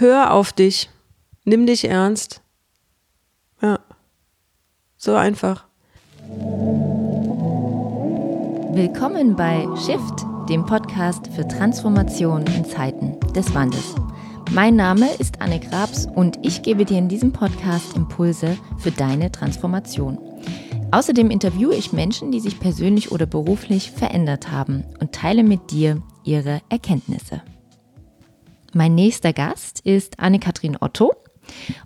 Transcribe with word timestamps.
hör 0.00 0.32
auf 0.32 0.52
dich, 0.52 0.90
nimm 1.44 1.66
dich 1.66 1.88
ernst. 1.88 2.42
Ja, 3.62 3.78
so 4.96 5.14
einfach. 5.14 5.66
Willkommen 8.72 9.36
bei 9.36 9.66
Shift, 9.76 10.26
dem 10.50 10.66
Podcast 10.66 11.28
für 11.34 11.48
Transformation 11.48 12.44
in 12.56 12.64
Zeiten 12.64 13.18
des 13.34 13.54
Wandels. 13.54 13.94
Mein 14.52 14.76
Name 14.76 15.08
ist 15.18 15.40
Anne 15.40 15.58
Grabs 15.60 16.06
und 16.06 16.38
ich 16.42 16.62
gebe 16.62 16.84
dir 16.84 16.98
in 16.98 17.08
diesem 17.08 17.32
Podcast 17.32 17.96
Impulse 17.96 18.56
für 18.78 18.90
deine 18.90 19.32
Transformation. 19.32 20.18
Außerdem 20.92 21.30
interviewe 21.30 21.74
ich 21.74 21.92
Menschen, 21.92 22.30
die 22.30 22.40
sich 22.40 22.60
persönlich 22.60 23.10
oder 23.10 23.26
beruflich 23.26 23.90
verändert 23.90 24.52
haben 24.52 24.84
und 25.00 25.12
teile 25.12 25.42
mit 25.42 25.70
dir 25.70 26.02
ihre 26.22 26.60
Erkenntnisse. 26.68 27.42
Mein 28.76 28.94
nächster 28.94 29.32
Gast 29.32 29.80
ist 29.80 30.20
Anne-Kathrin 30.20 30.76
Otto 30.78 31.14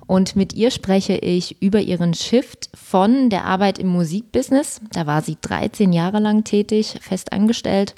und 0.08 0.34
mit 0.34 0.54
ihr 0.54 0.72
spreche 0.72 1.12
ich 1.12 1.62
über 1.62 1.78
ihren 1.78 2.14
Shift 2.14 2.68
von 2.74 3.30
der 3.30 3.44
Arbeit 3.44 3.78
im 3.78 3.86
Musikbusiness, 3.86 4.80
da 4.92 5.06
war 5.06 5.22
sie 5.22 5.36
13 5.40 5.92
Jahre 5.92 6.18
lang 6.18 6.42
tätig, 6.42 6.98
fest 7.00 7.32
angestellt, 7.32 7.94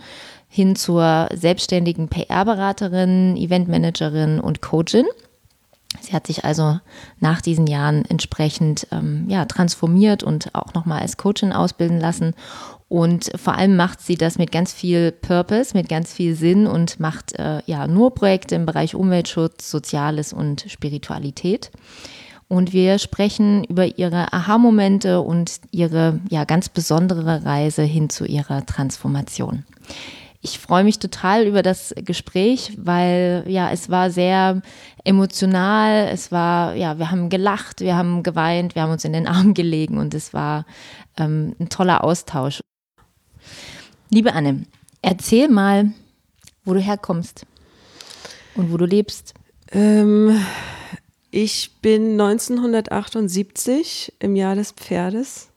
hin 0.46 0.76
zur 0.76 1.30
selbstständigen 1.32 2.08
PR-Beraterin, 2.08 3.38
Eventmanagerin 3.38 4.38
und 4.38 4.60
Coachin. 4.60 5.06
Sie 6.00 6.12
hat 6.12 6.26
sich 6.26 6.44
also 6.44 6.78
nach 7.18 7.40
diesen 7.40 7.66
Jahren 7.66 8.04
entsprechend 8.04 8.86
ähm, 8.92 9.24
ja, 9.28 9.46
transformiert 9.46 10.22
und 10.22 10.54
auch 10.54 10.74
nochmal 10.74 11.00
als 11.00 11.16
Coachin 11.16 11.54
ausbilden 11.54 11.98
lassen. 11.98 12.34
Und 12.92 13.30
vor 13.36 13.54
allem 13.54 13.74
macht 13.74 14.02
sie 14.02 14.16
das 14.16 14.36
mit 14.36 14.52
ganz 14.52 14.70
viel 14.70 15.12
Purpose, 15.12 15.74
mit 15.74 15.88
ganz 15.88 16.12
viel 16.12 16.34
Sinn 16.34 16.66
und 16.66 17.00
macht 17.00 17.32
äh, 17.38 17.62
ja 17.64 17.86
nur 17.86 18.14
Projekte 18.14 18.54
im 18.54 18.66
Bereich 18.66 18.94
Umweltschutz, 18.94 19.70
Soziales 19.70 20.34
und 20.34 20.66
Spiritualität. 20.68 21.70
Und 22.48 22.74
wir 22.74 22.98
sprechen 22.98 23.64
über 23.64 23.96
ihre 23.96 24.34
Aha-Momente 24.34 25.22
und 25.22 25.52
ihre 25.70 26.20
ja 26.28 26.44
ganz 26.44 26.68
besondere 26.68 27.46
Reise 27.46 27.82
hin 27.82 28.10
zu 28.10 28.26
ihrer 28.26 28.66
Transformation. 28.66 29.64
Ich 30.42 30.58
freue 30.58 30.84
mich 30.84 30.98
total 30.98 31.46
über 31.46 31.62
das 31.62 31.94
Gespräch, 31.96 32.74
weil 32.76 33.44
ja, 33.46 33.70
es 33.70 33.88
war 33.88 34.10
sehr 34.10 34.60
emotional, 35.02 36.08
es 36.08 36.30
war, 36.30 36.74
ja, 36.74 36.98
wir 36.98 37.10
haben 37.10 37.30
gelacht, 37.30 37.80
wir 37.80 37.96
haben 37.96 38.22
geweint, 38.22 38.74
wir 38.74 38.82
haben 38.82 38.92
uns 38.92 39.06
in 39.06 39.14
den 39.14 39.26
Arm 39.28 39.54
gelegen 39.54 39.96
und 39.96 40.12
es 40.12 40.34
war 40.34 40.66
ähm, 41.16 41.56
ein 41.58 41.70
toller 41.70 42.04
Austausch. 42.04 42.60
Liebe 44.14 44.34
Anne, 44.34 44.66
erzähl 45.00 45.48
mal, 45.48 45.90
wo 46.66 46.74
du 46.74 46.80
herkommst 46.80 47.46
und 48.54 48.70
wo 48.70 48.76
du 48.76 48.84
lebst. 48.84 49.32
Ähm, 49.70 50.38
ich 51.30 51.70
bin 51.80 52.20
1978 52.20 54.12
im 54.18 54.36
Jahr 54.36 54.54
des 54.54 54.72
Pferdes 54.72 55.48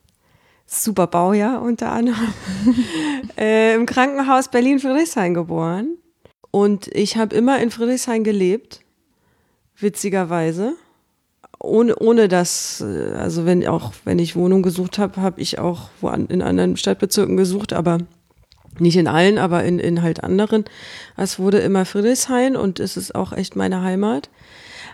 super 0.68 1.08
Baujahr 1.08 1.62
unter 1.62 1.92
anderem, 1.92 2.34
äh, 3.38 3.76
im 3.76 3.86
Krankenhaus 3.86 4.48
Berlin-Friedrichshain 4.48 5.34
geboren. 5.34 5.98
Und 6.50 6.88
ich 6.96 7.18
habe 7.18 7.36
immer 7.36 7.60
in 7.60 7.72
Friedrichshain 7.72 8.24
gelebt, 8.24 8.80
witzigerweise. 9.78 10.78
Ohne, 11.60 11.98
ohne 11.98 12.30
dass, 12.30 12.80
äh, 12.80 13.16
also 13.18 13.46
wenn 13.46 13.68
auch 13.68 13.92
wenn 14.06 14.18
ich 14.18 14.38
Wohnung 14.38 14.64
gesucht 14.64 14.98
habe, 14.98 15.22
habe 15.22 15.42
ich 15.42 15.60
auch 15.60 15.90
wo 16.00 16.08
an, 16.08 16.28
in 16.28 16.42
anderen 16.42 16.78
Stadtbezirken 16.78 17.36
gesucht, 17.36 17.74
aber 17.74 17.98
nicht 18.80 18.98
in 18.98 19.08
allen, 19.08 19.38
aber 19.38 19.64
in, 19.64 19.80
in 19.80 20.02
halt 20.02 20.24
anderen. 20.24 20.66
Es 21.18 21.40
wurde 21.40 21.60
immer 21.60 21.86
Friedrichshain 21.86 22.56
und 22.56 22.80
es 22.80 22.98
ist 22.98 23.16
auch 23.16 23.34
echt 23.34 23.56
meine 23.56 23.82
Heimat. 23.82 24.30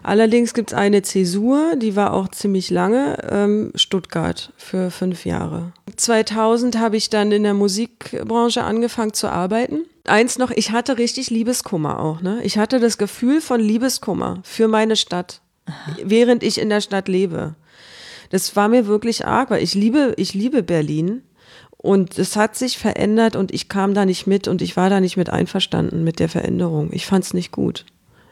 Allerdings 0.04 0.54
gibt 0.54 0.72
es 0.72 0.78
eine 0.78 1.04
Zäsur, 1.04 1.76
die 1.76 1.96
war 1.96 2.14
auch 2.14 2.30
ziemlich 2.30 2.70
lange, 2.72 3.18
ähm, 3.30 3.72
Stuttgart 3.76 4.52
für 4.58 4.90
fünf 4.90 5.26
Jahre. 5.26 5.74
2000 5.96 6.80
habe 6.80 6.98
ich 6.98 7.10
dann 7.10 7.32
in 7.32 7.44
der 7.44 7.54
Musikbranche 7.54 8.64
angefangen 8.64 9.14
zu 9.14 9.28
arbeiten. 9.28 9.86
Eins 10.06 10.40
noch, 10.40 10.50
ich 10.50 10.72
hatte 10.72 10.98
richtig 10.98 11.30
Liebeskummer 11.30 12.00
auch. 12.00 12.22
Ne? 12.22 12.40
Ich 12.44 12.58
hatte 12.58 12.80
das 12.80 12.98
Gefühl 12.98 13.42
von 13.42 13.60
Liebeskummer 13.60 14.40
für 14.44 14.68
meine 14.68 14.96
Stadt, 14.96 15.42
Aha. 15.68 15.98
während 16.04 16.42
ich 16.42 16.60
in 16.60 16.70
der 16.70 16.82
Stadt 16.82 17.08
lebe. 17.08 17.56
Das 18.32 18.56
war 18.56 18.70
mir 18.70 18.88
wirklich 18.88 19.28
arg, 19.28 19.52
weil 19.52 19.62
ich 19.62 19.76
liebe, 19.76 20.14
ich 20.18 20.34
liebe 20.34 20.64
Berlin. 20.64 21.22
Und 21.82 22.20
es 22.20 22.36
hat 22.36 22.56
sich 22.56 22.78
verändert 22.78 23.36
und 23.36 23.52
ich 23.52 23.68
kam 23.68 23.96
da 23.96 24.06
nicht 24.06 24.28
mit 24.28 24.48
und 24.48 24.62
ich 24.62 24.78
war 24.78 24.92
da 24.92 25.02
nicht 25.02 25.18
mit 25.18 25.32
einverstanden 25.32 26.04
mit 26.04 26.20
der 26.20 26.30
Veränderung. 26.30 26.90
Ich 26.94 27.08
fand 27.08 27.24
es 27.24 27.34
nicht 27.34 27.52
gut. 27.52 27.86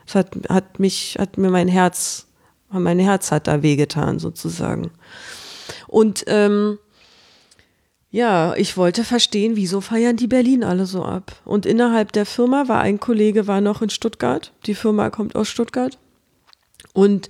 Es 0.06 0.14
hat, 0.14 0.30
hat 0.50 0.80
mich, 0.80 1.18
hat 1.18 1.40
mir 1.40 1.50
mein 1.50 1.68
Herz, 1.68 2.28
mein 2.70 3.00
Herz 3.00 3.32
hat 3.32 3.48
da 3.48 3.64
wehgetan 3.64 4.20
sozusagen. 4.20 4.92
Und 5.88 6.26
ähm, 6.28 6.78
ja, 8.12 8.54
ich 8.56 8.78
wollte 8.78 9.04
verstehen, 9.04 9.56
wieso 9.56 9.82
feiern 9.82 10.16
die 10.16 10.28
Berlin 10.28 10.64
alle 10.64 10.86
so 10.86 11.04
ab? 11.04 11.36
Und 11.44 11.66
innerhalb 11.66 12.12
der 12.12 12.28
Firma 12.28 12.68
war 12.68 12.82
ein 12.82 13.00
Kollege, 13.00 13.48
war 13.48 13.62
noch 13.62 13.82
in 13.82 13.90
Stuttgart. 13.90 14.52
Die 14.68 14.76
Firma 14.76 15.10
kommt 15.10 15.36
aus 15.36 15.48
Stuttgart. 15.48 15.98
Und 16.94 17.30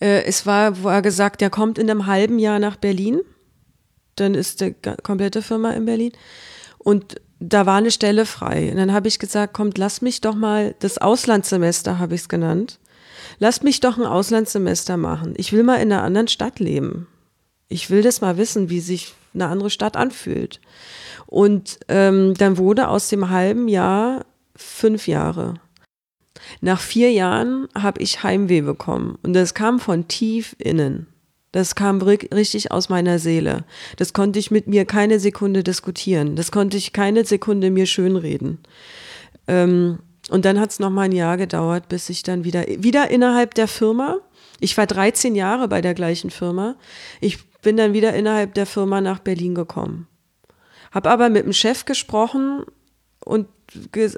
äh, 0.00 0.22
es 0.22 0.46
war, 0.46 0.84
war 0.84 1.02
gesagt, 1.02 1.40
der 1.40 1.50
kommt 1.50 1.76
in 1.76 1.90
einem 1.90 2.06
halben 2.06 2.38
Jahr 2.38 2.60
nach 2.60 2.76
Berlin. 2.76 3.20
Dann 4.20 4.34
ist 4.34 4.60
die 4.60 4.74
komplette 5.02 5.42
Firma 5.42 5.70
in 5.72 5.86
Berlin. 5.86 6.12
Und 6.78 7.20
da 7.40 7.66
war 7.66 7.78
eine 7.78 7.90
Stelle 7.90 8.26
frei. 8.26 8.70
Und 8.70 8.76
dann 8.76 8.92
habe 8.92 9.08
ich 9.08 9.18
gesagt, 9.18 9.54
kommt, 9.54 9.78
lass 9.78 10.02
mich 10.02 10.20
doch 10.20 10.34
mal, 10.34 10.74
das 10.80 10.98
Auslandssemester 10.98 11.98
habe 11.98 12.14
ich 12.14 12.22
es 12.22 12.28
genannt. 12.28 12.78
Lass 13.38 13.62
mich 13.62 13.80
doch 13.80 13.96
ein 13.96 14.04
Auslandssemester 14.04 14.96
machen. 14.96 15.34
Ich 15.36 15.52
will 15.52 15.62
mal 15.62 15.76
in 15.76 15.92
einer 15.92 16.02
anderen 16.02 16.28
Stadt 16.28 16.58
leben. 16.58 17.06
Ich 17.68 17.88
will 17.88 18.02
das 18.02 18.20
mal 18.20 18.36
wissen, 18.36 18.68
wie 18.68 18.80
sich 18.80 19.14
eine 19.32 19.46
andere 19.46 19.70
Stadt 19.70 19.96
anfühlt. 19.96 20.60
Und 21.26 21.78
ähm, 21.88 22.34
dann 22.34 22.58
wurde 22.58 22.88
aus 22.88 23.08
dem 23.08 23.30
halben 23.30 23.68
Jahr 23.68 24.26
fünf 24.56 25.06
Jahre. 25.06 25.54
Nach 26.60 26.80
vier 26.80 27.12
Jahren 27.12 27.68
habe 27.74 28.02
ich 28.02 28.22
Heimweh 28.22 28.62
bekommen. 28.62 29.18
Und 29.22 29.32
das 29.34 29.54
kam 29.54 29.78
von 29.78 30.08
tief 30.08 30.56
innen. 30.58 31.06
Das 31.52 31.74
kam 31.74 32.00
richtig 32.00 32.70
aus 32.70 32.88
meiner 32.88 33.18
Seele. 33.18 33.64
Das 33.96 34.12
konnte 34.12 34.38
ich 34.38 34.50
mit 34.50 34.68
mir 34.68 34.84
keine 34.84 35.18
Sekunde 35.18 35.64
diskutieren. 35.64 36.36
Das 36.36 36.52
konnte 36.52 36.76
ich 36.76 36.92
keine 36.92 37.24
Sekunde 37.24 37.70
mir 37.70 37.86
schönreden. 37.86 38.58
Ähm, 39.48 39.98
und 40.30 40.44
dann 40.44 40.60
hat 40.60 40.70
es 40.70 40.78
noch 40.78 40.90
mal 40.90 41.02
ein 41.02 41.12
Jahr 41.12 41.36
gedauert, 41.36 41.88
bis 41.88 42.08
ich 42.08 42.22
dann 42.22 42.44
wieder, 42.44 42.64
wieder 42.68 43.10
innerhalb 43.10 43.54
der 43.54 43.66
Firma, 43.66 44.18
ich 44.60 44.76
war 44.76 44.86
13 44.86 45.34
Jahre 45.34 45.66
bei 45.66 45.80
der 45.80 45.94
gleichen 45.94 46.30
Firma, 46.30 46.76
ich 47.20 47.38
bin 47.62 47.76
dann 47.76 47.94
wieder 47.94 48.14
innerhalb 48.14 48.54
der 48.54 48.66
Firma 48.66 49.00
nach 49.00 49.18
Berlin 49.18 49.54
gekommen. 49.56 50.06
Hab 50.92 51.06
aber 51.06 51.30
mit 51.30 51.44
dem 51.44 51.52
Chef 51.52 51.84
gesprochen 51.84 52.64
und 53.24 53.46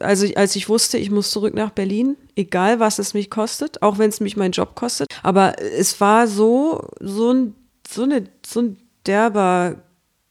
also 0.01 0.27
als 0.35 0.57
ich 0.57 0.69
wusste, 0.69 0.97
ich 0.97 1.11
muss 1.11 1.31
zurück 1.31 1.55
nach 1.55 1.71
Berlin, 1.71 2.17
egal 2.37 2.81
was 2.81 2.99
es 2.99 3.13
mich 3.13 3.29
kostet, 3.29 3.83
auch 3.83 3.99
wenn 3.99 4.09
es 4.09 4.21
mich 4.21 4.37
meinen 4.37 4.53
Job 4.53 4.75
kostet. 4.75 5.09
Aber 5.23 5.61
es 5.61 6.01
war 6.01 6.27
so, 6.27 6.89
so 7.01 7.33
ein, 7.33 7.55
so 7.87 8.05
eine, 8.05 8.25
so 8.47 8.61
ein 8.63 8.79
derber, 9.05 9.83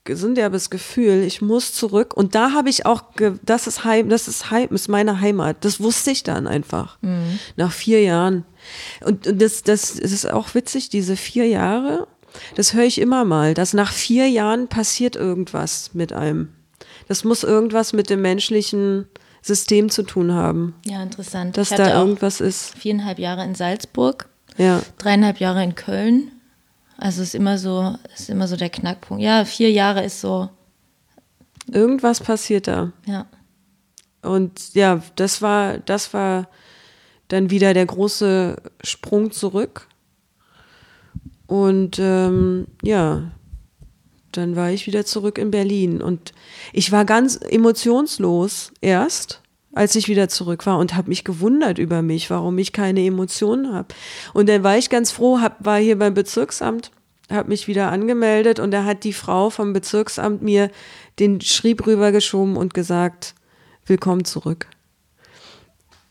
so 0.10 0.28
ein 0.28 0.36
derbes 0.36 0.72
Gefühl, 0.72 1.24
ich 1.24 1.42
muss 1.42 1.74
zurück. 1.74 2.16
Und 2.16 2.34
da 2.34 2.54
habe 2.54 2.70
ich 2.70 2.86
auch, 2.88 3.04
das 3.44 3.68
ist 3.68 3.84
Heim, 3.84 4.10
das 4.10 4.28
ist 4.28 4.50
Heim, 4.50 4.70
ist 4.72 4.88
meine 4.88 5.22
Heimat. 5.22 5.64
Das 5.64 5.80
wusste 5.80 6.12
ich 6.12 6.24
dann 6.24 6.48
einfach. 6.48 6.98
Mhm. 7.02 7.40
Nach 7.58 7.72
vier 7.72 8.02
Jahren. 8.02 8.46
Und, 9.06 9.28
und 9.28 9.42
das, 9.42 9.62
das, 9.62 9.96
das 9.96 10.12
ist 10.12 10.32
auch 10.32 10.56
witzig, 10.56 10.90
diese 10.90 11.16
vier 11.16 11.48
Jahre, 11.48 12.08
das 12.56 12.74
höre 12.74 12.86
ich 12.86 13.00
immer 13.00 13.26
mal, 13.26 13.54
dass 13.54 13.74
nach 13.74 13.92
vier 13.92 14.30
Jahren 14.30 14.68
passiert 14.68 15.16
irgendwas 15.16 15.94
mit 15.94 16.14
einem. 16.14 16.50
Das 17.08 17.24
muss 17.24 17.44
irgendwas 17.44 17.94
mit 17.94 18.10
dem 18.10 18.22
menschlichen 18.22 19.08
System 19.42 19.90
zu 19.90 20.04
tun 20.04 20.34
haben. 20.34 20.76
Ja, 20.86 21.02
interessant. 21.02 21.58
Dass 21.58 21.70
da 21.70 22.00
irgendwas 22.00 22.42
ist. 22.42 22.78
Viereinhalb 22.78 23.20
Jahre 23.20 23.44
in 23.44 23.56
Salzburg, 23.56 24.30
ja. 24.58 24.82
dreieinhalb 24.98 25.40
Jahre 25.40 25.64
in 25.64 25.76
Köln. 25.76 26.32
Also 26.98 27.24
ist 27.24 27.34
immer 27.34 27.58
so, 27.58 27.96
ist 28.16 28.30
immer 28.30 28.48
so 28.48 28.56
der 28.56 28.70
Knackpunkt. 28.70 29.24
Ja, 29.24 29.44
vier 29.46 29.72
Jahre 29.72 30.04
ist 30.04 30.22
so. 30.22 30.50
Irgendwas 31.72 32.20
passiert 32.20 32.68
da. 32.68 32.92
Ja. 33.06 33.26
Und 34.22 34.76
ja, 34.76 35.02
das 35.16 35.42
war, 35.42 35.80
das 35.80 36.14
war 36.14 36.48
dann 37.28 37.50
wieder 37.50 37.74
der 37.74 37.88
große 37.88 38.58
Sprung 38.84 39.32
zurück. 39.32 39.88
Und 41.48 41.98
ähm, 42.00 42.68
ja, 42.84 43.32
dann 44.38 44.56
war 44.56 44.72
ich 44.72 44.88
wieder 44.88 45.06
zurück 45.06 45.38
in 45.38 45.52
Berlin 45.52 46.02
und 46.02 46.34
ich 46.74 46.92
war 46.92 47.06
ganz 47.06 47.38
emotionslos 47.38 48.72
erst, 48.82 49.42
als 49.74 49.96
ich 49.96 50.08
wieder 50.08 50.28
zurück 50.30 50.66
war 50.66 50.78
und 50.78 50.96
habe 50.96 51.10
mich 51.10 51.24
gewundert 51.24 51.78
über 51.78 52.02
mich, 52.02 52.30
warum 52.30 52.58
ich 52.58 52.74
keine 52.74 53.06
Emotionen 53.06 53.74
habe. 53.74 53.90
Und 54.34 54.50
dann 54.50 54.64
war 54.64 54.78
ich 54.78 54.90
ganz 54.90 55.12
froh, 55.12 55.40
hab, 55.40 55.64
war 55.64 55.80
hier 55.80 55.98
beim 55.98 56.14
Bezirksamt, 56.14 56.92
habe 57.30 57.50
mich 57.50 57.68
wieder 57.68 57.92
angemeldet 57.92 58.60
und 58.60 58.72
da 58.72 58.84
hat 58.84 59.04
die 59.04 59.14
Frau 59.14 59.50
vom 59.50 59.74
Bezirksamt 59.74 60.42
mir 60.42 60.70
den 61.20 61.40
Schrieb 61.42 61.86
rübergeschoben 61.86 62.58
und 62.58 62.74
gesagt, 62.74 63.36
willkommen 63.86 64.26
zurück. 64.26 64.68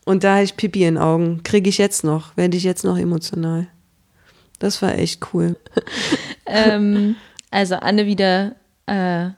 Und 0.05 0.23
da 0.23 0.35
habe 0.35 0.43
ich 0.43 0.57
Pipi 0.57 0.79
in 0.83 0.95
den 0.95 1.03
Augen. 1.03 1.43
Kriege 1.43 1.69
ich 1.69 1.77
jetzt 1.77 2.03
noch, 2.03 2.35
werde 2.35 2.57
ich 2.57 2.63
jetzt 2.63 2.83
noch 2.83 2.97
emotional. 2.97 3.67
Das 4.59 4.81
war 4.81 4.97
echt 4.97 5.33
cool. 5.33 5.55
ähm, 6.45 7.15
also 7.51 7.75
Anne 7.75 8.05
wieder 8.07 8.55
äh, 8.87 9.29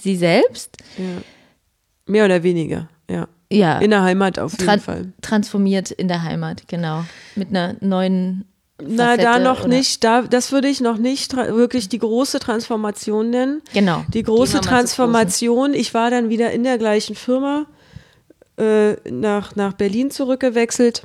sie 0.00 0.16
selbst. 0.16 0.76
Ja. 0.96 1.04
Mehr 2.06 2.24
oder 2.24 2.42
weniger, 2.42 2.88
ja. 3.10 3.28
Ja. 3.52 3.78
In 3.78 3.90
der 3.90 4.02
Heimat 4.02 4.38
auf 4.38 4.52
jeden 4.52 4.64
Tran 4.64 4.80
Fall. 4.80 5.12
Transformiert 5.22 5.90
in 5.90 6.06
der 6.06 6.22
Heimat, 6.22 6.68
genau. 6.68 7.04
Mit 7.34 7.48
einer 7.48 7.74
neuen. 7.80 8.44
Na, 8.82 9.06
Facette 9.06 9.22
da 9.24 9.38
noch 9.40 9.60
oder- 9.60 9.68
nicht. 9.68 10.04
Da, 10.04 10.22
das 10.22 10.52
würde 10.52 10.68
ich 10.68 10.80
noch 10.80 10.98
nicht 10.98 11.34
wirklich 11.36 11.88
die 11.88 11.98
große 11.98 12.38
Transformation 12.38 13.30
nennen. 13.30 13.60
Genau. 13.74 14.04
Die 14.14 14.22
große 14.22 14.60
Transformation. 14.60 15.74
Ich 15.74 15.92
war 15.94 16.10
dann 16.10 16.28
wieder 16.28 16.52
in 16.52 16.62
der 16.62 16.78
gleichen 16.78 17.16
Firma 17.16 17.66
äh, 18.56 18.92
nach, 19.10 19.56
nach 19.56 19.72
Berlin 19.74 20.10
zurückgewechselt. 20.10 21.02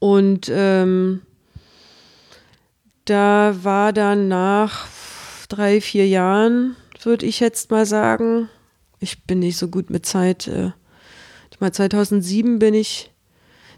Und 0.00 0.50
ähm, 0.52 1.22
da 3.10 3.56
war 3.62 3.92
dann 3.92 4.28
nach 4.28 4.86
drei, 5.48 5.80
vier 5.80 6.06
Jahren, 6.06 6.76
würde 7.02 7.26
ich 7.26 7.40
jetzt 7.40 7.70
mal 7.70 7.84
sagen, 7.84 8.48
ich 8.98 9.24
bin 9.24 9.40
nicht 9.40 9.56
so 9.56 9.68
gut 9.68 9.90
mit 9.90 10.06
Zeit. 10.06 10.46
Äh, 10.46 10.70
meine, 11.60 11.72
2007 11.72 12.58
bin 12.58 12.74
ich, 12.74 13.12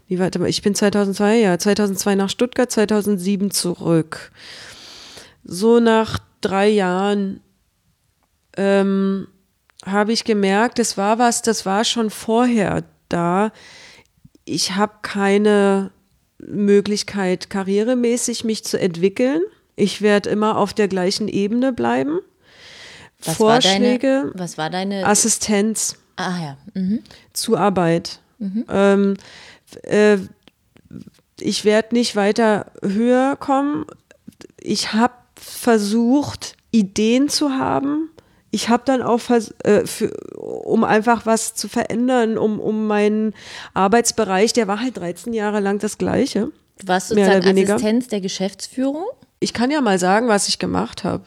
nee, 0.07 0.17
warte 0.17 0.39
mal, 0.39 0.49
ich 0.49 0.61
bin 0.61 0.73
2002, 0.73 1.39
ja, 1.39 1.57
2002 1.57 2.15
nach 2.15 2.29
Stuttgart, 2.29 2.71
2007 2.71 3.51
zurück. 3.51 4.31
So 5.43 5.79
nach 5.79 6.19
drei 6.41 6.69
Jahren 6.69 7.41
ähm, 8.55 9.27
habe 9.85 10.13
ich 10.13 10.23
gemerkt, 10.23 10.79
das 10.79 10.97
war 10.97 11.19
was, 11.19 11.41
das 11.41 11.65
war 11.65 11.83
schon 11.83 12.09
vorher 12.09 12.83
da. 13.09 13.51
Ich 14.45 14.75
habe 14.75 14.93
keine 15.01 15.91
Möglichkeit, 16.47 17.49
karrieremäßig 17.49 18.43
mich 18.43 18.63
zu 18.63 18.79
entwickeln. 18.79 19.41
Ich 19.75 20.01
werde 20.01 20.29
immer 20.29 20.57
auf 20.57 20.73
der 20.73 20.87
gleichen 20.87 21.27
Ebene 21.27 21.73
bleiben. 21.73 22.19
Was 23.19 23.27
war 23.27 23.61
Vorschläge, 23.61 24.07
deine, 24.07 24.31
was 24.35 24.57
war 24.57 24.69
deine. 24.69 25.05
Assistenz, 25.05 25.95
ah 26.15 26.39
ja. 26.41 26.57
Mhm. 26.73 26.99
Zuarbeit. 27.31 28.19
Ähm, 28.69 29.15
äh, 29.83 30.17
ich 31.39 31.65
werde 31.65 31.95
nicht 31.95 32.15
weiter 32.15 32.71
höher 32.81 33.35
kommen. 33.35 33.85
Ich 34.59 34.93
habe 34.93 35.13
versucht, 35.35 36.55
Ideen 36.71 37.29
zu 37.29 37.51
haben. 37.51 38.09
Ich 38.53 38.69
habe 38.69 38.83
dann 38.85 39.01
auch, 39.01 39.19
äh, 39.63 39.87
für, 39.87 40.11
um 40.37 40.83
einfach 40.83 41.25
was 41.25 41.55
zu 41.55 41.67
verändern, 41.67 42.37
um, 42.37 42.59
um 42.59 42.85
meinen 42.85 43.33
Arbeitsbereich, 43.73 44.53
der 44.53 44.67
war 44.67 44.79
halt 44.79 44.95
13 44.97 45.33
Jahre 45.33 45.59
lang 45.59 45.79
das 45.79 45.97
gleiche. 45.97 46.51
Du 46.77 46.87
warst 46.87 47.07
sozusagen. 47.07 47.47
Assistenz 47.73 48.09
der 48.09 48.21
Geschäftsführung. 48.21 49.05
Ich 49.39 49.53
kann 49.53 49.71
ja 49.71 49.81
mal 49.81 49.97
sagen, 49.97 50.27
was 50.27 50.47
ich 50.49 50.59
gemacht 50.59 51.03
habe. 51.03 51.23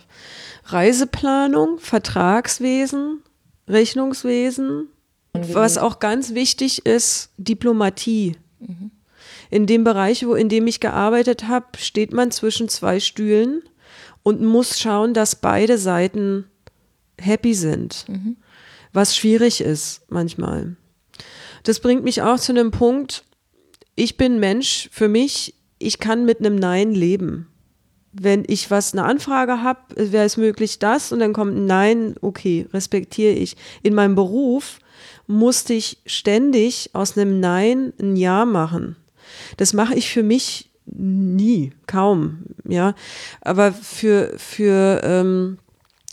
Reiseplanung, 0.66 1.80
Vertragswesen, 1.80 3.22
Rechnungswesen, 3.68 4.86
was 5.32 5.78
auch 5.78 5.98
ganz 5.98 6.32
wichtig 6.32 6.86
ist, 6.86 7.30
Diplomatie. 7.38 8.36
In 9.50 9.66
dem 9.66 9.82
Bereich, 9.82 10.24
wo 10.24 10.34
in 10.34 10.48
dem 10.48 10.68
ich 10.68 10.78
gearbeitet 10.78 11.48
habe, 11.48 11.66
steht 11.76 12.12
man 12.12 12.30
zwischen 12.30 12.68
zwei 12.68 13.00
Stühlen 13.00 13.62
und 14.22 14.42
muss 14.42 14.78
schauen, 14.78 15.12
dass 15.12 15.34
beide 15.34 15.76
Seiten 15.76 16.46
happy 17.20 17.54
sind. 17.54 18.06
Was 18.92 19.16
schwierig 19.16 19.60
ist 19.60 20.02
manchmal. 20.08 20.76
Das 21.64 21.80
bringt 21.80 22.04
mich 22.04 22.22
auch 22.22 22.38
zu 22.38 22.52
einem 22.52 22.70
Punkt, 22.70 23.24
ich 23.94 24.16
bin 24.16 24.38
Mensch, 24.38 24.88
für 24.92 25.08
mich, 25.08 25.54
ich 25.78 25.98
kann 25.98 26.24
mit 26.24 26.38
einem 26.38 26.54
Nein 26.56 26.92
leben. 26.92 27.48
Wenn 28.12 28.44
ich 28.46 28.70
was, 28.70 28.92
eine 28.92 29.04
Anfrage 29.04 29.62
habe, 29.62 30.12
wäre 30.12 30.24
es 30.24 30.36
möglich 30.36 30.78
das 30.78 31.12
und 31.12 31.18
dann 31.18 31.32
kommt 31.32 31.56
ein 31.56 31.66
Nein, 31.66 32.14
okay, 32.20 32.66
respektiere 32.72 33.32
ich. 33.32 33.56
In 33.82 33.94
meinem 33.94 34.14
Beruf 34.14 34.78
musste 35.26 35.74
ich 35.74 35.98
ständig 36.06 36.90
aus 36.92 37.18
einem 37.18 37.40
Nein 37.40 37.92
ein 38.00 38.16
Ja 38.16 38.44
machen. 38.44 38.96
Das 39.56 39.72
mache 39.72 39.94
ich 39.94 40.10
für 40.10 40.22
mich 40.22 40.70
nie, 40.86 41.72
kaum, 41.86 42.44
ja. 42.66 42.94
Aber 43.40 43.72
für, 43.72 44.34
für 44.38 45.00
ähm, 45.02 45.58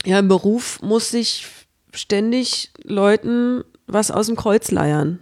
ja, 0.04 0.18
im 0.18 0.28
Beruf 0.28 0.80
musste 0.82 1.18
ich 1.18 1.46
ständig 1.92 2.70
Leuten 2.82 3.64
was 3.86 4.10
aus 4.10 4.26
dem 4.26 4.36
Kreuz 4.36 4.70
leiern 4.70 5.18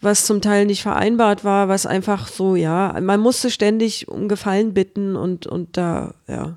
was 0.00 0.26
zum 0.26 0.40
Teil 0.40 0.66
nicht 0.66 0.82
vereinbart 0.82 1.44
war, 1.44 1.68
was 1.68 1.86
einfach 1.86 2.28
so, 2.28 2.56
ja, 2.56 2.96
man 3.00 3.20
musste 3.20 3.50
ständig 3.50 4.08
um 4.08 4.28
Gefallen 4.28 4.74
bitten 4.74 5.16
und, 5.16 5.46
und 5.46 5.76
da, 5.76 6.14
ja, 6.26 6.56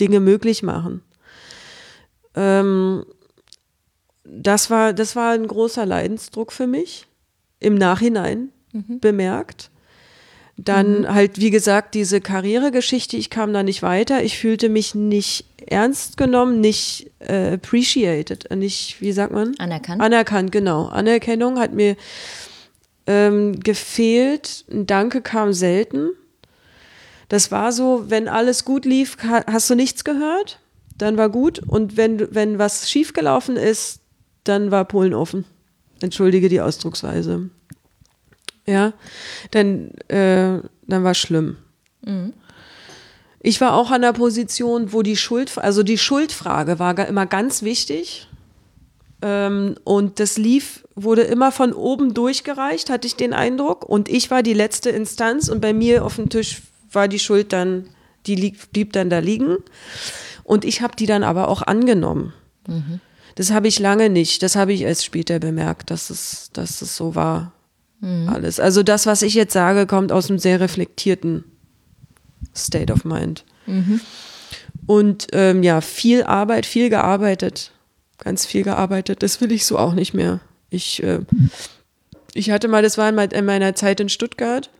Dinge 0.00 0.20
möglich 0.20 0.62
machen. 0.62 1.02
Ähm, 2.34 3.04
das 4.24 4.70
war, 4.70 4.92
das 4.92 5.14
war 5.16 5.32
ein 5.32 5.46
großer 5.46 5.86
Leidensdruck 5.86 6.52
für 6.52 6.66
mich, 6.66 7.06
im 7.58 7.74
Nachhinein 7.74 8.50
bemerkt. 9.00 9.70
Dann 10.64 11.12
halt, 11.12 11.40
wie 11.40 11.50
gesagt, 11.50 11.94
diese 11.94 12.20
Karrieregeschichte, 12.20 13.16
ich 13.16 13.30
kam 13.30 13.52
da 13.52 13.62
nicht 13.62 13.82
weiter, 13.82 14.22
ich 14.22 14.36
fühlte 14.38 14.68
mich 14.68 14.94
nicht 14.94 15.46
ernst 15.66 16.16
genommen, 16.16 16.60
nicht 16.60 17.10
äh, 17.20 17.54
appreciated, 17.54 18.48
nicht, 18.54 19.00
wie 19.00 19.12
sagt 19.12 19.32
man? 19.32 19.54
Anerkannt. 19.58 20.02
Anerkannt, 20.02 20.52
genau. 20.52 20.86
Anerkennung 20.88 21.58
hat 21.58 21.72
mir 21.72 21.96
ähm, 23.06 23.58
gefehlt. 23.60 24.64
Ein 24.70 24.86
Danke 24.86 25.22
kam 25.22 25.52
selten. 25.52 26.10
Das 27.28 27.50
war 27.50 27.72
so, 27.72 28.04
wenn 28.08 28.28
alles 28.28 28.64
gut 28.64 28.84
lief, 28.84 29.16
ha- 29.22 29.44
hast 29.46 29.70
du 29.70 29.74
nichts 29.74 30.04
gehört, 30.04 30.58
dann 30.98 31.16
war 31.16 31.28
gut. 31.28 31.60
Und 31.60 31.96
wenn, 31.96 32.34
wenn 32.34 32.58
was 32.58 32.90
schiefgelaufen 32.90 33.56
ist, 33.56 34.00
dann 34.44 34.70
war 34.70 34.84
Polen 34.84 35.14
offen. 35.14 35.44
Entschuldige 36.02 36.48
die 36.48 36.60
Ausdrucksweise. 36.60 37.50
Ja, 38.70 38.92
dann, 39.50 39.90
äh, 40.06 40.60
dann 40.86 41.02
war 41.02 41.14
schlimm. 41.14 41.56
Ich 43.40 43.60
war 43.60 43.74
auch 43.74 43.90
an 43.90 44.02
der 44.02 44.12
Position, 44.12 44.92
wo 44.92 45.02
die 45.02 45.16
Schuld, 45.16 45.58
also 45.58 45.82
die 45.82 45.98
Schuldfrage 45.98 46.78
war 46.78 46.96
immer 47.08 47.26
ganz 47.26 47.62
wichtig. 47.62 48.28
Ähm, 49.22 49.74
und 49.82 50.20
das 50.20 50.38
lief, 50.38 50.86
wurde 50.94 51.22
immer 51.22 51.50
von 51.50 51.72
oben 51.72 52.14
durchgereicht, 52.14 52.90
hatte 52.90 53.08
ich 53.08 53.16
den 53.16 53.32
Eindruck. 53.32 53.84
Und 53.84 54.08
ich 54.08 54.30
war 54.30 54.44
die 54.44 54.54
letzte 54.54 54.90
Instanz 54.90 55.48
und 55.48 55.60
bei 55.60 55.72
mir 55.72 56.04
auf 56.04 56.14
dem 56.14 56.28
Tisch 56.28 56.62
war 56.92 57.08
die 57.08 57.18
Schuld 57.18 57.52
dann, 57.52 57.88
die 58.26 58.36
lieg, 58.36 58.70
blieb 58.72 58.92
dann 58.92 59.10
da 59.10 59.18
liegen. 59.18 59.56
Und 60.44 60.64
ich 60.64 60.80
habe 60.80 60.94
die 60.94 61.06
dann 61.06 61.24
aber 61.24 61.48
auch 61.48 61.62
angenommen. 61.62 62.34
Das 63.34 63.50
habe 63.50 63.66
ich 63.66 63.80
lange 63.80 64.10
nicht. 64.10 64.42
Das 64.44 64.54
habe 64.54 64.72
ich 64.72 64.82
erst 64.82 65.04
später 65.04 65.40
bemerkt, 65.40 65.90
dass 65.90 66.10
es, 66.10 66.50
dass 66.52 66.82
es 66.82 66.94
so 66.94 67.16
war. 67.16 67.52
Alles. 68.28 68.58
Also 68.60 68.82
das, 68.82 69.04
was 69.06 69.22
ich 69.22 69.34
jetzt 69.34 69.52
sage, 69.52 69.86
kommt 69.86 70.10
aus 70.12 70.30
einem 70.30 70.38
sehr 70.38 70.58
reflektierten 70.60 71.44
State 72.56 72.92
of 72.92 73.04
Mind. 73.04 73.44
Und 74.86 75.26
ähm, 75.32 75.62
ja, 75.62 75.80
viel 75.80 76.22
Arbeit, 76.24 76.66
viel 76.66 76.88
gearbeitet, 76.90 77.72
ganz 78.18 78.46
viel 78.46 78.62
gearbeitet. 78.62 79.22
Das 79.22 79.40
will 79.40 79.52
ich 79.52 79.66
so 79.66 79.78
auch 79.78 79.92
nicht 79.94 80.14
mehr. 80.14 80.40
Ich, 80.70 81.02
äh, 81.02 81.20
ich 82.34 82.50
hatte 82.50 82.68
mal, 82.68 82.82
das 82.82 82.96
war 82.98 83.08
in 83.08 83.14
mei- 83.14 83.26
in 83.26 83.44
meiner 83.44 83.74
Zeit 83.74 84.00
in 84.00 84.08
Stuttgart, 84.08 84.70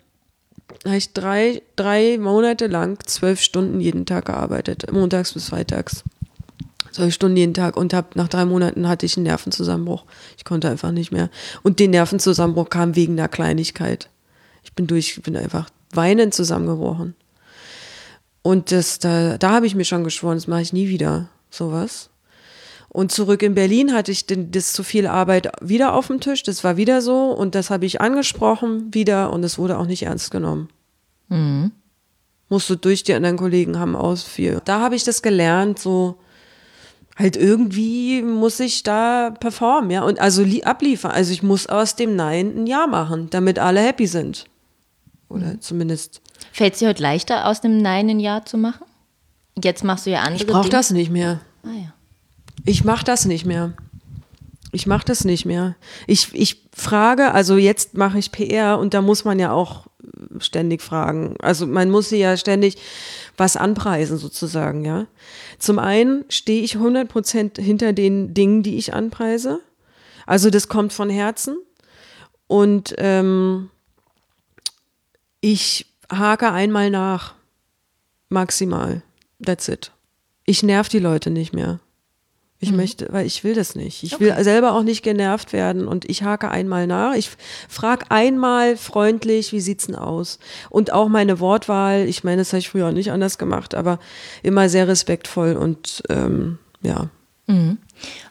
da 0.82 0.90
habe 0.90 0.98
ich 0.98 1.12
drei, 1.12 1.62
drei 1.76 2.16
Monate 2.18 2.68
lang 2.68 2.98
zwölf 3.06 3.40
Stunden 3.42 3.80
jeden 3.80 4.06
Tag 4.06 4.26
gearbeitet, 4.26 4.90
montags 4.92 5.34
bis 5.34 5.48
freitags. 5.50 6.04
Zwölf 6.92 7.14
Stunden 7.14 7.36
jeden 7.36 7.54
Tag 7.54 7.76
und 7.76 7.94
hab, 7.94 8.16
nach 8.16 8.28
drei 8.28 8.44
Monaten 8.44 8.88
hatte 8.88 9.06
ich 9.06 9.16
einen 9.16 9.24
Nervenzusammenbruch. 9.24 10.04
Ich 10.36 10.44
konnte 10.44 10.68
einfach 10.68 10.90
nicht 10.90 11.12
mehr. 11.12 11.30
Und 11.62 11.78
den 11.78 11.90
Nervenzusammenbruch 11.90 12.68
kam 12.68 12.96
wegen 12.96 13.18
einer 13.18 13.28
Kleinigkeit. 13.28 14.08
Ich 14.64 14.74
bin 14.74 14.86
durch, 14.86 15.16
ich 15.16 15.22
bin 15.22 15.36
einfach 15.36 15.70
weinend 15.92 16.34
zusammengebrochen. 16.34 17.14
Und 18.42 18.72
das, 18.72 18.98
da, 18.98 19.38
da 19.38 19.50
habe 19.50 19.66
ich 19.66 19.74
mir 19.74 19.84
schon 19.84 20.04
geschworen, 20.04 20.36
das 20.36 20.46
mache 20.46 20.62
ich 20.62 20.72
nie 20.72 20.88
wieder, 20.88 21.28
sowas. 21.50 22.10
Und 22.88 23.12
zurück 23.12 23.42
in 23.42 23.54
Berlin 23.54 23.92
hatte 23.92 24.10
ich 24.10 24.26
den, 24.26 24.50
das 24.50 24.72
zu 24.72 24.82
viel 24.82 25.06
Arbeit 25.06 25.52
wieder 25.60 25.94
auf 25.94 26.08
dem 26.08 26.20
Tisch. 26.20 26.42
Das 26.42 26.64
war 26.64 26.76
wieder 26.76 27.02
so 27.02 27.30
und 27.30 27.54
das 27.54 27.70
habe 27.70 27.86
ich 27.86 28.00
angesprochen 28.00 28.92
wieder 28.92 29.32
und 29.32 29.44
es 29.44 29.58
wurde 29.58 29.78
auch 29.78 29.86
nicht 29.86 30.02
ernst 30.02 30.32
genommen. 30.32 30.68
Musst 32.48 32.68
du 32.68 32.74
durch 32.74 33.04
die 33.04 33.14
anderen 33.14 33.36
Kollegen 33.36 33.78
haben 33.78 33.94
aus 33.94 34.24
viel. 34.24 34.60
Da 34.64 34.80
habe 34.80 34.96
ich 34.96 35.04
das 35.04 35.22
gelernt, 35.22 35.78
so 35.78 36.16
halt 37.20 37.36
irgendwie 37.36 38.22
muss 38.22 38.58
ich 38.60 38.82
da 38.82 39.30
performen, 39.30 39.90
ja, 39.90 40.02
und 40.02 40.18
also 40.20 40.42
li- 40.42 40.64
abliefern. 40.64 41.10
Also 41.12 41.32
ich 41.32 41.42
muss 41.42 41.66
aus 41.66 41.94
dem 41.96 42.16
Nein 42.16 42.52
ein 42.56 42.66
Ja 42.66 42.86
machen, 42.86 43.28
damit 43.30 43.58
alle 43.58 43.80
happy 43.80 44.06
sind. 44.06 44.46
Oder 45.28 45.60
zumindest. 45.60 46.20
Fällt 46.52 46.72
es 46.74 46.78
dir 46.80 46.88
heute 46.88 47.02
leichter, 47.02 47.46
aus 47.46 47.62
einem 47.62 47.78
Nein 47.78 48.08
ein 48.10 48.20
Ja 48.20 48.44
zu 48.44 48.56
machen? 48.58 48.84
Jetzt 49.62 49.84
machst 49.84 50.06
du 50.06 50.10
ja 50.10 50.20
andere 50.20 50.42
Ich 50.42 50.46
brauche 50.46 50.68
das 50.70 50.90
nicht 50.90 51.10
mehr. 51.10 51.40
Ah, 51.62 51.68
ja. 51.68 51.92
Ich 52.64 52.84
mache 52.84 53.04
das 53.04 53.26
nicht 53.26 53.44
mehr. 53.46 53.72
Ich 54.72 54.86
mache 54.86 55.04
das 55.04 55.24
nicht 55.24 55.44
mehr. 55.44 55.74
Ich, 56.06 56.32
ich 56.34 56.62
frage, 56.72 57.32
also 57.32 57.56
jetzt 57.56 57.96
mache 57.96 58.18
ich 58.18 58.32
PR 58.32 58.78
und 58.78 58.94
da 58.94 59.02
muss 59.02 59.24
man 59.24 59.38
ja 59.38 59.52
auch 59.52 59.86
ständig 60.38 60.80
fragen. 60.80 61.34
Also 61.40 61.66
man 61.66 61.90
muss 61.90 62.08
sie 62.08 62.18
ja 62.18 62.36
ständig 62.36 62.76
was 63.40 63.56
anpreisen 63.56 64.18
sozusagen, 64.18 64.84
ja. 64.84 65.06
Zum 65.58 65.78
einen 65.78 66.26
stehe 66.28 66.62
ich 66.62 66.76
100% 66.76 67.60
hinter 67.60 67.94
den 67.94 68.34
Dingen, 68.34 68.62
die 68.62 68.76
ich 68.76 68.92
anpreise. 68.92 69.60
Also 70.26 70.50
das 70.50 70.68
kommt 70.68 70.92
von 70.92 71.08
Herzen. 71.08 71.56
Und 72.46 72.94
ähm, 72.98 73.70
ich 75.40 75.86
hake 76.12 76.52
einmal 76.52 76.90
nach. 76.90 77.34
Maximal. 78.28 79.02
That's 79.42 79.68
it. 79.68 79.90
Ich 80.44 80.62
nerv 80.62 80.90
die 80.90 80.98
Leute 80.98 81.30
nicht 81.30 81.54
mehr. 81.54 81.80
Ich 82.62 82.72
mhm. 82.72 82.76
möchte, 82.76 83.08
weil 83.10 83.24
ich 83.24 83.42
will 83.42 83.54
das 83.54 83.74
nicht. 83.74 84.02
Ich 84.02 84.14
okay. 84.14 84.24
will 84.36 84.44
selber 84.44 84.74
auch 84.74 84.82
nicht 84.82 85.02
genervt 85.02 85.54
werden 85.54 85.88
und 85.88 86.08
ich 86.08 86.22
hake 86.22 86.50
einmal 86.50 86.86
nach. 86.86 87.14
Ich 87.14 87.30
frage 87.68 88.04
einmal 88.10 88.76
freundlich, 88.76 89.52
wie 89.52 89.60
sieht's 89.60 89.86
denn 89.86 89.96
aus? 89.96 90.38
Und 90.68 90.92
auch 90.92 91.08
meine 91.08 91.40
Wortwahl, 91.40 92.06
ich 92.06 92.22
meine, 92.22 92.42
das 92.42 92.52
habe 92.52 92.58
ich 92.58 92.68
früher 92.68 92.88
auch 92.88 92.92
nicht 92.92 93.12
anders 93.12 93.38
gemacht, 93.38 93.74
aber 93.74 93.98
immer 94.42 94.68
sehr 94.68 94.88
respektvoll 94.88 95.54
und 95.56 96.02
ähm, 96.10 96.58
ja. 96.82 97.08
Mhm. 97.50 97.78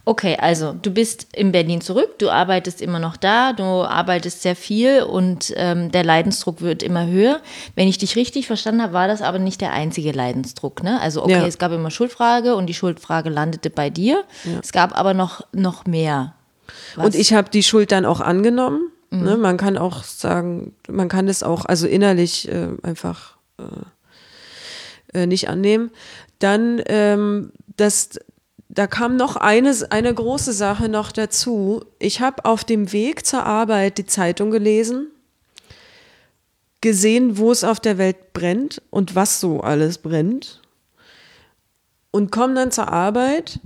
Okay, 0.06 0.36
also 0.40 0.74
du 0.74 0.92
bist 0.92 1.28
in 1.34 1.52
Berlin 1.52 1.82
zurück, 1.82 2.18
du 2.18 2.30
arbeitest 2.30 2.82
immer 2.82 2.98
noch 2.98 3.18
da, 3.18 3.54
du 3.54 3.64
arbeitest 3.64 4.42
sehr 4.42 4.56
viel 4.56 5.04
und 5.04 5.54
ähm, 5.56 5.92
der 5.92 6.04
Leidensdruck 6.04 6.62
wird 6.62 6.82
immer 6.82 7.06
höher. 7.06 7.42
Wenn 7.76 7.88
ich 7.88 8.00
dich 8.00 8.16
richtig 8.16 8.48
verstanden 8.48 8.82
habe, 8.82 8.94
war 8.94 9.08
das 9.08 9.22
aber 9.22 9.38
nicht 9.38 9.62
der 9.62 9.72
einzige 9.72 10.12
Leidensdruck. 10.12 10.82
Ne? 10.82 11.00
Also 11.00 11.24
okay, 11.24 11.34
ja. 11.34 11.46
es 11.46 11.60
gab 11.60 11.72
immer 11.72 11.92
Schuldfrage 11.92 12.56
und 12.56 12.66
die 12.66 12.74
Schuldfrage 12.74 13.30
landete 13.30 13.70
bei 13.70 13.90
dir. 13.90 14.24
Ja. 14.46 14.60
Es 14.64 14.72
gab 14.72 14.98
aber 14.98 15.14
noch, 15.14 15.42
noch 15.52 15.86
mehr. 15.86 16.34
Was? 16.96 17.06
Und 17.06 17.16
ich 17.16 17.34
habe 17.34 17.50
die 17.50 17.64
Schuld 17.64 17.92
dann 17.92 18.06
auch 18.06 18.22
angenommen. 18.22 18.92
Mhm. 19.12 19.24
Ne? 19.24 19.38
Man 19.38 19.58
kann 19.58 19.78
auch 19.78 20.04
sagen, 20.04 20.74
man 20.88 21.10
kann 21.10 21.28
es 21.28 21.44
auch 21.44 21.66
also 21.66 21.86
innerlich 21.86 22.48
äh, 22.50 22.70
einfach 22.82 23.38
äh, 23.60 25.20
äh 25.20 25.26
nicht 25.28 25.50
annehmen. 25.50 25.92
Dann 26.40 26.82
ähm, 26.88 27.52
das 27.76 28.20
da 28.70 28.86
kam 28.86 29.16
noch 29.16 29.36
eine, 29.36 29.76
eine 29.90 30.14
große 30.14 30.54
Sache 30.54 30.90
noch 30.90 31.12
dazu. 31.12 31.84
Ich 31.98 32.22
habe 32.22 32.46
auf 32.46 32.64
dem 32.64 32.92
Weg 32.92 33.26
zur 33.26 33.44
Arbeit 33.44 33.98
die 33.98 34.06
Zeitung 34.06 34.52
gelesen, 34.52 35.08
gesehen, 36.80 37.38
wo 37.40 37.52
es 37.52 37.64
auf 37.64 37.80
der 37.80 37.98
Welt 37.98 38.32
brennt 38.32 38.82
und 38.92 39.16
was 39.16 39.40
so 39.40 39.62
alles 39.62 39.98
brennt. 39.98 40.62
Und 42.12 42.32
komme 42.32 42.54
dann 42.54 42.72
zur 42.72 42.90
Arbeit 42.90 43.60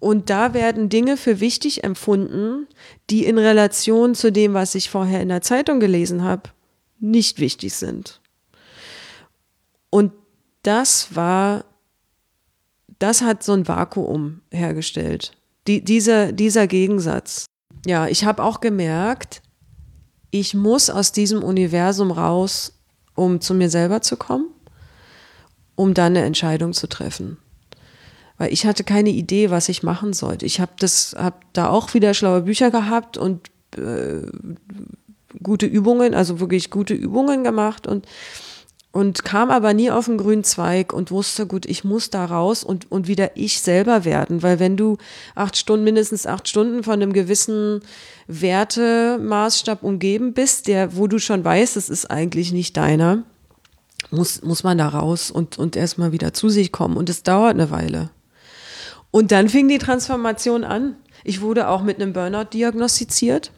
und 0.00 0.30
da 0.30 0.54
werden 0.54 0.88
Dinge 0.88 1.18
für 1.18 1.40
wichtig 1.40 1.84
empfunden, 1.84 2.66
die 3.10 3.26
in 3.26 3.36
Relation 3.36 4.14
zu 4.14 4.32
dem, 4.32 4.54
was 4.54 4.74
ich 4.74 4.88
vorher 4.88 5.20
in 5.20 5.28
der 5.28 5.42
Zeitung 5.42 5.80
gelesen 5.80 6.22
habe, 6.22 6.50
nicht 6.98 7.40
wichtig 7.40 7.74
sind. 7.74 8.20
Und 9.90 10.12
das 10.62 11.14
war 11.14 11.64
das 12.98 13.22
hat 13.22 13.42
so 13.42 13.52
ein 13.52 13.68
Vakuum 13.68 14.42
hergestellt. 14.50 15.32
Die, 15.66 15.84
dieser, 15.84 16.32
dieser 16.32 16.66
Gegensatz. 16.66 17.46
Ja, 17.86 18.08
ich 18.08 18.24
habe 18.24 18.42
auch 18.42 18.60
gemerkt, 18.60 19.42
ich 20.30 20.54
muss 20.54 20.90
aus 20.90 21.12
diesem 21.12 21.42
Universum 21.42 22.10
raus, 22.10 22.72
um 23.14 23.40
zu 23.40 23.54
mir 23.54 23.70
selber 23.70 24.00
zu 24.02 24.16
kommen, 24.16 24.46
um 25.74 25.94
dann 25.94 26.16
eine 26.16 26.24
Entscheidung 26.24 26.72
zu 26.72 26.88
treffen. 26.88 27.38
Weil 28.36 28.52
ich 28.52 28.66
hatte 28.66 28.84
keine 28.84 29.10
Idee, 29.10 29.50
was 29.50 29.68
ich 29.68 29.82
machen 29.82 30.12
sollte. 30.12 30.46
Ich 30.46 30.60
habe 30.60 30.72
habe 31.16 31.36
da 31.52 31.70
auch 31.70 31.94
wieder 31.94 32.14
schlaue 32.14 32.42
Bücher 32.42 32.70
gehabt 32.70 33.16
und 33.16 33.50
äh, 33.76 34.22
gute 35.42 35.66
Übungen, 35.66 36.14
also 36.14 36.40
wirklich 36.40 36.70
gute 36.70 36.94
Übungen 36.94 37.44
gemacht 37.44 37.86
und 37.86 38.06
und 38.90 39.24
kam 39.24 39.50
aber 39.50 39.74
nie 39.74 39.90
auf 39.90 40.06
den 40.06 40.16
grünen 40.16 40.44
Zweig 40.44 40.92
und 40.92 41.10
wusste, 41.10 41.46
gut, 41.46 41.66
ich 41.66 41.84
muss 41.84 42.10
da 42.10 42.24
raus 42.24 42.64
und, 42.64 42.90
und 42.90 43.06
wieder 43.06 43.36
ich 43.36 43.60
selber 43.60 44.04
werden, 44.04 44.42
weil 44.42 44.58
wenn 44.58 44.76
du 44.76 44.96
acht 45.34 45.56
Stunden, 45.56 45.84
mindestens 45.84 46.26
acht 46.26 46.48
Stunden 46.48 46.82
von 46.82 46.94
einem 46.94 47.12
gewissen 47.12 47.80
Wertemaßstab 48.28 49.82
umgeben 49.82 50.32
bist, 50.32 50.68
der, 50.68 50.96
wo 50.96 51.06
du 51.06 51.18
schon 51.18 51.44
weißt, 51.44 51.76
es 51.76 51.90
ist 51.90 52.10
eigentlich 52.10 52.52
nicht 52.52 52.76
deiner, 52.76 53.24
muss, 54.10 54.42
muss 54.42 54.64
man 54.64 54.78
da 54.78 54.88
raus 54.88 55.30
und, 55.30 55.58
und 55.58 55.76
erstmal 55.76 56.12
wieder 56.12 56.32
zu 56.32 56.48
sich 56.48 56.72
kommen 56.72 56.96
und 56.96 57.10
es 57.10 57.22
dauert 57.22 57.54
eine 57.54 57.70
Weile. 57.70 58.10
Und 59.10 59.32
dann 59.32 59.48
fing 59.48 59.68
die 59.68 59.78
Transformation 59.78 60.64
an. 60.64 60.94
Ich 61.24 61.40
wurde 61.40 61.68
auch 61.68 61.82
mit 61.82 62.00
einem 62.00 62.12
Burnout 62.12 62.50
diagnostiziert. 62.52 63.52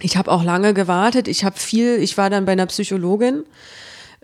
Ich 0.00 0.16
habe 0.16 0.30
auch 0.30 0.44
lange 0.44 0.74
gewartet. 0.74 1.28
Ich 1.28 1.44
habe 1.44 1.58
viel, 1.58 1.98
ich 2.00 2.18
war 2.18 2.30
dann 2.30 2.44
bei 2.44 2.52
einer 2.52 2.66
Psychologin, 2.66 3.44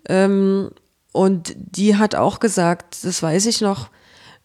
ähm, 0.08 0.70
und 1.12 1.54
die 1.56 1.96
hat 1.96 2.14
auch 2.14 2.40
gesagt, 2.40 3.04
das 3.04 3.22
weiß 3.22 3.46
ich 3.46 3.60
noch, 3.60 3.90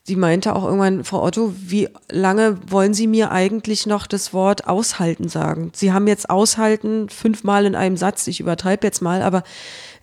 die 0.08 0.16
meinte 0.16 0.56
auch 0.56 0.64
irgendwann, 0.64 1.04
Frau 1.04 1.22
Otto, 1.24 1.54
wie 1.58 1.90
lange 2.10 2.58
wollen 2.70 2.94
Sie 2.94 3.08
mir 3.08 3.32
eigentlich 3.32 3.86
noch 3.86 4.08
das 4.08 4.34
Wort 4.34 4.68
aushalten 4.68 5.28
sagen? 5.28 5.72
Sie 5.74 5.92
haben 5.92 6.08
jetzt 6.08 6.30
aushalten 6.30 7.10
fünfmal 7.10 7.66
in 7.66 7.76
einem 7.76 7.98
Satz, 7.98 8.26
ich 8.28 8.40
übertreibe 8.40 8.88
jetzt 8.88 9.02
mal, 9.02 9.22
aber 9.22 9.44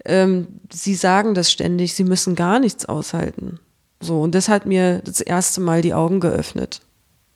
ähm, 0.04 0.46
Sie 0.70 0.94
sagen 0.94 1.34
das 1.34 1.50
ständig, 1.50 1.94
Sie 1.94 2.04
müssen 2.04 2.34
gar 2.34 2.58
nichts 2.60 2.84
aushalten. 2.84 3.60
So, 4.00 4.20
und 4.20 4.34
das 4.34 4.50
hat 4.50 4.66
mir 4.66 5.00
das 5.02 5.22
erste 5.22 5.62
Mal 5.62 5.80
die 5.80 5.94
Augen 5.94 6.20
geöffnet, 6.20 6.82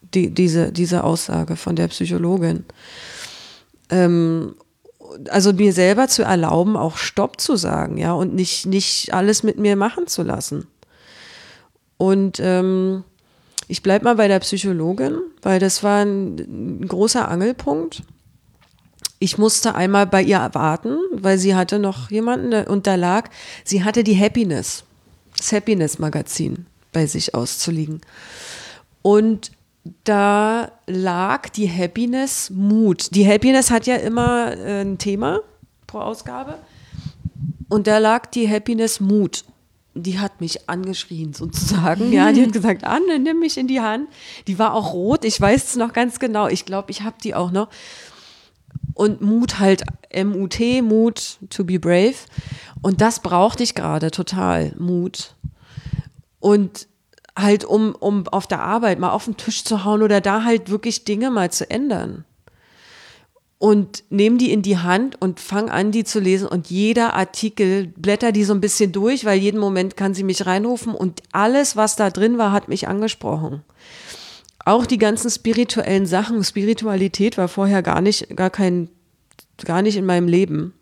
die, 0.02 0.30
diese, 0.30 0.70
diese 0.70 1.04
Aussage 1.04 1.56
von 1.56 1.74
der 1.74 1.88
Psychologin. 1.88 2.66
Ähm, 3.88 4.54
also 5.30 5.52
mir 5.52 5.72
selber 5.72 6.08
zu 6.08 6.22
erlauben, 6.22 6.76
auch 6.76 6.96
Stopp 6.96 7.40
zu 7.40 7.56
sagen, 7.56 7.98
ja, 7.98 8.12
und 8.12 8.34
nicht, 8.34 8.66
nicht 8.66 9.12
alles 9.14 9.42
mit 9.42 9.58
mir 9.58 9.76
machen 9.76 10.06
zu 10.06 10.22
lassen. 10.22 10.66
Und 11.96 12.38
ähm, 12.40 13.04
ich 13.66 13.82
bleibe 13.82 14.04
mal 14.04 14.16
bei 14.16 14.28
der 14.28 14.40
Psychologin, 14.40 15.18
weil 15.42 15.60
das 15.60 15.82
war 15.82 16.04
ein, 16.04 16.36
ein, 16.38 16.88
großer 16.88 17.28
Angelpunkt. 17.28 18.02
Ich 19.18 19.36
musste 19.36 19.74
einmal 19.74 20.06
bei 20.06 20.22
ihr 20.22 20.48
warten, 20.52 20.96
weil 21.12 21.38
sie 21.38 21.54
hatte 21.54 21.78
noch 21.78 22.10
jemanden 22.10 22.66
und 22.66 22.86
da 22.86 22.94
lag, 22.94 23.30
sie 23.64 23.82
hatte 23.84 24.04
die 24.04 24.18
Happiness, 24.18 24.84
das 25.36 25.52
Happiness-Magazin 25.52 26.66
bei 26.92 27.06
sich 27.06 27.34
auszuliegen. 27.34 28.00
Und 29.02 29.50
da 30.04 30.72
lag 30.86 31.48
die 31.50 31.70
Happiness 31.70 32.50
Mut. 32.50 33.14
Die 33.14 33.26
Happiness 33.26 33.70
hat 33.70 33.86
ja 33.86 33.96
immer 33.96 34.56
äh, 34.56 34.82
ein 34.82 34.98
Thema 34.98 35.40
pro 35.86 35.98
Ausgabe. 35.98 36.58
Und 37.68 37.86
da 37.86 37.98
lag 37.98 38.26
die 38.26 38.48
Happiness 38.48 39.00
Mut. 39.00 39.44
Die 39.94 40.18
hat 40.18 40.40
mich 40.40 40.68
angeschrien 40.68 41.32
sozusagen. 41.32 42.12
Ja, 42.12 42.32
die 42.32 42.42
hat 42.42 42.52
gesagt, 42.52 42.84
Anne, 42.84 43.18
nimm 43.18 43.40
mich 43.40 43.58
in 43.58 43.66
die 43.66 43.80
Hand. 43.80 44.08
Die 44.46 44.58
war 44.58 44.74
auch 44.74 44.92
rot. 44.92 45.24
Ich 45.24 45.40
weiß 45.40 45.64
es 45.64 45.76
noch 45.76 45.92
ganz 45.92 46.18
genau. 46.18 46.48
Ich 46.48 46.64
glaube, 46.64 46.90
ich 46.90 47.02
habe 47.02 47.16
die 47.22 47.34
auch 47.34 47.50
noch. 47.50 47.68
Und 48.94 49.20
Mut 49.20 49.58
halt 49.58 49.84
M-U-T, 50.10 50.82
Mut, 50.82 51.38
to 51.50 51.64
be 51.64 51.78
brave. 51.78 52.16
Und 52.82 53.00
das 53.00 53.20
brauchte 53.20 53.62
ich 53.62 53.74
gerade 53.74 54.10
total, 54.10 54.72
Mut. 54.78 55.34
Und 56.40 56.87
halt 57.38 57.64
um, 57.64 57.94
um 57.94 58.26
auf 58.28 58.46
der 58.46 58.60
Arbeit 58.60 58.98
mal 58.98 59.10
auf 59.10 59.24
den 59.24 59.36
Tisch 59.36 59.64
zu 59.64 59.84
hauen 59.84 60.02
oder 60.02 60.20
da 60.20 60.44
halt 60.44 60.70
wirklich 60.70 61.04
Dinge 61.04 61.30
mal 61.30 61.50
zu 61.50 61.70
ändern. 61.70 62.24
Und 63.60 64.04
nehme 64.08 64.36
die 64.38 64.52
in 64.52 64.62
die 64.62 64.78
Hand 64.78 65.20
und 65.20 65.40
fang 65.40 65.68
an, 65.68 65.90
die 65.90 66.04
zu 66.04 66.20
lesen. 66.20 66.46
Und 66.46 66.70
jeder 66.70 67.14
Artikel 67.14 67.88
blätter 67.88 68.30
die 68.30 68.44
so 68.44 68.54
ein 68.54 68.60
bisschen 68.60 68.92
durch, 68.92 69.24
weil 69.24 69.38
jeden 69.40 69.58
Moment 69.58 69.96
kann 69.96 70.14
sie 70.14 70.22
mich 70.22 70.46
reinrufen. 70.46 70.94
Und 70.94 71.22
alles, 71.32 71.74
was 71.74 71.96
da 71.96 72.10
drin 72.10 72.38
war, 72.38 72.52
hat 72.52 72.68
mich 72.68 72.86
angesprochen. 72.86 73.64
Auch 74.64 74.86
die 74.86 74.98
ganzen 74.98 75.28
spirituellen 75.28 76.06
Sachen. 76.06 76.44
Spiritualität 76.44 77.36
war 77.36 77.48
vorher 77.48 77.82
gar 77.82 78.00
nicht, 78.00 78.36
gar 78.36 78.50
kein, 78.50 78.90
gar 79.64 79.82
nicht 79.82 79.96
in 79.96 80.06
meinem 80.06 80.28
Leben. 80.28 80.72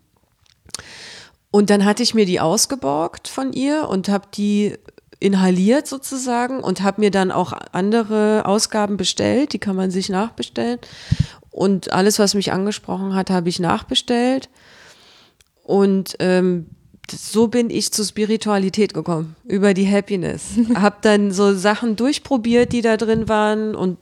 Und 1.50 1.70
dann 1.70 1.86
hatte 1.86 2.02
ich 2.02 2.12
mir 2.12 2.26
die 2.26 2.40
ausgeborgt 2.40 3.28
von 3.28 3.54
ihr 3.54 3.88
und 3.88 4.10
habe 4.10 4.28
die 4.34 4.74
inhaliert 5.18 5.86
sozusagen 5.86 6.60
und 6.60 6.82
habe 6.82 7.00
mir 7.00 7.10
dann 7.10 7.30
auch 7.30 7.52
andere 7.72 8.44
Ausgaben 8.44 8.96
bestellt, 8.96 9.52
die 9.52 9.58
kann 9.58 9.76
man 9.76 9.90
sich 9.90 10.08
nachbestellen. 10.08 10.78
Und 11.50 11.92
alles, 11.92 12.18
was 12.18 12.34
mich 12.34 12.52
angesprochen 12.52 13.14
hat, 13.14 13.30
habe 13.30 13.48
ich 13.48 13.60
nachbestellt. 13.60 14.50
Und 15.62 16.16
ähm, 16.20 16.66
so 17.10 17.48
bin 17.48 17.70
ich 17.70 17.92
zur 17.92 18.04
Spiritualität 18.04 18.92
gekommen, 18.92 19.36
über 19.44 19.74
die 19.74 19.90
Happiness. 19.90 20.42
hab 20.74 21.02
dann 21.02 21.30
so 21.32 21.54
Sachen 21.54 21.96
durchprobiert, 21.96 22.72
die 22.72 22.82
da 22.82 22.96
drin 22.96 23.28
waren 23.28 23.74
und 23.74 23.98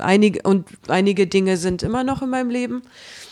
einige, 0.00 0.42
und 0.42 0.66
einige 0.88 1.26
Dinge 1.26 1.56
sind 1.56 1.82
immer 1.82 2.04
noch 2.04 2.22
in 2.22 2.30
meinem 2.30 2.50
Leben. 2.50 2.82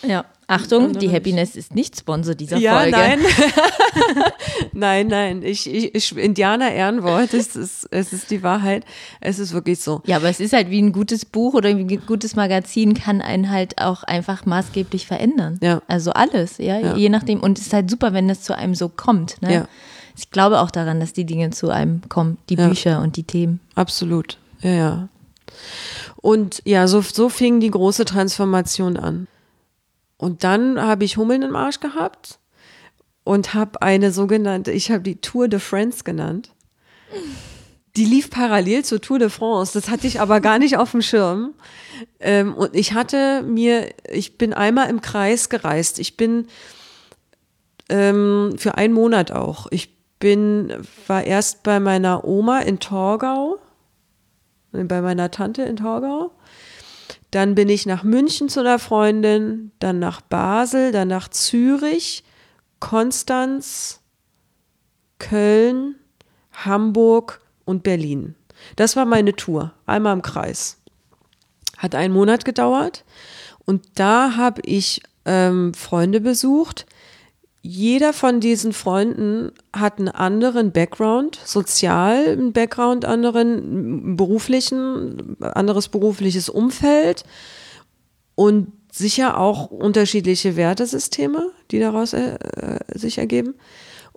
Ja. 0.07 0.25
Achtung, 0.51 0.95
die 0.95 1.13
Happiness 1.13 1.57
ist 1.57 1.75
nicht 1.75 1.99
Sponsor 1.99 2.35
dieser 2.35 2.57
ja, 2.57 2.79
Folge. 2.79 2.93
Nein, 2.93 3.21
nein, 4.73 5.07
nein. 5.09 5.43
Ich, 5.43 5.71
ich, 5.71 5.95
ich 5.95 6.17
Indianer 6.17 6.73
Ehrenwort, 6.73 7.35
es 7.35 7.55
ist, 7.55 7.87
es 7.91 8.15
ist 8.15 8.31
die 8.31 8.43
Wahrheit. 8.43 8.85
Es 9.21 9.39
ist 9.39 9.53
wirklich 9.53 9.81
so. 9.81 10.01
Ja, 10.07 10.17
aber 10.17 10.31
es 10.31 10.41
ist 10.41 10.55
halt 10.55 10.71
wie 10.71 10.81
ein 10.81 10.93
gutes 10.93 11.27
Buch 11.27 11.53
oder 11.53 11.77
wie 11.77 11.83
ein 11.83 12.07
gutes 12.07 12.35
Magazin 12.35 12.95
kann 12.95 13.21
einen 13.21 13.51
halt 13.51 13.79
auch 13.79 14.05
einfach 14.05 14.47
maßgeblich 14.47 15.07
verändern. 15.07 15.59
Ja. 15.63 15.83
Also 15.87 16.13
alles, 16.13 16.57
ja, 16.57 16.79
Ja. 16.79 16.97
je 16.97 17.11
nachdem. 17.11 17.41
Und 17.41 17.59
es 17.59 17.67
ist 17.67 17.75
halt 17.75 17.91
super, 17.91 18.15
wenn 18.15 18.27
das 18.27 18.41
zu 18.43 18.57
einem 18.57 18.75
so 18.75 18.89
kommt. 18.89 19.43
Ne? 19.43 19.53
Ja. 19.53 19.69
Ich 20.17 20.31
glaube 20.31 20.61
auch 20.61 20.71
daran, 20.71 20.99
dass 20.99 21.13
die 21.13 21.27
Dinge 21.27 21.51
zu 21.51 21.69
einem 21.69 22.01
kommen, 22.09 22.39
die 22.49 22.55
Ja. 22.55 22.69
Bücher 22.69 23.03
und 23.03 23.17
die 23.17 23.25
Themen. 23.25 23.61
Absolut. 23.75 24.39
Ja, 24.63 24.71
ja. 24.71 25.09
Und 26.21 26.63
ja, 26.65 26.89
so, 26.89 27.01
so 27.01 27.29
fing 27.29 27.61
die 27.61 27.71
große 27.71 28.05
Transformation 28.05 28.97
an. 28.97 29.29
Und 30.17 30.43
dann 30.45 30.81
habe 30.81 31.05
ich 31.05 31.17
Hummeln 31.17 31.43
im 31.43 31.55
Arsch 31.55 31.81
gehabt 31.81 32.41
und 33.25 33.55
habe 33.55 33.83
eine 33.83 34.11
sogenannte, 34.11 34.73
ich 34.73 34.91
habe 34.91 35.03
die 35.03 35.21
Tour 35.21 35.49
de 35.49 35.61
France 35.61 36.03
genannt. 36.03 36.51
Die 37.97 38.05
lief 38.05 38.31
parallel 38.31 38.85
zur 38.85 39.01
Tour 39.01 39.19
de 39.19 39.31
France. 39.31 39.73
Das 39.75 39.91
hatte 39.91 40.07
ich 40.07 40.21
aber 40.21 40.41
gar 40.41 40.59
nicht 40.59 40.77
auf 40.77 40.91
dem 40.91 41.03
Schirm. 41.03 41.55
Ähm, 42.21 42.55
und 42.55 42.75
ich 42.75 42.95
hatte 42.95 43.43
mir, 43.43 43.89
ich 44.11 44.39
bin 44.39 44.53
einmal 44.53 44.91
im 44.91 45.01
Kreis 45.01 45.49
gereist. 45.49 45.99
Ich 45.99 46.17
bin 46.17 46.49
ähm, 47.89 48.55
für 48.57 48.77
einen 48.77 48.95
Monat 48.95 49.31
auch. 49.31 49.69
Ich 49.71 49.97
bin, 50.19 50.73
war 51.07 51.25
erst 51.25 51.63
bei 51.63 51.81
meiner 51.81 52.25
Oma 52.25 52.61
in 52.61 52.81
Torgau, 52.81 53.59
bei 54.87 55.01
meiner 55.01 55.31
Tante 55.31 55.63
in 55.63 55.77
Torgau. 55.77 56.33
Dann 57.31 57.55
bin 57.55 57.69
ich 57.69 57.87
nach 57.87 58.05
München 58.05 58.49
zu 58.49 58.61
einer 58.61 58.79
Freundin, 58.79 59.73
dann 59.81 59.99
nach 59.99 60.21
Basel, 60.21 60.93
dann 60.93 61.09
nach 61.09 61.29
Zürich, 61.29 62.25
Konstanz, 62.81 64.01
Köln, 65.19 65.97
Hamburg 66.53 67.41
und 67.65 67.83
Berlin. 67.83 68.35
Das 68.77 68.97
war 68.97 69.05
meine 69.05 69.35
Tour, 69.35 69.73
einmal 69.87 70.15
im 70.15 70.23
Kreis. 70.23 70.79
Hat 71.77 71.95
einen 71.95 72.15
Monat 72.15 72.45
gedauert 72.45 73.05
und 73.65 73.87
da 73.95 74.37
habe 74.37 74.63
ich 74.65 75.03
ähm, 75.25 75.75
Freunde 75.75 76.21
besucht. 76.21 76.87
Jeder 77.61 78.13
von 78.13 78.41
diesen 78.41 78.73
Freunden 78.73 79.51
hat 79.75 79.99
einen 79.99 80.09
anderen 80.09 80.73
Background, 80.73 81.39
sozial 81.45 82.29
einen 82.29 82.53
Background, 82.53 83.05
anderen 83.05 84.17
beruflichen, 84.17 85.37
anderes 85.41 85.89
berufliches 85.89 86.49
Umfeld 86.49 87.25
und 88.37 88.73
sicher 88.93 89.39
auch 89.39 89.71
unterschiedliche 89.71 90.57
Wertesysteme, 90.57 91.51
die 91.71 91.81
daraus 91.81 92.13
äh, 92.13 92.39
sich 92.95 93.19
ergeben. 93.19 93.55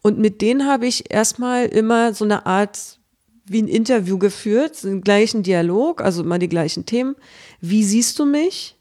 Und 0.01 0.19
mit 0.19 0.41
denen 0.41 0.67
habe 0.67 0.87
ich 0.87 1.11
erstmal 1.11 1.65
immer 1.65 2.13
so 2.13 2.25
eine 2.25 2.45
Art 2.45 2.99
wie 3.45 3.61
ein 3.61 3.67
Interview 3.67 4.17
geführt, 4.17 4.83
den 4.83 5.01
gleichen 5.01 5.43
Dialog, 5.43 6.01
also 6.01 6.23
immer 6.23 6.39
die 6.39 6.49
gleichen 6.49 6.85
Themen. 6.85 7.15
Wie 7.59 7.83
siehst 7.83 8.17
du 8.19 8.25
mich? 8.25 8.77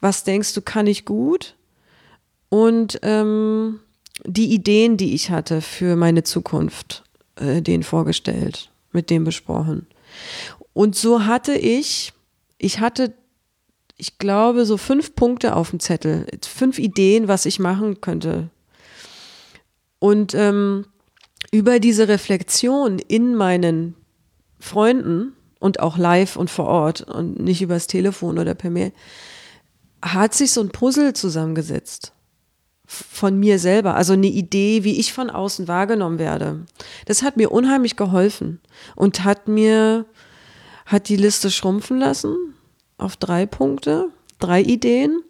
Was 0.00 0.24
denkst 0.24 0.54
du, 0.54 0.62
kann 0.62 0.86
ich 0.86 1.04
gut? 1.04 1.56
Und 2.48 2.98
ähm, 3.02 3.80
die 4.24 4.52
Ideen, 4.52 4.96
die 4.96 5.14
ich 5.14 5.30
hatte 5.30 5.60
für 5.60 5.96
meine 5.96 6.22
Zukunft, 6.22 7.04
äh, 7.36 7.62
denen 7.62 7.82
vorgestellt, 7.82 8.70
mit 8.92 9.10
denen 9.10 9.24
besprochen. 9.24 9.86
Und 10.72 10.96
so 10.96 11.26
hatte 11.26 11.54
ich, 11.54 12.12
ich 12.58 12.80
hatte, 12.80 13.12
ich 13.96 14.18
glaube, 14.18 14.66
so 14.66 14.76
fünf 14.76 15.14
Punkte 15.14 15.56
auf 15.56 15.70
dem 15.70 15.80
Zettel, 15.80 16.26
fünf 16.42 16.78
Ideen, 16.78 17.28
was 17.28 17.46
ich 17.46 17.58
machen 17.58 18.00
könnte. 18.00 18.50
Und 19.98 20.34
ähm, 20.34 20.86
über 21.50 21.80
diese 21.80 22.08
Reflexion 22.08 22.98
in 22.98 23.34
meinen 23.34 23.94
Freunden 24.58 25.32
und 25.58 25.80
auch 25.80 25.98
live 25.98 26.36
und 26.36 26.50
vor 26.50 26.66
Ort 26.66 27.02
und 27.02 27.40
nicht 27.40 27.60
übers 27.62 27.86
Telefon 27.86 28.38
oder 28.38 28.54
per 28.54 28.70
Mail, 28.70 28.92
hat 30.02 30.34
sich 30.34 30.52
so 30.52 30.62
ein 30.62 30.70
Puzzle 30.70 31.12
zusammengesetzt 31.12 32.12
von 32.92 33.38
mir 33.38 33.60
selber, 33.60 33.94
also 33.94 34.14
eine 34.14 34.26
Idee, 34.26 34.82
wie 34.82 34.98
ich 34.98 35.12
von 35.12 35.30
außen 35.30 35.68
wahrgenommen 35.68 36.18
werde. 36.18 36.66
Das 37.06 37.22
hat 37.22 37.36
mir 37.36 37.52
unheimlich 37.52 37.94
geholfen 37.94 38.60
und 38.96 39.22
hat 39.22 39.46
mir, 39.46 40.06
hat 40.86 41.08
die 41.08 41.16
Liste 41.16 41.52
schrumpfen 41.52 41.98
lassen 41.98 42.36
auf 42.98 43.16
drei 43.16 43.46
Punkte, 43.46 44.08
drei 44.40 44.60
Ideen. 44.60 45.22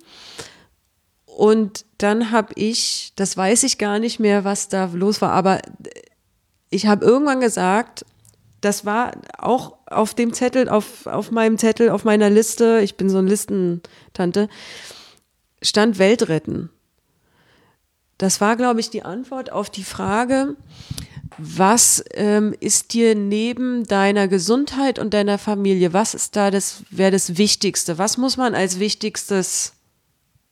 Und 1.26 1.84
dann 1.98 2.30
habe 2.30 2.54
ich, 2.54 3.12
das 3.16 3.36
weiß 3.36 3.64
ich 3.64 3.76
gar 3.76 3.98
nicht 3.98 4.20
mehr, 4.20 4.44
was 4.44 4.70
da 4.70 4.86
los 4.94 5.20
war, 5.20 5.32
aber 5.32 5.60
ich 6.70 6.86
habe 6.86 7.04
irgendwann 7.04 7.40
gesagt, 7.40 8.06
das 8.62 8.86
war 8.86 9.12
auch 9.36 9.76
auf 9.84 10.14
dem 10.14 10.32
Zettel, 10.32 10.70
auf, 10.70 11.06
auf 11.06 11.30
meinem 11.30 11.58
Zettel, 11.58 11.90
auf 11.90 12.04
meiner 12.04 12.30
Liste, 12.30 12.80
ich 12.82 12.96
bin 12.96 13.10
so 13.10 13.18
ein 13.18 13.26
Listentante, 13.26 14.48
stand 15.62 15.98
Welt 15.98 16.28
retten. 16.30 16.70
Das 18.20 18.42
war, 18.42 18.56
glaube 18.56 18.80
ich, 18.80 18.90
die 18.90 19.02
Antwort 19.02 19.50
auf 19.50 19.70
die 19.70 19.82
Frage, 19.82 20.54
was 21.38 22.04
ähm, 22.12 22.54
ist 22.60 22.92
dir 22.92 23.14
neben 23.14 23.84
deiner 23.84 24.28
Gesundheit 24.28 24.98
und 24.98 25.14
deiner 25.14 25.38
Familie, 25.38 25.94
was 25.94 26.12
ist 26.12 26.36
da 26.36 26.50
das, 26.50 26.82
wäre 26.90 27.12
das 27.12 27.38
Wichtigste? 27.38 27.96
Was 27.96 28.18
muss 28.18 28.36
man 28.36 28.54
als 28.54 28.78
Wichtigstes, 28.78 29.72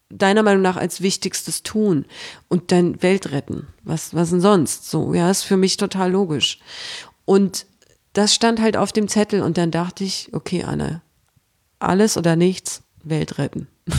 deiner 0.09 0.43
Meinung 0.43 0.63
nach 0.63 0.79
als 0.79 1.03
Wichtigstes 1.03 1.63
tun? 1.63 2.07
Und 2.49 2.73
dann 2.73 3.03
Welt 3.03 3.33
retten. 3.33 3.67
Was, 3.83 4.15
was 4.15 4.31
denn 4.31 4.41
sonst? 4.41 4.91
So, 4.91 5.13
ja, 5.13 5.31
ist 5.31 5.43
für 5.43 5.59
mich 5.59 5.77
total 5.77 6.11
logisch. 6.11 6.61
Und 7.27 7.67
das 8.15 8.35
stand 8.35 8.63
halt 8.63 8.79
auf 8.79 8.93
dem 8.93 9.09
Zettel 9.09 9.43
und 9.43 9.59
dann 9.59 9.71
dachte 9.71 10.05
ich, 10.05 10.31
okay, 10.33 10.65
Anne, 10.65 11.03
alles 11.81 12.17
oder 12.17 12.35
nichts, 12.35 12.81
Welt 13.05 13.37
retten. 13.37 13.69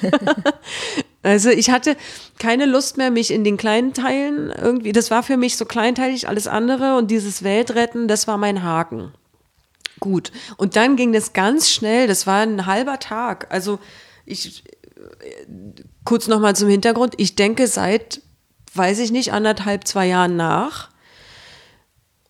also 1.22 1.50
ich 1.50 1.70
hatte 1.70 1.96
keine 2.38 2.66
Lust 2.66 2.96
mehr, 2.96 3.10
mich 3.10 3.32
in 3.32 3.44
den 3.44 3.56
kleinen 3.56 3.92
Teilen 3.92 4.50
irgendwie, 4.50 4.92
das 4.92 5.10
war 5.10 5.22
für 5.22 5.36
mich 5.36 5.56
so 5.56 5.64
kleinteilig, 5.64 6.28
alles 6.28 6.46
andere 6.46 6.96
und 6.96 7.10
dieses 7.10 7.42
Weltretten, 7.42 8.08
das 8.08 8.28
war 8.28 8.38
mein 8.38 8.62
Haken. 8.62 9.12
Gut. 10.00 10.30
Und 10.56 10.76
dann 10.76 10.96
ging 10.96 11.12
das 11.12 11.32
ganz 11.32 11.70
schnell, 11.70 12.06
das 12.06 12.26
war 12.26 12.42
ein 12.42 12.66
halber 12.66 13.00
Tag. 13.00 13.48
Also 13.50 13.80
ich, 14.24 14.62
kurz 16.04 16.28
nochmal 16.28 16.54
zum 16.54 16.68
Hintergrund, 16.68 17.14
ich 17.16 17.34
denke 17.34 17.66
seit, 17.66 18.20
weiß 18.74 19.00
ich 19.00 19.10
nicht, 19.10 19.32
anderthalb, 19.32 19.86
zwei 19.86 20.06
Jahren 20.06 20.36
nach 20.36 20.90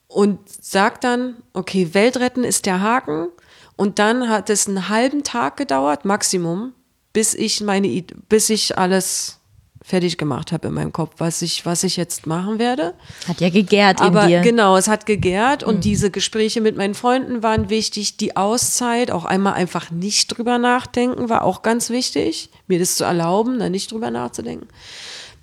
und 0.07 0.41
sag 0.49 1.01
dann, 1.03 1.37
okay, 1.53 1.93
Weltretten 1.93 2.45
ist 2.45 2.65
der 2.65 2.81
Haken. 2.81 3.29
Und 3.77 3.99
dann 3.99 4.29
hat 4.29 4.51
es 4.51 4.67
einen 4.67 4.89
halben 4.89 5.23
Tag 5.23 5.57
gedauert, 5.57 6.05
Maximum, 6.05 6.73
bis 7.19 7.35
ich 7.35 7.61
meine, 7.63 8.05
bis 8.29 8.49
ich 8.49 8.79
alles 8.79 9.41
fertig 9.83 10.19
gemacht 10.19 10.53
habe 10.53 10.69
in 10.69 10.75
meinem 10.75 10.93
Kopf, 10.93 11.15
was 11.19 11.43
ich, 11.43 11.67
was 11.67 11.83
ich 11.83 11.97
jetzt 11.97 12.29
machen 12.29 12.61
werde. 12.61 12.95
Hat 13.27 13.41
ja 13.41 13.51
gegärt 13.51 14.01
Aber 14.01 14.23
in 14.23 14.29
dir. 14.29 14.41
genau, 14.43 14.77
es 14.77 14.87
hat 14.87 15.05
gegärt 15.05 15.65
und 15.65 15.83
diese 15.83 16.13
Gespräche 16.13 16.61
mit 16.61 16.77
meinen 16.77 16.95
Freunden 16.95 17.43
waren 17.43 17.71
wichtig. 17.71 18.19
Die 18.19 18.37
Auszeit, 18.37 19.11
auch 19.11 19.25
einmal 19.25 19.55
einfach 19.55 19.91
nicht 19.91 20.29
drüber 20.29 20.59
nachdenken, 20.59 21.29
war 21.29 21.43
auch 21.43 21.63
ganz 21.63 21.91
wichtig, 21.91 22.51
mir 22.69 22.79
das 22.79 22.95
zu 22.95 23.03
erlauben, 23.03 23.59
da 23.59 23.69
nicht 23.69 23.91
drüber 23.91 24.13
nachzudenken. 24.13 24.69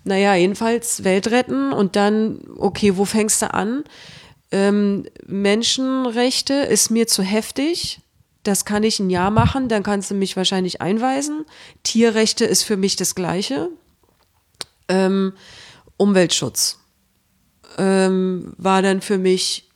Naja, 0.06 0.34
jedenfalls 0.34 1.04
Welt 1.04 1.30
retten 1.30 1.74
und 1.74 1.98
dann, 1.98 2.40
okay, 2.56 2.96
wo 2.96 3.04
fängst 3.04 3.42
du 3.42 3.54
an? 3.54 3.84
Ähm, 4.50 5.08
Menschenrechte 5.28 6.54
ist 6.54 6.90
mir 6.90 7.08
zu 7.08 7.22
heftig. 7.22 8.00
Das 8.46 8.64
kann 8.64 8.84
ich 8.84 9.00
ein 9.00 9.10
Jahr 9.10 9.32
machen, 9.32 9.70
dann 9.70 9.82
kannst 9.82 10.12
du 10.12 10.16
mich 10.16 10.38
wahrscheinlich 10.38 10.80
einweisen. 10.80 11.46
Tierrechte 11.82 12.46
ist 12.46 12.62
für 12.62 12.78
mich 12.78 12.96
das 12.96 13.16
Gleiche. 13.16 13.70
Ähm, 14.88 15.34
Umweltschutz 15.98 16.78
ähm, 17.80 18.54
war 18.58 18.84
dann 18.84 19.02
für 19.02 19.18
mich 19.18 19.68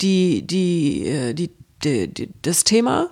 die, 0.00 0.44
die, 0.44 1.06
äh, 1.06 1.32
die, 1.32 1.52
die, 1.84 2.12
die, 2.12 2.28
das 2.42 2.64
Thema. 2.64 3.08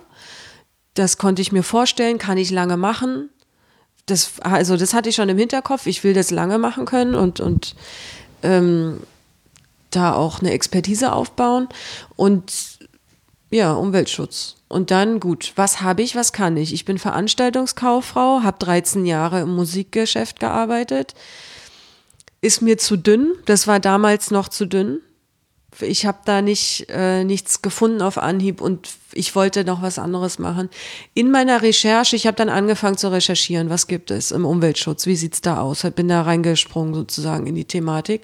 Das 0.93 1.17
konnte 1.17 1.41
ich 1.41 1.53
mir 1.53 1.63
vorstellen, 1.63 2.17
kann 2.17 2.37
ich 2.37 2.51
lange 2.51 2.75
machen. 2.75 3.29
Das, 4.07 4.41
also 4.41 4.75
das 4.75 4.93
hatte 4.93 5.07
ich 5.07 5.15
schon 5.15 5.29
im 5.29 5.37
Hinterkopf. 5.37 5.85
Ich 5.85 6.03
will 6.03 6.13
das 6.13 6.31
lange 6.31 6.57
machen 6.57 6.85
können 6.85 7.15
und, 7.15 7.39
und 7.39 7.77
ähm, 8.43 8.99
da 9.89 10.13
auch 10.13 10.41
eine 10.41 10.51
Expertise 10.51 11.13
aufbauen. 11.13 11.69
Und 12.17 12.80
ja, 13.51 13.73
Umweltschutz. 13.73 14.55
Und 14.69 14.89
dann, 14.89 15.19
gut, 15.19 15.51
was 15.57 15.81
habe 15.81 16.01
ich, 16.01 16.15
was 16.15 16.31
kann 16.31 16.55
ich? 16.55 16.73
Ich 16.73 16.85
bin 16.85 16.97
Veranstaltungskauffrau, 16.97 18.41
habe 18.43 18.57
13 18.59 19.05
Jahre 19.05 19.41
im 19.41 19.53
Musikgeschäft 19.53 20.39
gearbeitet. 20.39 21.13
Ist 22.39 22.61
mir 22.61 22.77
zu 22.77 22.97
dünn, 22.97 23.33
das 23.45 23.67
war 23.67 23.79
damals 23.79 24.31
noch 24.31 24.47
zu 24.47 24.65
dünn. 24.65 25.01
ich 25.81 26.05
habe 26.05 26.19
da 26.25 26.41
nicht 26.41 26.87
äh, 26.89 27.23
nichts 27.23 27.61
gefunden 27.61 28.01
auf 28.01 28.17
Anhieb 28.17 28.61
und 28.61 28.89
ich 29.13 29.35
wollte 29.35 29.65
noch 29.65 29.81
was 29.81 29.99
anderes 29.99 30.39
machen. 30.39 30.69
In 31.13 31.31
meiner 31.31 31.61
Recherche, 31.61 32.15
ich 32.15 32.27
habe 32.27 32.37
dann 32.37 32.49
angefangen 32.49 32.97
zu 32.97 33.11
recherchieren, 33.11 33.69
was 33.69 33.87
gibt 33.87 34.11
es 34.11 34.31
im 34.31 34.45
Umweltschutz, 34.45 35.05
wie 35.05 35.15
sieht's 35.15 35.41
da 35.41 35.59
aus? 35.59 35.85
Bin 35.95 36.07
da 36.07 36.21
reingesprungen 36.21 36.93
sozusagen 36.93 37.47
in 37.47 37.55
die 37.55 37.65
Thematik 37.65 38.21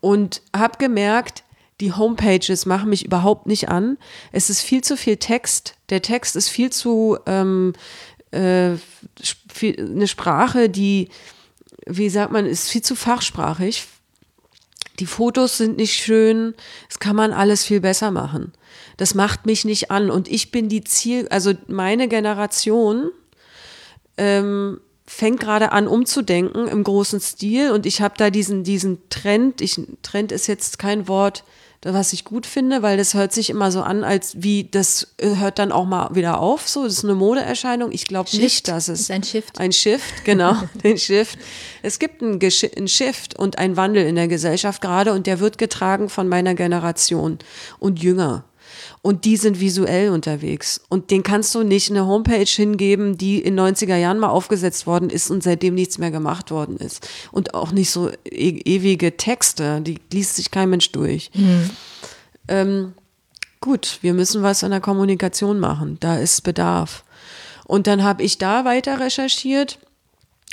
und 0.00 0.42
habe 0.54 0.78
gemerkt, 0.78 1.42
die 1.80 1.92
Homepages 1.92 2.66
machen 2.66 2.90
mich 2.90 3.04
überhaupt 3.04 3.46
nicht 3.46 3.68
an. 3.68 3.98
Es 4.30 4.50
ist 4.50 4.60
viel 4.60 4.82
zu 4.82 4.96
viel 4.96 5.16
Text. 5.16 5.74
Der 5.88 6.02
Text 6.02 6.36
ist 6.36 6.48
viel 6.48 6.70
zu 6.70 7.18
ähm, 7.26 7.72
äh, 8.30 8.76
eine 9.62 10.08
Sprache, 10.08 10.68
die, 10.68 11.08
wie 11.86 12.08
sagt 12.08 12.32
man, 12.32 12.46
ist 12.46 12.70
viel 12.70 12.82
zu 12.82 12.94
fachsprachig 12.94 13.86
die 14.98 15.06
Fotos 15.06 15.58
sind 15.58 15.78
nicht 15.78 15.94
schön, 15.94 16.54
das 16.88 16.98
kann 16.98 17.16
man 17.16 17.32
alles 17.32 17.64
viel 17.64 17.80
besser 17.80 18.10
machen. 18.10 18.52
Das 18.96 19.14
macht 19.14 19.46
mich 19.46 19.64
nicht 19.64 19.90
an 19.90 20.10
und 20.10 20.28
ich 20.28 20.50
bin 20.50 20.68
die 20.68 20.84
Ziel, 20.84 21.26
also 21.28 21.54
meine 21.66 22.08
Generation 22.08 23.10
ähm, 24.16 24.80
fängt 25.06 25.40
gerade 25.40 25.72
an 25.72 25.88
umzudenken 25.88 26.68
im 26.68 26.84
großen 26.84 27.20
Stil 27.20 27.72
und 27.72 27.86
ich 27.86 28.00
habe 28.00 28.14
da 28.16 28.30
diesen, 28.30 28.64
diesen 28.64 28.98
Trend, 29.08 29.60
ich, 29.60 29.80
Trend 30.02 30.30
ist 30.30 30.46
jetzt 30.46 30.78
kein 30.78 31.08
Wort, 31.08 31.42
was 31.84 32.12
ich 32.12 32.24
gut 32.24 32.46
finde, 32.46 32.82
weil 32.82 32.96
das 32.96 33.14
hört 33.14 33.32
sich 33.32 33.50
immer 33.50 33.72
so 33.72 33.82
an, 33.82 34.04
als 34.04 34.42
wie 34.42 34.64
das 34.64 35.14
äh, 35.18 35.36
hört 35.36 35.58
dann 35.58 35.72
auch 35.72 35.84
mal 35.84 36.14
wieder 36.14 36.38
auf. 36.38 36.68
So, 36.68 36.84
das 36.84 36.94
ist 36.94 37.04
eine 37.04 37.14
Modeerscheinung. 37.14 37.90
Ich 37.90 38.06
glaube 38.06 38.34
nicht, 38.36 38.68
dass 38.68 38.88
es 38.88 39.00
ist 39.00 39.10
ein 39.10 39.24
Shift. 39.24 39.58
Ein 39.58 39.72
Shift, 39.72 40.24
genau, 40.24 40.54
den 40.84 40.96
Shift. 40.96 41.38
Es 41.82 41.98
gibt 41.98 42.22
einen, 42.22 42.38
einen 42.40 42.88
Shift 42.88 43.38
und 43.38 43.58
einen 43.58 43.76
Wandel 43.76 44.06
in 44.06 44.14
der 44.14 44.28
Gesellschaft 44.28 44.80
gerade 44.80 45.12
und 45.12 45.26
der 45.26 45.40
wird 45.40 45.58
getragen 45.58 46.08
von 46.08 46.28
meiner 46.28 46.54
Generation 46.54 47.38
und 47.80 48.00
jünger 48.00 48.44
und 49.02 49.24
die 49.24 49.36
sind 49.36 49.58
visuell 49.58 50.10
unterwegs. 50.10 50.80
Und 50.88 51.10
den 51.10 51.24
kannst 51.24 51.54
du 51.56 51.64
nicht 51.64 51.90
eine 51.90 52.06
Homepage 52.06 52.44
hingeben, 52.44 53.18
die 53.18 53.40
in 53.40 53.58
90er 53.58 53.96
Jahren 53.96 54.20
mal 54.20 54.28
aufgesetzt 54.28 54.86
worden 54.86 55.10
ist 55.10 55.28
und 55.30 55.42
seitdem 55.42 55.74
nichts 55.74 55.98
mehr 55.98 56.12
gemacht 56.12 56.52
worden 56.52 56.76
ist. 56.76 57.08
Und 57.32 57.54
auch 57.54 57.72
nicht 57.72 57.90
so 57.90 58.10
e 58.24 58.60
ewige 58.64 59.16
Texte, 59.16 59.80
die 59.80 59.98
liest 60.12 60.36
sich 60.36 60.52
kein 60.52 60.70
Mensch 60.70 60.92
durch. 60.92 61.32
Mhm. 61.34 61.70
Ähm, 62.46 62.92
gut, 63.60 63.98
wir 64.02 64.14
müssen 64.14 64.44
was 64.44 64.62
an 64.62 64.70
der 64.70 64.80
Kommunikation 64.80 65.58
machen. 65.58 65.96
Da 65.98 66.18
ist 66.18 66.42
Bedarf. 66.42 67.04
Und 67.66 67.88
dann 67.88 68.04
habe 68.04 68.22
ich 68.22 68.38
da 68.38 68.64
weiter 68.64 69.00
recherchiert 69.00 69.80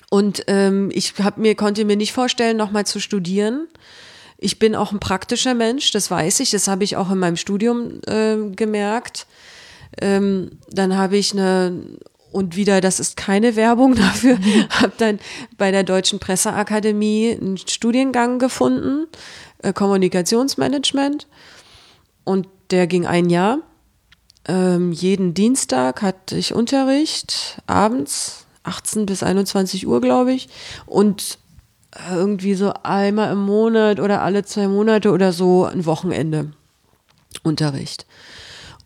und 0.10 0.44
ähm, 0.48 0.90
ich 0.92 1.14
hab 1.20 1.38
mir, 1.38 1.54
konnte 1.54 1.86
mir 1.86 1.98
nicht 1.98 2.14
vorstellen, 2.14 2.58
nochmal 2.58 2.86
zu 2.86 3.00
studieren 3.00 3.68
ich 4.42 4.58
bin 4.58 4.76
auch 4.76 4.92
ein 4.92 5.00
praktischer 5.00 5.54
Mensch, 5.54 5.92
das 5.92 6.10
weiß 6.10 6.40
ich, 6.40 6.52
das 6.52 6.68
habe 6.68 6.84
ich 6.84 6.96
auch 6.96 7.12
in 7.12 7.20
meinem 7.20 7.36
Studium 7.36 8.00
äh, 8.08 8.38
gemerkt. 8.56 9.28
Ähm, 10.02 10.52
dann 10.70 10.96
habe 10.96 11.18
ich 11.18 11.34
eine, 11.34 11.74
und 12.32 12.56
wieder, 12.56 12.80
das 12.80 13.02
ist 13.02 13.18
keine 13.18 13.58
Werbung 13.58 13.96
dafür, 13.96 14.38
habe 14.70 14.94
dann 14.98 15.20
bei 15.58 15.72
der 15.72 15.84
Deutschen 15.84 16.20
Presseakademie 16.20 17.38
einen 17.40 17.58
Studiengang 17.58 18.40
gefunden, 18.40 19.08
äh, 19.62 19.74
Kommunikationsmanagement. 19.74 21.28
Und 22.24 22.48
der 22.72 22.88
ging 22.88 23.06
ein 23.06 23.30
Jahr. 23.30 23.60
Ähm, 24.48 24.94
jeden 24.94 25.34
Dienstag 25.34 26.02
hatte 26.02 26.38
ich 26.38 26.54
Unterricht, 26.54 27.62
abends, 27.68 28.46
18 28.64 29.06
bis 29.06 29.22
21 29.22 29.86
Uhr, 29.86 30.00
glaube 30.00 30.32
ich. 30.32 30.48
Und 30.86 31.40
irgendwie 32.10 32.54
so 32.54 32.74
einmal 32.84 33.32
im 33.32 33.40
Monat 33.40 34.00
oder 34.00 34.22
alle 34.22 34.44
zwei 34.46 34.68
Monate 34.68 35.12
oder 35.12 35.34
so 35.34 35.66
ein 35.66 35.86
Wochenende 35.86 36.52
Unterricht. 37.44 38.06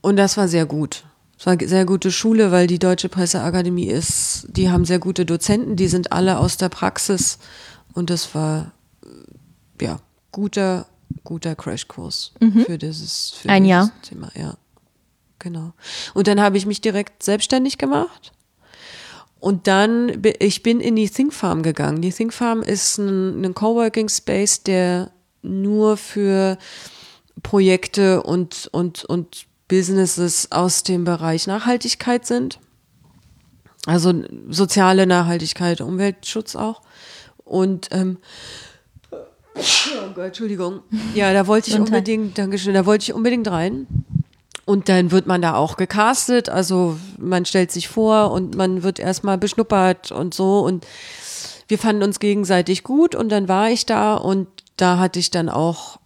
Und 0.02 0.18
das 0.18 0.38
war 0.38 0.48
sehr 0.48 0.66
gut. 0.66 1.04
Es 1.38 1.46
war 1.46 1.54
eine 1.54 1.68
sehr 1.68 1.86
gute 1.86 2.12
Schule, 2.12 2.52
weil 2.52 2.68
die 2.68 2.80
Deutsche 2.80 3.10
Presseakademie 3.10 3.88
ist, 3.88 4.48
die 4.50 4.70
haben 4.70 4.86
sehr 4.86 5.00
gute 5.00 5.26
Dozenten, 5.26 5.76
die 5.76 5.88
sind 5.88 6.12
alle 6.12 6.38
aus 6.38 6.58
der 6.58 6.70
Praxis 6.70 7.40
und 7.94 8.10
das 8.10 8.34
war 8.34 8.72
ja 9.82 10.00
guter, 10.32 10.86
guter 11.24 11.56
Crashkurs 11.56 12.34
mhm. 12.40 12.66
für 12.66 12.78
dieses, 12.78 13.32
für 13.32 13.50
ein 13.50 13.64
dieses 13.64 13.70
Jahr. 13.70 13.92
Thema. 14.02 14.32
Ja, 14.36 14.56
genau. 15.40 15.74
Und 16.14 16.28
dann 16.28 16.40
habe 16.40 16.58
ich 16.58 16.66
mich 16.66 16.80
direkt 16.80 17.24
selbstständig 17.24 17.78
gemacht 17.78 18.32
und 19.44 19.68
dann, 19.68 20.24
ich 20.40 20.64
bin 20.64 20.80
in 20.80 20.96
die 20.96 21.10
Think 21.10 21.34
Farm 21.34 21.64
gegangen. 21.64 22.02
Die 22.02 22.14
Think 22.14 22.34
Farm 22.34 22.62
ist 22.62 22.98
ein, 22.98 23.44
ein 23.44 23.54
Coworking 23.54 24.08
Space, 24.08 24.64
der 24.64 25.12
nur 25.42 25.98
für 25.98 26.58
Projekte 27.42 28.24
und, 28.24 28.70
und, 28.72 29.04
und 29.04 29.46
Businesses 29.68 30.50
aus 30.54 30.84
dem 30.84 31.04
Bereich 31.04 31.46
Nachhaltigkeit 31.46 32.26
sind. 32.26 32.62
Also 33.86 34.14
soziale 34.48 35.06
Nachhaltigkeit, 35.06 35.82
Umweltschutz 35.82 36.56
auch. 36.56 36.82
Und 37.44 37.90
ähm, 37.92 38.20
oh 39.12 39.60
Gott, 40.16 40.28
Entschuldigung. 40.28 40.84
Ja, 41.16 41.34
da 41.34 41.48
wollte 41.48 41.70
ich 41.70 41.78
unbedingt, 41.78 42.38
Dankeschön, 42.38 42.74
da 42.76 42.86
wollte 42.86 43.04
ich 43.04 43.14
unbedingt 43.14 43.52
rein. 43.52 43.88
Und 44.66 44.88
dann 44.88 45.12
wird 45.12 45.28
man 45.28 45.42
da 45.42 45.56
auch 45.56 45.76
gecastet, 45.76 46.48
also 46.48 46.98
man 47.18 47.46
stellt 47.46 47.72
sich 47.72 47.90
vor 47.90 48.32
und 48.32 48.56
man 48.56 48.82
wird 48.82 48.98
erstmal 48.98 49.38
beschnuppert 49.38 50.12
und 50.14 50.34
so 50.34 50.60
und 50.62 50.88
wir 51.68 51.78
fanden 51.78 52.04
uns 52.04 52.20
gegenseitig 52.20 52.84
gut 52.84 53.14
und 53.14 53.30
dann 53.30 53.50
war 53.50 53.70
ich 53.70 53.86
da 53.86 54.16
und 54.16 54.48
da 54.78 55.00
hatte 55.00 55.20
ich 55.20 55.32
dann 55.32 55.50
auch 55.50 56.00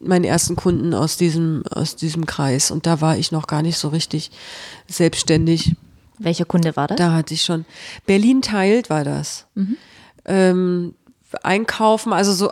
meinen 0.00 0.24
ersten 0.24 0.54
Kunden 0.54 0.94
aus 0.94 1.16
diesem, 1.16 1.64
aus 1.70 1.96
diesem 1.96 2.24
Kreis 2.24 2.70
und 2.70 2.86
da 2.86 3.00
war 3.00 3.16
ich 3.16 3.32
noch 3.32 3.48
gar 3.48 3.62
nicht 3.62 3.78
so 3.78 3.88
richtig 3.88 4.30
selbstständig. 4.86 5.74
Welcher 6.18 6.44
Kunde 6.44 6.76
war 6.76 6.86
das? 6.86 6.98
Da 6.98 7.12
hatte 7.12 7.34
ich 7.34 7.42
schon. 7.42 7.64
Berlin 8.06 8.42
teilt 8.42 8.90
war 8.90 9.04
das. 9.04 9.46
Mhm. 9.54 9.76
Ähm, 10.24 10.94
einkaufen, 11.42 12.12
also 12.12 12.32
so 12.32 12.50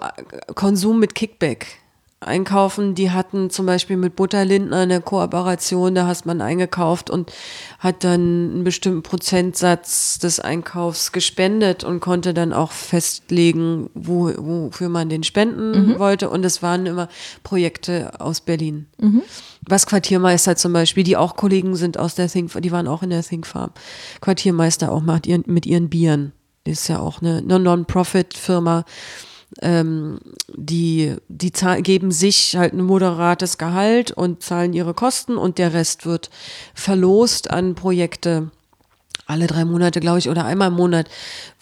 Konsum 0.54 0.98
mit 0.98 1.14
Kickback 1.14 1.78
einkaufen, 2.26 2.94
die 2.94 3.10
hatten 3.10 3.50
zum 3.50 3.66
Beispiel 3.66 3.96
mit 3.96 4.16
Butterlindner 4.16 4.78
eine 4.78 5.00
Kooperation, 5.00 5.94
da 5.94 6.06
hast 6.06 6.26
man 6.26 6.40
eingekauft 6.40 7.10
und 7.10 7.32
hat 7.78 8.04
dann 8.04 8.20
einen 8.20 8.64
bestimmten 8.64 9.02
Prozentsatz 9.02 10.18
des 10.18 10.40
Einkaufs 10.40 11.12
gespendet 11.12 11.84
und 11.84 12.00
konnte 12.00 12.34
dann 12.34 12.52
auch 12.52 12.72
festlegen, 12.72 13.90
wo, 13.94 14.30
wofür 14.36 14.88
man 14.88 15.08
den 15.08 15.22
spenden 15.22 15.92
mhm. 15.92 15.98
wollte. 15.98 16.30
Und 16.30 16.44
es 16.44 16.62
waren 16.62 16.86
immer 16.86 17.08
Projekte 17.42 18.20
aus 18.20 18.40
Berlin. 18.40 18.86
Mhm. 18.98 19.22
Was 19.68 19.86
Quartiermeister 19.86 20.56
zum 20.56 20.72
Beispiel, 20.72 21.04
die 21.04 21.16
auch 21.16 21.36
Kollegen 21.36 21.76
sind 21.76 21.98
aus 21.98 22.14
der 22.14 22.28
Think, 22.28 22.52
die 22.62 22.72
waren 22.72 22.88
auch 22.88 23.02
in 23.02 23.10
der 23.10 23.22
Think 23.22 23.46
Farm. 23.46 23.70
Quartiermeister 24.20 24.92
auch 24.92 25.02
macht 25.02 25.26
ihren, 25.26 25.44
mit 25.46 25.66
ihren 25.66 25.88
Bieren. 25.88 26.32
Ist 26.64 26.88
ja 26.88 26.98
auch 26.98 27.20
eine, 27.20 27.38
eine 27.38 27.58
Non-Profit-Firma 27.58 28.84
ähm, 29.62 30.20
die, 30.54 31.16
die 31.28 31.52
geben 31.82 32.10
sich 32.10 32.56
halt 32.56 32.72
ein 32.72 32.82
moderates 32.82 33.58
Gehalt 33.58 34.10
und 34.10 34.42
zahlen 34.42 34.72
ihre 34.72 34.94
Kosten 34.94 35.36
und 35.36 35.58
der 35.58 35.72
Rest 35.72 36.06
wird 36.06 36.30
verlost 36.74 37.50
an 37.50 37.74
Projekte. 37.74 38.50
Alle 39.26 39.46
drei 39.46 39.64
Monate, 39.64 40.00
glaube 40.00 40.18
ich, 40.18 40.28
oder 40.28 40.44
einmal 40.44 40.68
im 40.68 40.74
Monat 40.74 41.08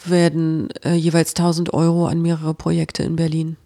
werden 0.03 0.69
äh, 0.83 0.93
jeweils 0.93 1.31
1000 1.31 1.73
Euro 1.73 2.05
an 2.05 2.21
mehrere 2.21 2.53
Projekte 2.53 3.03
in 3.03 3.15
Berlin 3.15 3.57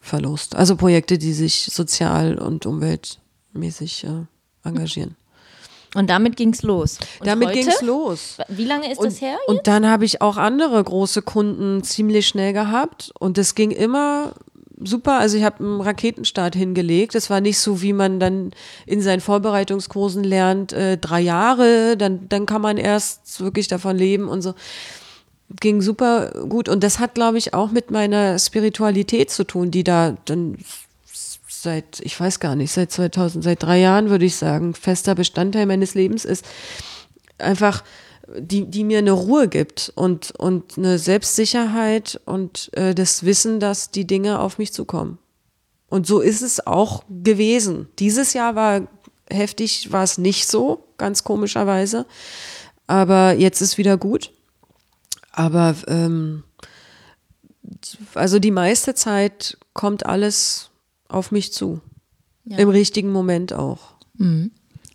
verlost. 0.00 0.54
Also 0.56 0.76
Projekte, 0.76 1.18
die 1.18 1.32
sich 1.32 1.68
sozial 1.70 2.38
und 2.38 2.64
umweltmäßig 2.64 4.04
äh, 4.04 4.26
engagieren. 4.66 5.16
Und 5.96 6.10
damit 6.10 6.36
ging 6.36 6.52
es 6.52 6.62
los. 6.62 6.98
Und 7.20 7.26
damit 7.26 7.52
ging 7.52 7.66
es 7.66 7.82
los. 7.82 8.36
Wie 8.48 8.64
lange 8.64 8.90
ist 8.90 8.98
und, 8.98 9.06
das 9.06 9.20
her? 9.20 9.38
Jetzt? 9.46 9.48
Und 9.48 9.66
dann 9.66 9.88
habe 9.88 10.04
ich 10.04 10.20
auch 10.20 10.36
andere 10.36 10.82
große 10.82 11.22
Kunden 11.22 11.82
ziemlich 11.82 12.28
schnell 12.28 12.52
gehabt. 12.52 13.12
Und 13.18 13.38
es 13.38 13.54
ging 13.54 13.70
immer 13.70 14.34
super. 14.78 15.18
Also 15.18 15.36
ich 15.36 15.44
habe 15.44 15.64
einen 15.64 15.80
Raketenstart 15.80 16.54
hingelegt. 16.54 17.14
Das 17.14 17.30
war 17.30 17.40
nicht 17.40 17.58
so, 17.58 17.82
wie 17.82 17.92
man 17.92 18.20
dann 18.20 18.50
in 18.84 19.00
seinen 19.00 19.20
Vorbereitungskursen 19.20 20.24
lernt, 20.24 20.72
äh, 20.72 20.98
drei 20.98 21.20
Jahre, 21.20 21.96
dann, 21.96 22.28
dann 22.28 22.46
kann 22.46 22.62
man 22.62 22.76
erst 22.76 23.40
wirklich 23.40 23.68
davon 23.68 23.96
leben 23.96 24.28
und 24.28 24.42
so. 24.42 24.54
Ging 25.60 25.80
super 25.80 26.30
gut. 26.48 26.68
Und 26.68 26.82
das 26.82 26.98
hat, 26.98 27.14
glaube 27.14 27.38
ich, 27.38 27.54
auch 27.54 27.70
mit 27.70 27.90
meiner 27.90 28.38
Spiritualität 28.38 29.30
zu 29.30 29.44
tun, 29.44 29.70
die 29.70 29.84
da 29.84 30.16
dann 30.24 30.58
seit, 31.66 31.98
ich 32.00 32.18
weiß 32.18 32.38
gar 32.38 32.54
nicht, 32.54 32.70
seit 32.70 32.92
2000, 32.92 33.42
seit 33.42 33.60
drei 33.60 33.80
Jahren 33.80 34.08
würde 34.08 34.24
ich 34.24 34.36
sagen, 34.36 34.72
fester 34.72 35.16
Bestandteil 35.16 35.66
meines 35.66 35.94
Lebens 35.94 36.24
ist, 36.24 36.44
einfach, 37.38 37.82
die, 38.38 38.66
die 38.66 38.84
mir 38.84 38.98
eine 38.98 39.10
Ruhe 39.10 39.48
gibt 39.48 39.92
und, 39.96 40.30
und 40.30 40.78
eine 40.78 41.00
Selbstsicherheit 41.00 42.20
und 42.24 42.70
äh, 42.74 42.94
das 42.94 43.24
Wissen, 43.24 43.58
dass 43.58 43.90
die 43.90 44.06
Dinge 44.06 44.38
auf 44.38 44.58
mich 44.58 44.72
zukommen. 44.72 45.18
Und 45.88 46.06
so 46.06 46.20
ist 46.20 46.42
es 46.42 46.64
auch 46.64 47.02
gewesen. 47.08 47.88
Dieses 47.98 48.32
Jahr 48.32 48.54
war 48.54 48.82
heftig, 49.28 49.90
war 49.90 50.04
es 50.04 50.18
nicht 50.18 50.46
so, 50.46 50.84
ganz 50.98 51.24
komischerweise. 51.24 52.06
Aber 52.86 53.32
jetzt 53.32 53.60
ist 53.60 53.76
wieder 53.76 53.96
gut. 53.96 54.30
Aber 55.32 55.74
ähm, 55.88 56.44
also 58.14 58.38
die 58.38 58.52
meiste 58.52 58.94
Zeit 58.94 59.58
kommt 59.72 60.06
alles 60.06 60.70
auf 61.08 61.32
mich 61.32 61.52
zu. 61.52 61.80
Ja. 62.44 62.58
Im 62.58 62.68
richtigen 62.68 63.10
Moment 63.10 63.52
auch. 63.52 63.94
Mhm. 64.14 64.50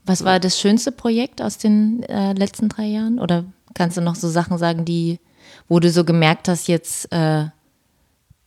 Was 0.06 0.24
war 0.24 0.40
das 0.40 0.60
schönste 0.60 0.92
Projekt 0.92 1.42
aus 1.42 1.58
den 1.58 2.04
äh, 2.04 2.34
letzten 2.34 2.70
drei 2.70 2.86
Jahren? 2.86 3.20
Oder 3.20 3.46
kannst 3.74 3.98
du 3.98 4.02
noch 4.02 4.16
so 4.16 4.30
Sachen 4.30 4.58
sagen, 4.58 4.86
die, 4.86 5.20
wo 5.68 5.80
du 5.80 5.92
so 5.92 6.04
gemerkt 6.04 6.48
hast, 6.48 6.68
jetzt 6.68 7.12
äh, 7.12 7.46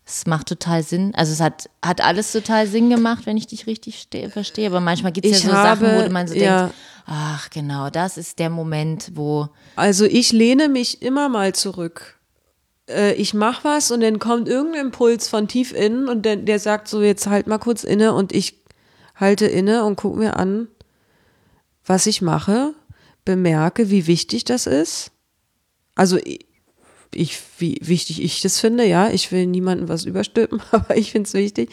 es 0.07 0.27
macht 0.27 0.49
total 0.49 0.83
Sinn. 0.83 1.15
Also 1.15 1.33
es 1.33 1.41
hat, 1.41 1.71
hat 1.83 2.03
alles 2.03 2.33
total 2.33 2.67
Sinn 2.67 2.91
gemacht, 2.91 3.25
wenn 3.25 3.37
ich 3.37 3.47
dich 3.47 3.67
richtig 3.67 4.09
verstehe. 4.29 4.67
Aber 4.67 4.81
manchmal 4.81 5.13
gibt 5.13 5.27
es 5.27 5.43
ja 5.43 5.51
so 5.51 5.57
habe, 5.57 5.87
Sachen, 5.87 6.05
wo 6.05 6.13
man 6.13 6.29
so 6.29 6.35
ja. 6.35 6.65
denkt, 6.65 6.75
ach 7.07 7.51
genau, 7.51 7.89
das 7.91 8.19
ist 8.19 8.39
der 8.39 8.51
Moment, 8.51 9.13
wo. 9.15 9.49
Also 9.77 10.05
ich 10.05 10.33
lehne 10.33 10.69
mich 10.69 11.01
immer 11.01 11.29
mal 11.29 11.55
zurück. 11.55 12.19
Äh, 12.89 13.15
ich 13.15 13.35
mache 13.35 13.65
was 13.65 13.91
und 13.91 14.01
dann 14.01 14.19
kommt 14.19 14.49
irgendein 14.49 14.87
Impuls 14.87 15.29
von 15.29 15.49
tief 15.49 15.73
innen 15.73 16.09
und 16.09 16.23
der, 16.23 16.37
der 16.37 16.59
sagt 16.59 16.89
so, 16.89 17.03
jetzt 17.03 17.27
halt 17.27 17.47
mal 17.47 17.59
kurz 17.59 17.85
inne 17.85 18.13
und 18.15 18.35
ich 18.35 18.63
halte 19.15 19.47
inne 19.47 19.85
und 19.85 19.97
gucke 19.97 20.19
mir 20.19 20.37
an, 20.37 20.69
was 21.85 22.07
ich 22.07 22.23
mache, 22.23 22.75
bemerke, 23.25 23.91
wie 23.91 24.07
wichtig 24.07 24.45
das 24.45 24.67
ist. 24.67 25.11
Also 25.95 26.19
ich, 27.15 27.41
wie 27.59 27.79
wichtig 27.81 28.23
ich 28.23 28.41
das 28.41 28.59
finde, 28.61 28.85
ja, 28.85 29.09
ich 29.09 29.31
will 29.31 29.47
niemandem 29.47 29.89
was 29.89 30.05
überstülpen, 30.05 30.61
aber 30.71 30.97
ich 30.97 31.13
finde 31.13 31.29
es 31.29 31.35
wichtig. 31.35 31.71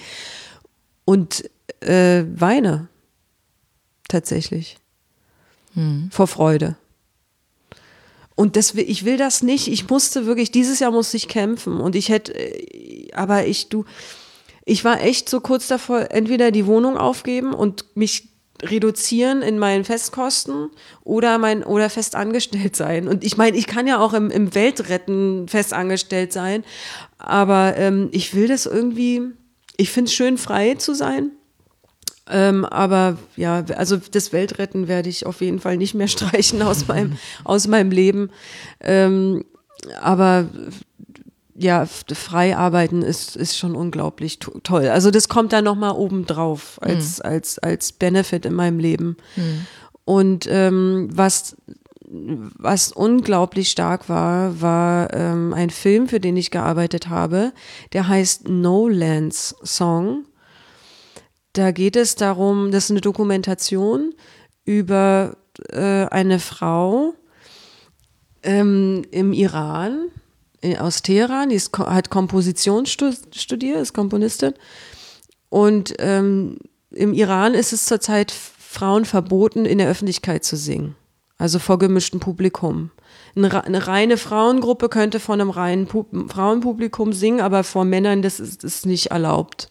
Und 1.06 1.50
äh, 1.82 2.24
weine 2.36 2.88
tatsächlich 4.08 4.78
hm. 5.74 6.10
vor 6.12 6.28
Freude. 6.28 6.76
Und 8.36 8.56
das, 8.56 8.74
ich 8.74 9.06
will 9.06 9.18
das 9.18 9.44
nicht. 9.44 9.68
Ich 9.68 9.90
musste 9.90 10.26
wirklich, 10.26 10.52
dieses 10.52 10.80
Jahr 10.80 10.92
musste 10.92 11.18
ich 11.18 11.28
kämpfen. 11.28 11.80
Und 11.80 11.96
ich 11.96 12.10
hätte, 12.10 12.34
äh, 12.34 13.12
aber 13.14 13.46
ich, 13.46 13.70
du, 13.70 13.86
ich 14.66 14.84
war 14.84 15.02
echt 15.02 15.30
so 15.30 15.42
kurz 15.42 15.68
davor, 15.68 16.08
entweder 16.12 16.52
die 16.52 16.66
Wohnung 16.66 16.98
aufgeben 16.98 17.54
und 17.54 17.86
mich 17.96 18.30
reduzieren 18.64 19.42
in 19.42 19.58
meinen 19.58 19.84
Festkosten 19.84 20.70
oder 21.04 21.38
mein 21.38 21.64
oder 21.64 21.90
fest 21.90 22.16
angestellt 22.16 22.76
sein. 22.76 23.08
Und 23.08 23.24
ich 23.24 23.38
meine, 23.38 23.58
ich 23.58 23.68
kann 23.68 23.88
ja 23.88 24.00
auch 24.00 24.14
im, 24.14 24.30
im 24.30 24.54
Weltretten 24.54 25.48
fest 25.48 25.74
angestellt 25.74 26.32
sein, 26.32 26.64
aber 27.18 27.76
ähm, 27.78 28.10
ich 28.12 28.36
will 28.36 28.48
das 28.48 28.66
irgendwie, 28.66 29.22
ich 29.78 29.90
finde 29.90 30.10
es 30.10 30.14
schön, 30.14 30.38
frei 30.38 30.76
zu 30.76 30.94
sein. 30.94 31.32
Ähm, 32.30 32.66
aber 32.66 33.18
ja, 33.36 33.64
also 33.76 33.98
das 33.98 34.32
Weltretten 34.32 34.88
werde 34.88 35.10
ich 35.10 35.26
auf 35.26 35.42
jeden 35.42 35.60
Fall 35.60 35.78
nicht 35.78 35.94
mehr 35.94 36.08
streichen 36.10 36.62
aus 36.62 36.88
meinem, 36.88 37.18
aus 37.44 37.68
meinem 37.68 37.92
Leben. 37.92 38.30
Ähm, 38.80 39.44
aber 40.02 40.48
ja, 41.56 41.86
frei 41.86 42.58
arbeiten 42.58 43.02
ist, 43.02 43.36
ist 43.36 43.58
schon 43.58 43.76
unglaublich 43.76 44.40
toll. 44.40 44.88
Also 44.88 45.12
das 45.12 45.30
kommt 45.30 45.54
dann 45.54 45.64
nochmal 45.64 45.92
oben 45.92 46.26
drauf 46.26 46.80
als, 46.82 47.20
mhm. 47.20 47.26
als, 47.26 47.60
als 47.60 47.92
Benefit 47.92 48.46
in 48.46 48.54
meinem 48.54 48.80
Leben. 48.80 49.18
Mhm. 49.36 49.68
Und 50.06 50.48
ähm, 50.50 51.10
was, 51.12 51.56
was 52.08 52.92
unglaublich 52.92 53.70
stark 53.70 54.10
war, 54.10 54.60
war 54.60 55.14
ähm, 55.14 55.54
ein 55.54 55.70
Film, 55.70 56.08
für 56.08 56.20
den 56.20 56.36
ich 56.36 56.52
gearbeitet 56.52 57.10
habe, 57.10 57.54
der 57.94 58.08
heißt 58.08 58.50
No 58.50 58.88
Lands 58.88 59.56
Song. 59.64 60.26
Da 61.54 61.72
geht 61.72 61.96
es 61.96 62.16
darum, 62.16 62.72
das 62.72 62.86
ist 62.86 62.92
eine 62.92 63.02
Dokumentation 63.02 64.14
über 64.66 65.36
äh, 65.70 66.06
eine 66.06 66.40
Frau 66.40 67.14
ähm, 68.44 69.04
im 69.12 69.34
Iran, 69.34 70.08
äh, 70.62 70.78
aus 70.78 71.02
Teheran, 71.02 71.50
die 71.50 71.56
ist, 71.56 71.78
hat 71.78 72.10
Komposition 72.10 72.86
studiert, 72.86 73.82
ist 73.82 73.94
Komponistin. 73.94 74.54
Und 75.50 75.94
ähm, 76.00 76.58
im 76.92 77.14
Iran 77.14 77.54
ist 77.54 77.74
es 77.74 77.86
zurzeit 77.86 78.32
Frauen 78.32 79.06
verboten, 79.06 79.66
in 79.66 79.80
der 79.80 79.90
Öffentlichkeit 79.90 80.46
zu 80.46 80.56
singen. 80.56 80.96
Also 81.38 81.60
vor 81.60 81.80
gemischtem 81.80 82.20
Publikum. 82.20 82.92
Eine, 83.36 83.64
eine 83.64 83.88
reine 83.88 84.18
Frauengruppe 84.18 84.90
könnte 84.90 85.20
vor 85.20 85.34
einem 85.34 85.50
reinen 85.50 85.88
Pu 85.88 86.06
Frauenpublikum 86.28 87.14
singen, 87.14 87.42
aber 87.42 87.64
vor 87.64 87.84
Männern, 87.84 88.22
das 88.22 88.40
ist, 88.40 88.64
ist 88.64 88.86
nicht 88.86 89.08
erlaubt. 89.08 89.70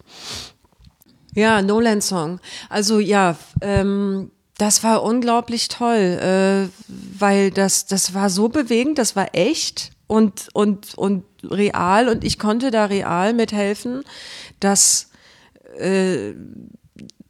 Ja, 1.34 1.62
Nolan 1.62 2.00
Song. 2.00 2.40
Also 2.68 2.98
ja, 2.98 3.36
ähm, 3.60 4.30
das 4.58 4.82
war 4.82 5.02
unglaublich 5.02 5.68
toll, 5.68 5.96
äh, 5.96 6.68
weil 7.18 7.50
das, 7.50 7.86
das 7.86 8.14
war 8.14 8.28
so 8.28 8.48
bewegend, 8.48 8.98
das 8.98 9.16
war 9.16 9.28
echt 9.32 9.92
und, 10.06 10.48
und, 10.52 10.94
und 10.98 11.24
real 11.44 12.08
und 12.08 12.24
ich 12.24 12.38
konnte 12.38 12.70
da 12.70 12.86
real 12.86 13.32
mithelfen, 13.32 14.02
dass 14.58 15.10
äh, 15.78 16.34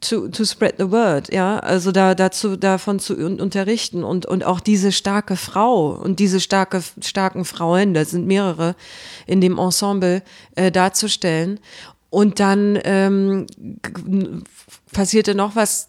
to, 0.00 0.28
to 0.28 0.44
spread 0.44 0.74
the 0.78 0.90
word, 0.90 1.32
ja, 1.32 1.58
also 1.58 1.92
da 1.92 2.14
dazu 2.14 2.56
davon 2.56 2.98
zu 2.98 3.14
unterrichten 3.16 4.02
und 4.02 4.26
und 4.26 4.44
auch 4.44 4.60
diese 4.60 4.90
starke 4.90 5.36
Frau 5.36 5.90
und 5.90 6.18
diese 6.18 6.40
starke 6.40 6.82
starken 7.00 7.44
Frauen, 7.44 7.94
da 7.94 8.04
sind 8.04 8.26
mehrere 8.26 8.74
in 9.26 9.40
dem 9.40 9.58
Ensemble 9.58 10.22
äh, 10.56 10.72
darzustellen 10.72 11.60
und 12.10 12.40
dann 12.40 12.78
ähm, 12.84 13.46
passierte 14.92 15.34
noch 15.34 15.56
was 15.56 15.88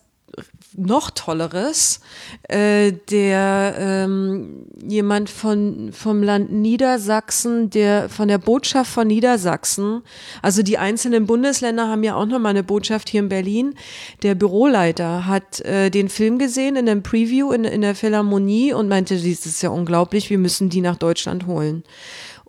noch 0.78 1.12
Tolleres, 1.12 2.00
äh, 2.44 2.94
der 3.10 3.76
ähm, 3.78 4.66
jemand 4.82 5.30
von 5.30 5.92
vom 5.92 6.24
Land 6.24 6.52
Niedersachsen, 6.52 7.70
der 7.70 8.08
von 8.08 8.30
der 8.30 8.38
Botschaft 8.38 8.90
von 8.90 9.08
Niedersachsen, 9.08 10.02
also 10.42 10.64
die 10.64 10.78
einzelnen 10.78 11.26
Bundesländer 11.26 11.90
haben 11.90 12.04
ja 12.04 12.16
auch 12.16 12.26
noch 12.26 12.40
mal 12.40 12.50
eine 12.50 12.64
Botschaft 12.64 13.10
hier 13.10 13.20
in 13.20 13.30
Berlin. 13.30 13.76
Der 14.24 14.36
Büroleiter 14.36 15.28
hat 15.28 15.60
äh, 15.62 15.90
den 15.90 16.08
Film 16.08 16.40
gesehen 16.40 16.78
in 16.78 16.88
einem 16.88 17.04
Preview 17.04 17.52
in, 17.52 17.66
in 17.66 17.82
der 17.82 17.96
Philharmonie 17.96 18.74
und 18.74 18.88
meinte, 18.88 19.16
das 19.16 19.26
ist 19.26 19.62
ja 19.62 19.70
unglaublich, 19.70 20.30
wir 20.30 20.38
müssen 20.38 20.70
die 20.70 20.82
nach 20.82 20.96
Deutschland 20.96 21.48
holen. 21.48 21.84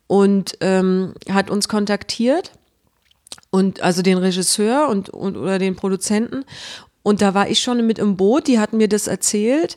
Und 0.07 0.59
ähm, 0.61 1.15
hat 1.29 1.51
uns 1.51 1.69
kontaktiert 1.69 2.53
und 3.53 3.81
also 3.83 4.03
den 4.03 4.19
Regisseur 4.19 4.89
und, 4.89 5.11
und 5.11 5.37
oder 5.37 5.61
den 5.61 5.77
Produzenten 5.77 6.45
und 7.03 7.21
da 7.21 7.35
war 7.35 7.49
ich 7.49 7.61
schon 7.61 7.85
mit 7.87 7.99
im 7.99 8.17
Boot, 8.17 8.47
die 8.47 8.59
hatten 8.59 8.77
mir 8.77 8.89
das 8.89 9.07
erzählt 9.07 9.77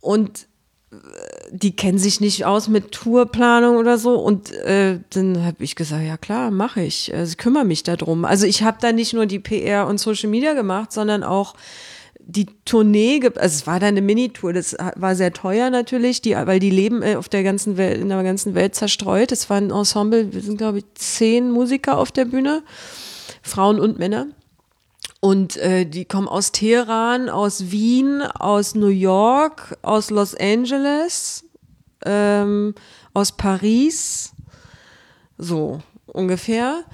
und 0.00 0.46
äh, 0.90 0.96
die 1.50 1.76
kennen 1.76 1.98
sich 1.98 2.20
nicht 2.20 2.44
aus 2.46 2.68
mit 2.68 2.92
Tourplanung 2.92 3.76
oder 3.76 3.98
so. 3.98 4.14
Und 4.14 4.52
äh, 4.52 5.00
dann 5.10 5.44
habe 5.44 5.62
ich 5.64 5.76
gesagt, 5.76 6.04
ja 6.04 6.16
klar, 6.16 6.50
mache 6.50 6.82
ich. 6.82 7.14
Also, 7.14 7.32
ich 7.32 7.38
kümmere 7.38 7.64
mich 7.64 7.82
darum. 7.82 8.24
Also 8.24 8.46
ich 8.46 8.62
habe 8.62 8.78
da 8.80 8.92
nicht 8.92 9.12
nur 9.12 9.26
die 9.26 9.38
PR 9.38 9.86
und 9.86 9.98
Social 9.98 10.30
Media 10.30 10.54
gemacht, 10.54 10.92
sondern 10.92 11.22
auch 11.22 11.54
die 12.30 12.46
Tournee, 12.66 13.22
also 13.24 13.40
es 13.40 13.66
war 13.66 13.80
da 13.80 13.86
eine 13.86 14.02
Minitour, 14.02 14.52
das 14.52 14.76
war 14.96 15.16
sehr 15.16 15.32
teuer 15.32 15.70
natürlich, 15.70 16.20
die, 16.20 16.34
weil 16.34 16.60
die 16.60 16.68
leben 16.68 17.02
äh, 17.02 17.16
auf 17.16 17.30
der 17.30 17.42
ganzen 17.42 17.78
Welt, 17.78 17.98
in 17.98 18.10
der 18.10 18.22
ganzen 18.22 18.54
Welt 18.54 18.74
zerstreut. 18.74 19.32
Es 19.32 19.48
war 19.48 19.56
ein 19.56 19.70
Ensemble, 19.70 20.30
wir 20.34 20.42
sind 20.42 20.58
glaube 20.58 20.78
ich 20.78 20.84
zehn 20.94 21.50
Musiker 21.50 21.96
auf 21.96 22.12
der 22.12 22.26
Bühne, 22.26 22.62
Frauen 23.42 23.80
und 23.80 23.98
Männer. 23.98 24.26
Und 25.20 25.56
äh, 25.56 25.86
die 25.86 26.04
kommen 26.04 26.28
aus 26.28 26.52
Teheran, 26.52 27.30
aus 27.30 27.70
Wien, 27.70 28.20
aus 28.20 28.74
New 28.74 28.88
York, 28.88 29.78
aus 29.80 30.10
Los 30.10 30.34
Angeles, 30.34 31.44
ähm, 32.04 32.74
aus 33.14 33.32
Paris, 33.32 34.32
so 35.38 35.80
ungefähr. 36.06 36.84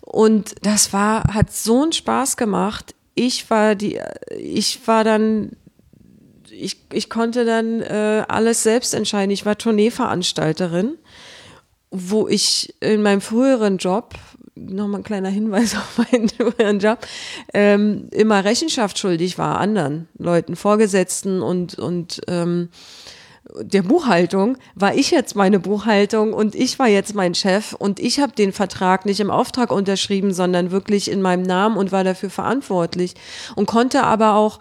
Und 0.00 0.54
das 0.64 0.92
war, 0.92 1.34
hat 1.34 1.52
so 1.52 1.82
einen 1.82 1.92
Spaß 1.92 2.36
gemacht. 2.36 2.95
Ich 3.16 3.50
war 3.50 3.74
die, 3.74 3.98
ich 4.38 4.86
war 4.86 5.02
dann, 5.02 5.56
ich, 6.50 6.76
ich 6.92 7.10
konnte 7.10 7.44
dann 7.44 7.80
äh, 7.80 8.24
alles 8.28 8.62
selbst 8.62 8.94
entscheiden. 8.94 9.32
Ich 9.32 9.44
war 9.44 9.58
Tourneeveranstalterin, 9.58 10.98
wo 11.90 12.28
ich 12.28 12.74
in 12.80 13.02
meinem 13.02 13.22
früheren 13.22 13.78
Job 13.78 14.14
nochmal 14.54 15.00
ein 15.00 15.04
kleiner 15.04 15.28
Hinweis 15.28 15.74
auf 15.76 15.98
meinen, 15.98 16.30
meinen 16.58 16.78
Job, 16.78 16.98
ähm, 17.54 18.08
immer 18.12 18.44
Rechenschaft 18.44 18.98
schuldig 18.98 19.38
war 19.38 19.58
anderen 19.58 20.08
Leuten, 20.18 20.56
Vorgesetzten 20.56 21.42
und, 21.42 21.78
und 21.78 22.20
ähm, 22.28 22.68
der 23.60 23.82
Buchhaltung 23.82 24.58
war 24.74 24.94
ich 24.94 25.10
jetzt 25.10 25.36
meine 25.36 25.60
Buchhaltung 25.60 26.32
und 26.32 26.54
ich 26.54 26.78
war 26.78 26.88
jetzt 26.88 27.14
mein 27.14 27.34
Chef 27.34 27.72
und 27.72 28.00
ich 28.00 28.20
habe 28.20 28.32
den 28.32 28.52
Vertrag 28.52 29.06
nicht 29.06 29.20
im 29.20 29.30
Auftrag 29.30 29.70
unterschrieben, 29.70 30.32
sondern 30.32 30.70
wirklich 30.70 31.10
in 31.10 31.22
meinem 31.22 31.42
Namen 31.42 31.76
und 31.76 31.92
war 31.92 32.04
dafür 32.04 32.30
verantwortlich 32.30 33.14
und 33.54 33.66
konnte 33.66 34.02
aber 34.02 34.34
auch 34.34 34.58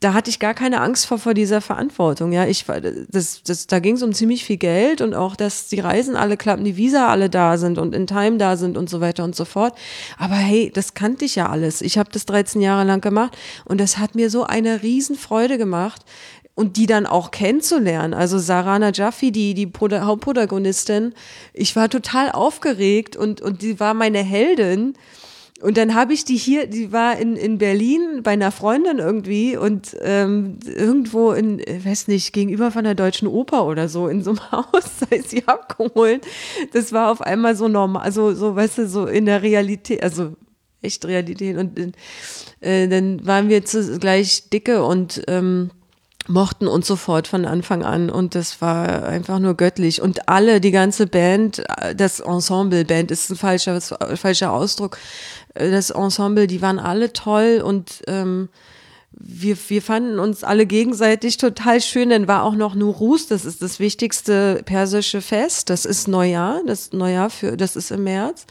da 0.00 0.14
hatte 0.14 0.30
ich 0.30 0.38
gar 0.38 0.54
keine 0.54 0.80
Angst 0.80 1.06
vor, 1.06 1.18
vor 1.18 1.34
dieser 1.34 1.60
Verantwortung. 1.60 2.32
Ja, 2.32 2.46
ich 2.46 2.64
das, 2.64 3.42
das, 3.42 3.66
da 3.66 3.80
ging 3.80 3.96
es 3.96 4.02
um 4.02 4.14
ziemlich 4.14 4.44
viel 4.44 4.56
Geld 4.56 5.02
und 5.02 5.12
auch, 5.12 5.36
dass 5.36 5.68
die 5.68 5.80
Reisen 5.80 6.16
alle 6.16 6.38
klappen, 6.38 6.64
die 6.64 6.78
Visa 6.78 7.08
alle 7.08 7.28
da 7.28 7.58
sind 7.58 7.76
und 7.76 7.94
in 7.94 8.06
Time 8.06 8.38
da 8.38 8.56
sind 8.56 8.78
und 8.78 8.88
so 8.88 9.02
weiter 9.02 9.24
und 9.24 9.36
so 9.36 9.44
fort. 9.44 9.74
Aber 10.18 10.36
hey, 10.36 10.70
das 10.74 10.94
kannte 10.94 11.26
ich 11.26 11.36
ja 11.36 11.50
alles. 11.50 11.82
Ich 11.82 11.98
habe 11.98 12.10
das 12.10 12.24
13 12.24 12.62
Jahre 12.62 12.84
lang 12.84 13.02
gemacht 13.02 13.36
und 13.66 13.78
das 13.78 13.98
hat 13.98 14.14
mir 14.14 14.30
so 14.30 14.44
eine 14.44 14.82
Riesenfreude 14.82 15.58
gemacht 15.58 16.02
und 16.54 16.76
die 16.76 16.86
dann 16.86 17.06
auch 17.06 17.30
kennenzulernen. 17.30 18.14
Also 18.14 18.38
Sarana 18.38 18.90
Jaffi, 18.92 19.32
die, 19.32 19.54
die 19.54 19.70
Hauptprotagonistin, 19.70 21.14
ich 21.54 21.74
war 21.76 21.88
total 21.88 22.30
aufgeregt 22.32 23.16
und, 23.16 23.40
und 23.40 23.62
die 23.62 23.80
war 23.80 23.94
meine 23.94 24.22
Heldin 24.22 24.94
und 25.60 25.76
dann 25.76 25.94
habe 25.94 26.14
ich 26.14 26.24
die 26.24 26.36
hier, 26.36 26.66
die 26.66 26.90
war 26.90 27.18
in, 27.18 27.36
in 27.36 27.58
Berlin 27.58 28.22
bei 28.22 28.30
einer 28.30 28.50
Freundin 28.50 28.98
irgendwie 28.98 29.58
und 29.58 29.94
ähm, 30.00 30.58
irgendwo 30.64 31.32
in, 31.32 31.58
weiß 31.58 32.08
nicht, 32.08 32.32
gegenüber 32.32 32.70
von 32.70 32.84
der 32.84 32.94
Deutschen 32.94 33.28
Oper 33.28 33.66
oder 33.66 33.88
so, 33.88 34.08
in 34.08 34.22
so 34.22 34.30
einem 34.30 34.40
Haus, 34.52 34.84
da 35.00 35.14
ist 35.14 35.30
sie 35.30 35.46
abgeholt. 35.46 36.26
Das 36.72 36.92
war 36.92 37.10
auf 37.10 37.20
einmal 37.20 37.56
so 37.56 37.68
normal, 37.68 38.02
also 38.02 38.32
so, 38.32 38.56
weißt 38.56 38.78
du, 38.78 38.88
so 38.88 39.04
in 39.06 39.26
der 39.26 39.42
Realität, 39.42 40.02
also 40.02 40.34
echt 40.80 41.04
Realität. 41.04 41.58
Und 41.58 41.78
äh, 42.60 42.88
dann 42.88 43.26
waren 43.26 43.50
wir 43.50 43.60
gleich 43.60 44.48
dicke 44.48 44.82
und 44.82 45.22
ähm, 45.28 45.70
mochten 46.28 46.68
uns 46.68 46.86
sofort 46.86 47.28
von 47.28 47.44
Anfang 47.44 47.84
an 47.84 48.10
und 48.10 48.34
das 48.34 48.60
war 48.60 49.04
einfach 49.04 49.38
nur 49.38 49.54
göttlich. 49.54 50.02
Und 50.02 50.28
alle, 50.28 50.60
die 50.60 50.70
ganze 50.70 51.06
Band, 51.06 51.62
das 51.96 52.20
Ensemble, 52.20 52.84
Band 52.84 53.10
ist 53.10 53.30
ein 53.30 53.36
falscher, 53.36 53.80
falscher 53.80 54.52
Ausdruck, 54.52 54.98
das 55.54 55.90
Ensemble, 55.90 56.46
die 56.46 56.62
waren 56.62 56.78
alle 56.78 57.12
toll 57.12 57.62
und 57.64 58.02
ähm, 58.06 58.48
wir, 59.12 59.56
wir 59.68 59.82
fanden 59.82 60.18
uns 60.18 60.44
alle 60.44 60.66
gegenseitig 60.66 61.36
total 61.36 61.80
schön, 61.80 62.10
denn 62.10 62.28
war 62.28 62.44
auch 62.44 62.54
noch 62.54 62.74
Nuruz, 62.74 63.26
das 63.26 63.44
ist 63.44 63.60
das 63.60 63.80
wichtigste 63.80 64.62
persische 64.64 65.20
Fest, 65.20 65.68
das 65.68 65.84
ist 65.84 66.06
Neujahr, 66.06 66.60
das 66.66 66.92
Neujahr 66.92 67.30
für, 67.30 67.56
das 67.56 67.76
ist 67.76 67.90
im 67.90 68.04
März, 68.04 68.46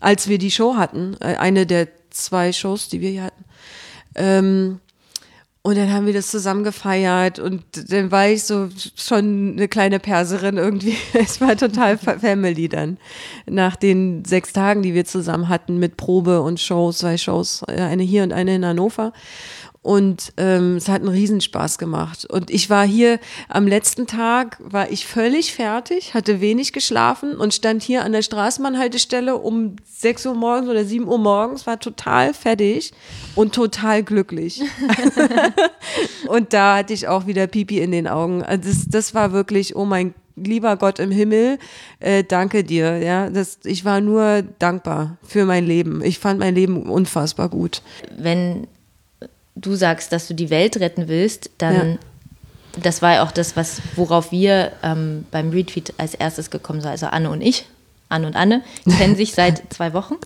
als 0.00 0.28
wir 0.28 0.38
die 0.38 0.50
Show 0.50 0.76
hatten, 0.76 1.16
äh, 1.20 1.36
eine 1.36 1.66
der 1.66 1.88
zwei 2.10 2.52
Shows, 2.52 2.88
die 2.88 3.00
wir 3.00 3.10
hier 3.10 3.24
hatten. 3.24 3.44
Ähm, 4.14 4.80
und 5.62 5.76
dann 5.76 5.92
haben 5.92 6.06
wir 6.06 6.14
das 6.14 6.30
zusammen 6.30 6.64
gefeiert 6.64 7.38
und 7.38 7.62
dann 7.92 8.10
war 8.10 8.28
ich 8.28 8.44
so 8.44 8.70
schon 8.96 9.52
eine 9.56 9.68
kleine 9.68 10.00
Perserin 10.00 10.56
irgendwie. 10.56 10.96
Es 11.12 11.40
war 11.40 11.54
total 11.54 11.98
Family 11.98 12.68
dann. 12.68 12.96
Nach 13.46 13.76
den 13.76 14.24
sechs 14.24 14.54
Tagen, 14.54 14.82
die 14.82 14.94
wir 14.94 15.04
zusammen 15.04 15.50
hatten 15.50 15.78
mit 15.78 15.98
Probe 15.98 16.40
und 16.40 16.60
Shows, 16.60 16.98
zwei 16.98 17.18
Shows, 17.18 17.62
eine 17.64 18.02
hier 18.02 18.22
und 18.22 18.32
eine 18.32 18.54
in 18.54 18.64
Hannover. 18.64 19.12
Und 19.82 20.34
ähm, 20.36 20.76
es 20.76 20.88
hat 20.88 21.00
einen 21.00 21.08
Riesenspaß 21.08 21.78
gemacht. 21.78 22.26
Und 22.26 22.50
ich 22.50 22.68
war 22.68 22.86
hier 22.86 23.18
am 23.48 23.66
letzten 23.66 24.06
Tag, 24.06 24.58
war 24.60 24.90
ich 24.90 25.06
völlig 25.06 25.54
fertig, 25.54 26.12
hatte 26.12 26.42
wenig 26.42 26.74
geschlafen 26.74 27.34
und 27.34 27.54
stand 27.54 27.82
hier 27.82 28.04
an 28.04 28.12
der 28.12 28.20
Straßenbahnhaltestelle 28.20 29.36
um 29.36 29.76
6 29.86 30.26
Uhr 30.26 30.34
morgens 30.34 30.68
oder 30.68 30.84
7 30.84 31.08
Uhr 31.08 31.18
morgens, 31.18 31.66
war 31.66 31.80
total 31.80 32.34
fertig 32.34 32.92
und 33.34 33.54
total 33.54 34.02
glücklich. 34.02 34.60
und 36.28 36.52
da 36.52 36.76
hatte 36.76 36.92
ich 36.92 37.08
auch 37.08 37.26
wieder 37.26 37.46
Pipi 37.46 37.78
in 37.80 37.92
den 37.92 38.06
Augen. 38.06 38.42
Also 38.42 38.68
das, 38.68 38.86
das 38.86 39.14
war 39.14 39.32
wirklich, 39.32 39.76
oh 39.76 39.86
mein 39.86 40.12
lieber 40.36 40.76
Gott 40.76 40.98
im 40.98 41.10
Himmel, 41.10 41.58
äh, 42.00 42.24
danke 42.24 42.64
dir. 42.64 42.98
Ja, 42.98 43.30
das, 43.30 43.60
ich 43.64 43.84
war 43.84 44.00
nur 44.00 44.42
dankbar 44.58 45.18
für 45.22 45.44
mein 45.44 45.66
Leben. 45.66 46.02
Ich 46.02 46.18
fand 46.18 46.38
mein 46.38 46.54
Leben 46.54 46.82
unfassbar 46.82 47.48
gut. 47.48 47.82
Wenn 48.16 48.66
du 49.60 49.74
sagst, 49.74 50.12
dass 50.12 50.28
du 50.28 50.34
die 50.34 50.50
Welt 50.50 50.78
retten 50.78 51.08
willst, 51.08 51.50
dann 51.58 51.92
ja. 51.92 51.98
das 52.82 53.02
war 53.02 53.14
ja 53.14 53.22
auch 53.22 53.32
das, 53.32 53.56
was, 53.56 53.80
worauf 53.96 54.32
wir 54.32 54.72
ähm, 54.82 55.26
beim 55.30 55.50
Retweet 55.50 55.94
als 55.98 56.14
erstes 56.14 56.50
gekommen 56.50 56.80
sind, 56.80 56.90
also 56.90 57.06
Anne 57.06 57.30
und 57.30 57.40
ich. 57.40 57.66
Anne 58.08 58.26
und 58.26 58.34
Anne 58.34 58.62
kennen 58.98 59.14
sich 59.14 59.34
seit 59.34 59.62
zwei 59.72 59.92
Wochen 59.92 60.16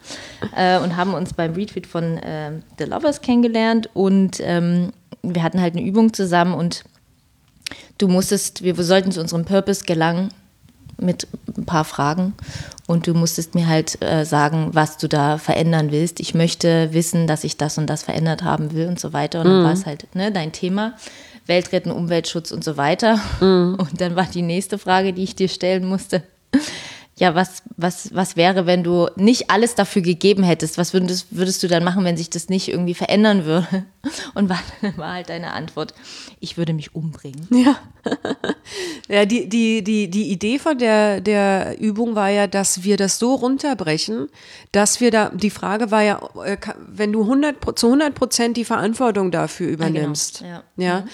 äh, 0.57 0.79
und 0.79 0.97
haben 0.97 1.12
uns 1.12 1.35
beim 1.35 1.53
Retweet 1.53 1.87
von 1.87 2.16
äh, 2.18 2.53
The 2.79 2.85
Lovers 2.85 3.20
kennengelernt 3.20 3.90
und 3.92 4.38
ähm, 4.40 4.92
wir 5.23 5.42
hatten 5.42 5.61
halt 5.61 5.77
eine 5.77 5.85
Übung 5.85 6.12
zusammen 6.12 6.55
und 6.55 6.85
du 7.99 8.09
musstest, 8.09 8.62
wir 8.62 8.75
sollten 8.83 9.12
zu 9.12 9.20
unserem 9.20 9.44
Purpose 9.44 9.85
gelangen 9.85 10.31
mit 10.99 11.27
ein 11.57 11.66
paar 11.66 11.85
Fragen 11.85 12.35
und 12.87 13.07
du 13.07 13.14
musstest 13.14 13.55
mir 13.55 13.66
halt 13.66 14.03
äh, 14.03 14.25
sagen, 14.25 14.70
was 14.73 14.99
du 14.99 15.09
da 15.09 15.38
verändern 15.38 15.90
willst. 15.90 16.20
Ich 16.20 16.35
möchte 16.35 16.92
wissen, 16.92 17.27
dass 17.27 17.44
ich 17.44 17.57
das 17.57 17.79
und 17.79 17.88
das 17.88 18.03
verändert 18.03 18.42
haben 18.42 18.73
will 18.73 18.88
und 18.88 19.01
so 19.01 19.12
weiter. 19.12 19.40
Und 19.40 19.47
dann 19.47 19.61
mhm. 19.61 19.64
war 19.64 19.73
es 19.73 19.87
halt 19.87 20.14
ne, 20.14 20.31
dein 20.33 20.53
Thema. 20.53 20.94
Weltretten, 21.47 21.92
Umweltschutz 21.92 22.53
und 22.53 22.64
so 22.64 22.77
weiter. 22.77 23.20
Mhm. 23.40 23.77
Und 23.79 24.01
dann 24.01 24.16
war 24.16 24.25
die 24.25 24.42
nächste 24.42 24.79
Frage, 24.79 25.12
die 25.12 25.25
ich 25.25 25.35
dir 25.35 25.49
stellen 25.49 25.85
musste 25.87 26.23
ja, 27.16 27.37
was, 27.37 27.62
was, 27.77 28.12
was 28.12 28.35
wäre, 28.35 28.66
wenn 28.66 28.83
du 28.83 29.09
nicht 29.14 29.48
alles 29.48 29.77
dafür 29.77 30.03
gegeben 30.03 30.42
hättest? 30.42 30.79
Was 30.79 30.92
würdest, 30.92 31.29
würdest 31.31 31.62
du 31.62 31.68
dann 31.68 31.85
machen, 31.85 32.05
wenn 32.05 32.16
sich 32.16 32.29
das 32.29 32.48
nicht 32.48 32.68
irgendwie 32.68 32.94
verändern 32.94 33.44
würde? 33.44 33.85
Und 34.35 34.48
war, 34.48 34.59
war 34.96 35.12
halt 35.12 35.29
deine 35.29 35.53
Antwort, 35.53 35.94
ich 36.40 36.57
würde 36.57 36.72
mich 36.72 36.94
umbringen. 36.94 37.46
Ja. 37.50 37.77
Ja, 39.09 39.27
die, 39.27 39.48
die, 39.48 39.85
die, 39.85 40.09
die 40.09 40.31
Idee 40.31 40.59
von 40.59 40.79
der, 40.79 41.20
der 41.20 41.79
Übung 41.79 42.14
war 42.14 42.31
ja, 42.31 42.46
dass 42.46 42.83
wir 42.83 42.96
das 42.96 43.18
so 43.18 43.35
runterbrechen, 43.35 44.29
dass 44.72 45.00
wir 45.00 45.11
da, 45.11 45.29
die 45.29 45.50
Frage 45.50 45.90
war 45.90 46.03
ja, 46.03 46.20
äh, 46.42 46.57
wenn 46.88 47.12
du 47.12 47.22
100, 47.22 47.79
zu 47.79 47.87
100 47.88 48.14
Prozent 48.14 48.57
die 48.57 48.64
Verantwortung 48.64 49.31
dafür 49.31 49.68
übernimmst. 49.68 50.42
Ah, 50.42 50.44
genau. 50.44 50.62
Ja. 50.77 50.85
ja 50.85 51.00
mhm. 51.00 51.09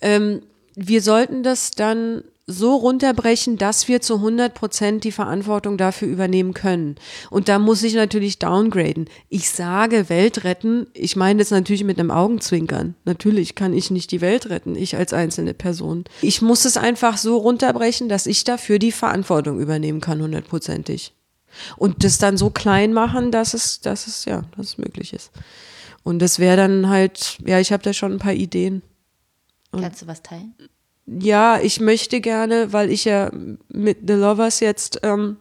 ähm, 0.00 0.42
wir 0.74 1.00
sollten 1.00 1.42
das 1.42 1.70
dann 1.70 2.24
so 2.50 2.76
runterbrechen, 2.76 3.58
dass 3.58 3.88
wir 3.88 4.00
zu 4.00 4.16
100 4.16 4.54
Prozent 4.54 5.04
die 5.04 5.12
Verantwortung 5.12 5.76
dafür 5.76 6.08
übernehmen 6.08 6.54
können. 6.54 6.96
Und 7.30 7.48
da 7.48 7.58
muss 7.58 7.82
ich 7.82 7.94
natürlich 7.94 8.38
downgraden. 8.38 9.08
Ich 9.28 9.50
sage 9.50 10.08
Welt 10.08 10.44
retten, 10.44 10.86
ich 10.94 11.14
meine 11.14 11.40
das 11.40 11.50
natürlich 11.50 11.84
mit 11.84 12.00
einem 12.00 12.10
Augenzwinkern. 12.10 12.94
Natürlich 13.04 13.54
kann 13.54 13.74
ich 13.74 13.90
nicht 13.90 14.10
die 14.12 14.22
Welt 14.22 14.48
retten, 14.48 14.76
ich 14.76 14.96
als 14.96 15.12
einzelne 15.12 15.52
Person. 15.52 16.04
Ich 16.22 16.40
muss 16.40 16.64
es 16.64 16.78
einfach 16.78 17.18
so 17.18 17.36
runterbrechen, 17.36 18.08
dass 18.08 18.26
ich 18.26 18.44
dafür 18.44 18.78
die 18.78 18.92
Verantwortung 18.92 19.60
übernehmen 19.60 20.00
kann, 20.00 20.22
hundertprozentig. 20.22 21.12
Und 21.76 22.02
das 22.02 22.16
dann 22.16 22.38
so 22.38 22.48
klein 22.48 22.94
machen, 22.94 23.30
dass 23.30 23.52
es, 23.52 23.80
dass 23.80 24.06
es, 24.06 24.24
ja, 24.24 24.44
dass 24.56 24.68
es 24.68 24.78
möglich 24.78 25.12
ist. 25.12 25.32
Und 26.02 26.20
das 26.20 26.38
wäre 26.38 26.56
dann 26.56 26.88
halt, 26.88 27.36
ja, 27.44 27.60
ich 27.60 27.72
habe 27.72 27.82
da 27.82 27.92
schon 27.92 28.12
ein 28.12 28.18
paar 28.18 28.32
Ideen. 28.32 28.80
Und 29.70 29.82
Kannst 29.82 30.00
du 30.00 30.06
was 30.06 30.22
teilen? 30.22 30.54
Ja, 31.20 31.58
ich 31.60 31.80
möchte 31.80 32.20
gerne, 32.20 32.72
weil 32.72 32.90
ich 32.90 33.04
ja 33.04 33.30
mit 33.68 33.98
The 34.06 34.14
Lovers 34.14 34.60
jetzt 34.60 35.00
ähm, 35.02 35.38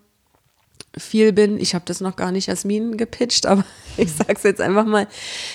viel 0.95 1.33
bin. 1.33 1.59
Ich 1.59 1.75
habe 1.75 1.85
das 1.85 2.01
noch 2.01 2.15
gar 2.15 2.31
nicht 2.31 2.49
als 2.49 2.63
Minen 2.63 2.97
gepitcht, 2.97 3.45
aber 3.45 3.65
ich 3.97 4.11
sage 4.13 4.33
es 4.33 4.43
jetzt 4.43 4.61
einfach 4.61 4.85
mal. 4.85 5.07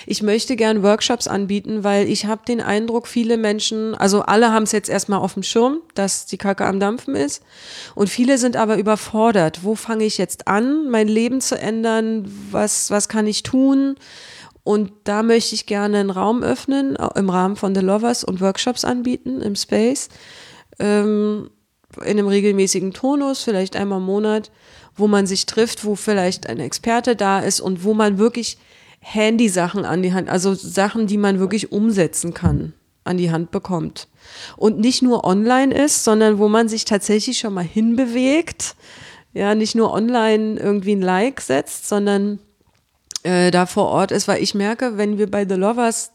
Ich 0.06 0.22
möchte 0.22 0.56
gerne 0.56 0.82
Workshops 0.82 1.28
anbieten, 1.28 1.82
weil 1.82 2.08
ich 2.08 2.26
habe 2.26 2.42
den 2.46 2.60
Eindruck, 2.60 3.06
viele 3.06 3.36
Menschen, 3.36 3.94
also 3.94 4.22
alle 4.22 4.52
haben 4.52 4.64
es 4.64 4.72
jetzt 4.72 4.90
erstmal 4.90 5.20
auf 5.20 5.34
dem 5.34 5.42
Schirm, 5.42 5.78
dass 5.94 6.26
die 6.26 6.38
Kacke 6.38 6.66
am 6.66 6.78
Dampfen 6.78 7.14
ist. 7.14 7.42
Und 7.94 8.08
viele 8.08 8.38
sind 8.38 8.56
aber 8.56 8.76
überfordert. 8.76 9.60
Wo 9.62 9.74
fange 9.74 10.04
ich 10.04 10.18
jetzt 10.18 10.46
an, 10.46 10.90
mein 10.90 11.08
Leben 11.08 11.40
zu 11.40 11.58
ändern? 11.58 12.30
Was, 12.50 12.90
was 12.90 13.08
kann 13.08 13.26
ich 13.26 13.42
tun? 13.42 13.96
Und 14.64 14.92
da 15.04 15.22
möchte 15.22 15.54
ich 15.54 15.66
gerne 15.66 15.98
einen 15.98 16.10
Raum 16.10 16.42
öffnen, 16.42 16.96
im 17.16 17.30
Rahmen 17.30 17.56
von 17.56 17.74
The 17.74 17.80
Lovers 17.80 18.22
und 18.22 18.40
Workshops 18.40 18.84
anbieten 18.84 19.40
im 19.40 19.56
Space, 19.56 20.08
ähm, 20.78 21.50
in 21.96 22.18
einem 22.18 22.28
regelmäßigen 22.28 22.92
Tonus, 22.92 23.42
vielleicht 23.42 23.76
einmal 23.76 23.98
im 23.98 24.06
Monat, 24.06 24.50
wo 24.94 25.08
man 25.08 25.26
sich 25.26 25.46
trifft, 25.46 25.84
wo 25.84 25.94
vielleicht 25.96 26.48
ein 26.48 26.60
Experte 26.60 27.16
da 27.16 27.40
ist 27.40 27.60
und 27.60 27.84
wo 27.84 27.92
man 27.92 28.18
wirklich 28.18 28.56
Handy-Sachen 29.00 29.84
an 29.84 30.02
die 30.02 30.12
Hand, 30.12 30.28
also 30.28 30.54
Sachen, 30.54 31.06
die 31.06 31.18
man 31.18 31.40
wirklich 31.40 31.72
umsetzen 31.72 32.34
kann, 32.34 32.72
an 33.04 33.16
die 33.16 33.32
Hand 33.32 33.50
bekommt. 33.50 34.08
Und 34.56 34.78
nicht 34.78 35.02
nur 35.02 35.24
online 35.24 35.74
ist, 35.74 36.04
sondern 36.04 36.38
wo 36.38 36.48
man 36.48 36.68
sich 36.68 36.84
tatsächlich 36.84 37.38
schon 37.38 37.52
mal 37.52 37.64
hinbewegt. 37.64 38.76
Ja, 39.34 39.54
nicht 39.54 39.74
nur 39.74 39.92
online 39.92 40.60
irgendwie 40.60 40.94
ein 40.94 41.02
Like 41.02 41.40
setzt, 41.40 41.88
sondern 41.88 42.38
äh, 43.22 43.50
da 43.50 43.66
vor 43.66 43.88
Ort 43.88 44.10
ist, 44.12 44.28
weil 44.28 44.42
ich 44.42 44.54
merke, 44.54 44.96
wenn 44.98 45.18
wir 45.18 45.30
bei 45.30 45.46
The 45.48 45.54
Lovers, 45.54 46.12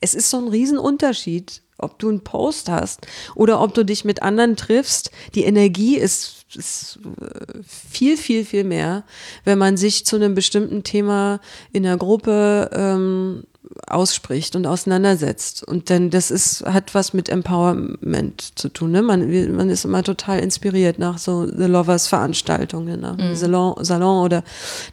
es 0.00 0.14
ist 0.14 0.30
so 0.30 0.38
ein 0.38 0.48
Riesenunterschied, 0.48 1.62
ob 1.78 1.98
du 1.98 2.08
einen 2.08 2.24
Post 2.24 2.68
hast 2.68 3.06
oder 3.34 3.60
ob 3.60 3.74
du 3.74 3.84
dich 3.84 4.04
mit 4.04 4.22
anderen 4.22 4.56
triffst. 4.56 5.10
Die 5.34 5.44
Energie 5.44 5.96
ist, 5.96 6.44
ist 6.54 6.98
äh, 7.20 7.62
viel, 7.64 8.16
viel, 8.16 8.44
viel 8.44 8.64
mehr, 8.64 9.04
wenn 9.44 9.58
man 9.58 9.76
sich 9.76 10.04
zu 10.04 10.16
einem 10.16 10.34
bestimmten 10.34 10.82
Thema 10.82 11.40
in 11.72 11.84
der 11.84 11.96
Gruppe 11.96 12.70
ähm, 12.72 13.44
ausspricht 13.86 14.56
und 14.56 14.66
auseinandersetzt. 14.66 15.62
Und 15.62 15.88
denn 15.88 16.10
das 16.10 16.30
ist, 16.30 16.64
hat 16.64 16.94
was 16.94 17.12
mit 17.12 17.28
Empowerment 17.28 18.58
zu 18.58 18.68
tun. 18.68 18.90
Ne? 18.90 19.02
Man, 19.02 19.54
man 19.54 19.70
ist 19.70 19.84
immer 19.84 20.02
total 20.02 20.40
inspiriert 20.40 20.98
nach 20.98 21.18
so 21.18 21.46
The 21.46 21.64
Lovers 21.64 22.08
Veranstaltungen, 22.08 23.00
nach 23.00 23.18
einem 23.18 23.30
mhm. 23.30 23.36
Salon, 23.36 23.84
Salon 23.84 24.24
oder 24.24 24.42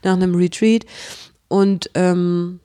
nach 0.04 0.14
einem 0.14 0.36
Retreat. 0.36 0.86
Und 1.48 1.90
ähm, 1.94 2.60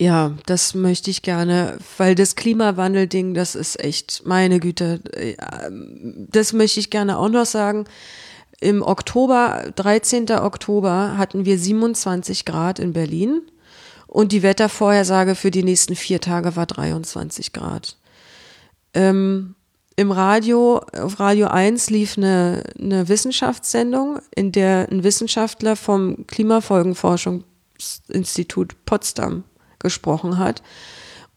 ja, 0.00 0.32
das 0.46 0.74
möchte 0.74 1.10
ich 1.10 1.22
gerne, 1.22 1.78
weil 1.96 2.14
das 2.14 2.36
Klimawandel-Ding, 2.36 3.34
das 3.34 3.56
ist 3.56 3.80
echt, 3.80 4.22
meine 4.24 4.60
Güte, 4.60 5.00
äh, 5.12 5.36
das 6.30 6.52
möchte 6.52 6.78
ich 6.78 6.90
gerne 6.90 7.18
auch 7.18 7.28
noch 7.28 7.46
sagen. 7.46 7.84
Im 8.60 8.82
Oktober, 8.82 9.72
13. 9.74 10.30
Oktober, 10.30 11.16
hatten 11.16 11.44
wir 11.44 11.58
27 11.58 12.44
Grad 12.44 12.78
in 12.78 12.92
Berlin 12.92 13.42
und 14.06 14.32
die 14.32 14.42
Wettervorhersage 14.42 15.34
für 15.34 15.50
die 15.50 15.64
nächsten 15.64 15.96
vier 15.96 16.20
Tage 16.20 16.54
war 16.56 16.66
23 16.66 17.52
Grad. 17.52 17.96
Ähm, 18.94 19.54
Im 19.96 20.12
Radio, 20.12 20.80
auf 20.96 21.18
Radio 21.18 21.48
1 21.48 21.90
lief 21.90 22.16
eine, 22.16 22.62
eine 22.80 23.08
Wissenschaftssendung, 23.08 24.20
in 24.34 24.52
der 24.52 24.88
ein 24.90 25.02
Wissenschaftler 25.02 25.74
vom 25.76 26.26
Klimafolgenforschung 26.26 27.44
Institut 28.08 28.84
Potsdam 28.84 29.44
gesprochen 29.78 30.38
hat. 30.38 30.62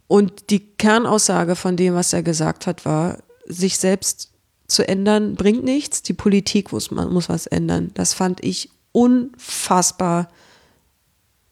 Und 0.07 0.49
die 0.49 0.59
Kernaussage 0.59 1.55
von 1.55 1.77
dem, 1.77 1.93
was 1.93 2.11
er 2.13 2.23
gesagt 2.23 2.67
hat, 2.67 2.85
war, 2.85 3.19
sich 3.45 3.77
selbst 3.77 4.31
zu 4.67 4.87
ändern 4.87 5.35
bringt 5.35 5.63
nichts, 5.63 6.01
die 6.01 6.13
Politik 6.13 6.71
muss, 6.71 6.91
man 6.91 7.11
muss 7.11 7.29
was 7.29 7.47
ändern. 7.47 7.91
Das 7.93 8.13
fand 8.13 8.43
ich 8.43 8.69
unfassbar 8.91 10.29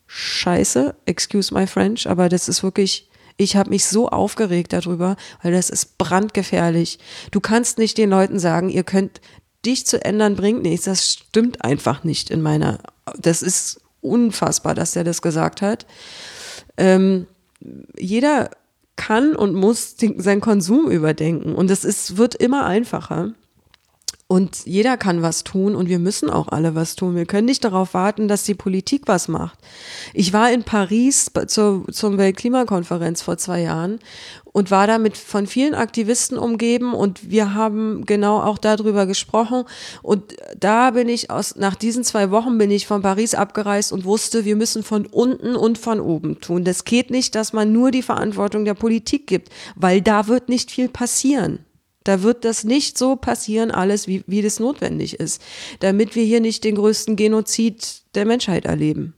scheiße, 0.08 0.96
excuse 1.06 1.54
my 1.54 1.68
French, 1.68 2.10
aber 2.10 2.30
das 2.30 2.50
ist 2.50 2.64
wirklich, 2.64 3.10
ich 3.38 3.56
habe 3.56 3.70
mich 3.70 3.86
so 3.86 4.10
aufgeregt 4.10 4.74
darüber, 4.74 5.16
weil 5.44 5.52
das 5.52 5.70
ist 5.70 5.98
brandgefährlich. 5.98 7.00
Du 7.32 7.40
kannst 7.40 7.78
nicht 7.78 7.98
den 7.98 8.10
Leuten 8.10 8.40
sagen, 8.40 8.70
ihr 8.70 8.84
könnt 8.84 9.22
dich 9.66 9.86
zu 9.86 10.04
ändern 10.04 10.36
bringt 10.36 10.64
nichts. 10.64 10.86
Das 10.86 11.14
stimmt 11.14 11.64
einfach 11.64 12.04
nicht 12.04 12.30
in 12.30 12.42
meiner, 12.42 12.80
das 13.18 13.42
ist 13.42 13.82
unfassbar, 14.02 14.76
dass 14.76 14.96
er 14.96 15.04
das 15.04 15.22
gesagt 15.22 15.62
hat. 15.62 15.86
Ähm, 16.78 17.28
jeder 17.98 18.50
kann 18.96 19.36
und 19.36 19.56
muss 19.56 19.96
den, 19.96 20.20
seinen 20.20 20.42
Konsum 20.42 20.90
überdenken 20.92 21.56
und 21.56 21.72
es 21.72 22.18
wird 22.18 22.36
immer 22.36 22.66
einfacher. 22.66 23.34
Und 24.32 24.68
jeder 24.68 24.96
kann 24.96 25.24
was 25.24 25.44
tun 25.44 25.76
und 25.76 25.90
wir 25.90 25.98
müssen 25.98 26.30
auch 26.30 26.50
alle 26.50 26.76
was 26.76 26.96
tun. 26.96 27.16
Wir 27.16 27.26
können 27.26 27.46
nicht 27.46 27.64
darauf 27.64 27.96
warten, 27.96 28.28
dass 28.28 28.44
die 28.44 28.54
Politik 28.54 29.08
was 29.08 29.28
macht. 29.28 29.58
Ich 30.14 30.34
war 30.34 30.52
in 30.52 30.64
Paris 30.64 31.32
zur, 31.48 31.88
zur 31.92 32.18
Weltklimakonferenz 32.20 33.24
vor 33.24 33.40
zwei 33.40 33.62
Jahren 33.62 33.98
und 34.60 34.72
war 34.72 34.88
damit 34.88 35.16
von 35.16 35.48
vielen 35.48 35.74
Aktivisten 35.74 36.38
umgeben 36.38 36.94
und 36.94 37.32
wir 37.32 37.54
haben 37.54 38.06
genau 38.06 38.42
auch 38.42 38.58
darüber 38.58 39.06
gesprochen 39.06 39.64
und 40.04 40.36
da 40.60 40.92
bin 40.92 41.08
ich 41.08 41.32
aus 41.32 41.56
nach 41.56 41.76
diesen 41.76 42.04
zwei 42.04 42.30
Wochen 42.30 42.58
bin 42.58 42.70
ich 42.70 42.86
von 42.86 43.02
Paris 43.02 43.36
abgereist 43.36 43.94
und 43.94 44.04
wusste, 44.04 44.44
wir 44.44 44.58
müssen 44.58 44.84
von 44.84 45.06
unten 45.06 45.56
und 45.56 45.78
von 45.78 46.02
oben 46.02 46.42
tun. 46.42 46.66
Das 46.66 46.84
geht 46.84 47.10
nicht, 47.10 47.36
dass 47.36 47.54
man 47.54 47.72
nur 47.72 47.92
die 47.92 48.02
Verantwortung 48.02 48.66
der 48.66 48.74
Politik 48.74 49.28
gibt, 49.28 49.48
weil 49.78 50.02
da 50.02 50.28
wird 50.28 50.50
nicht 50.50 50.72
viel 50.72 50.90
passieren. 50.90 51.60
Da 52.04 52.22
wird 52.22 52.44
das 52.44 52.66
nicht 52.66 52.98
so 52.98 53.16
passieren, 53.16 53.72
alles, 53.72 54.10
wie, 54.10 54.26
wie 54.28 54.42
das 54.42 54.60
notwendig 54.60 55.22
ist, 55.22 55.42
damit 55.80 56.16
wir 56.16 56.26
hier 56.26 56.42
nicht 56.42 56.66
den 56.66 56.76
größten 56.76 57.16
Genozid 57.16 58.02
der 58.14 58.26
Menschheit 58.26 58.66
erleben. 58.66 59.14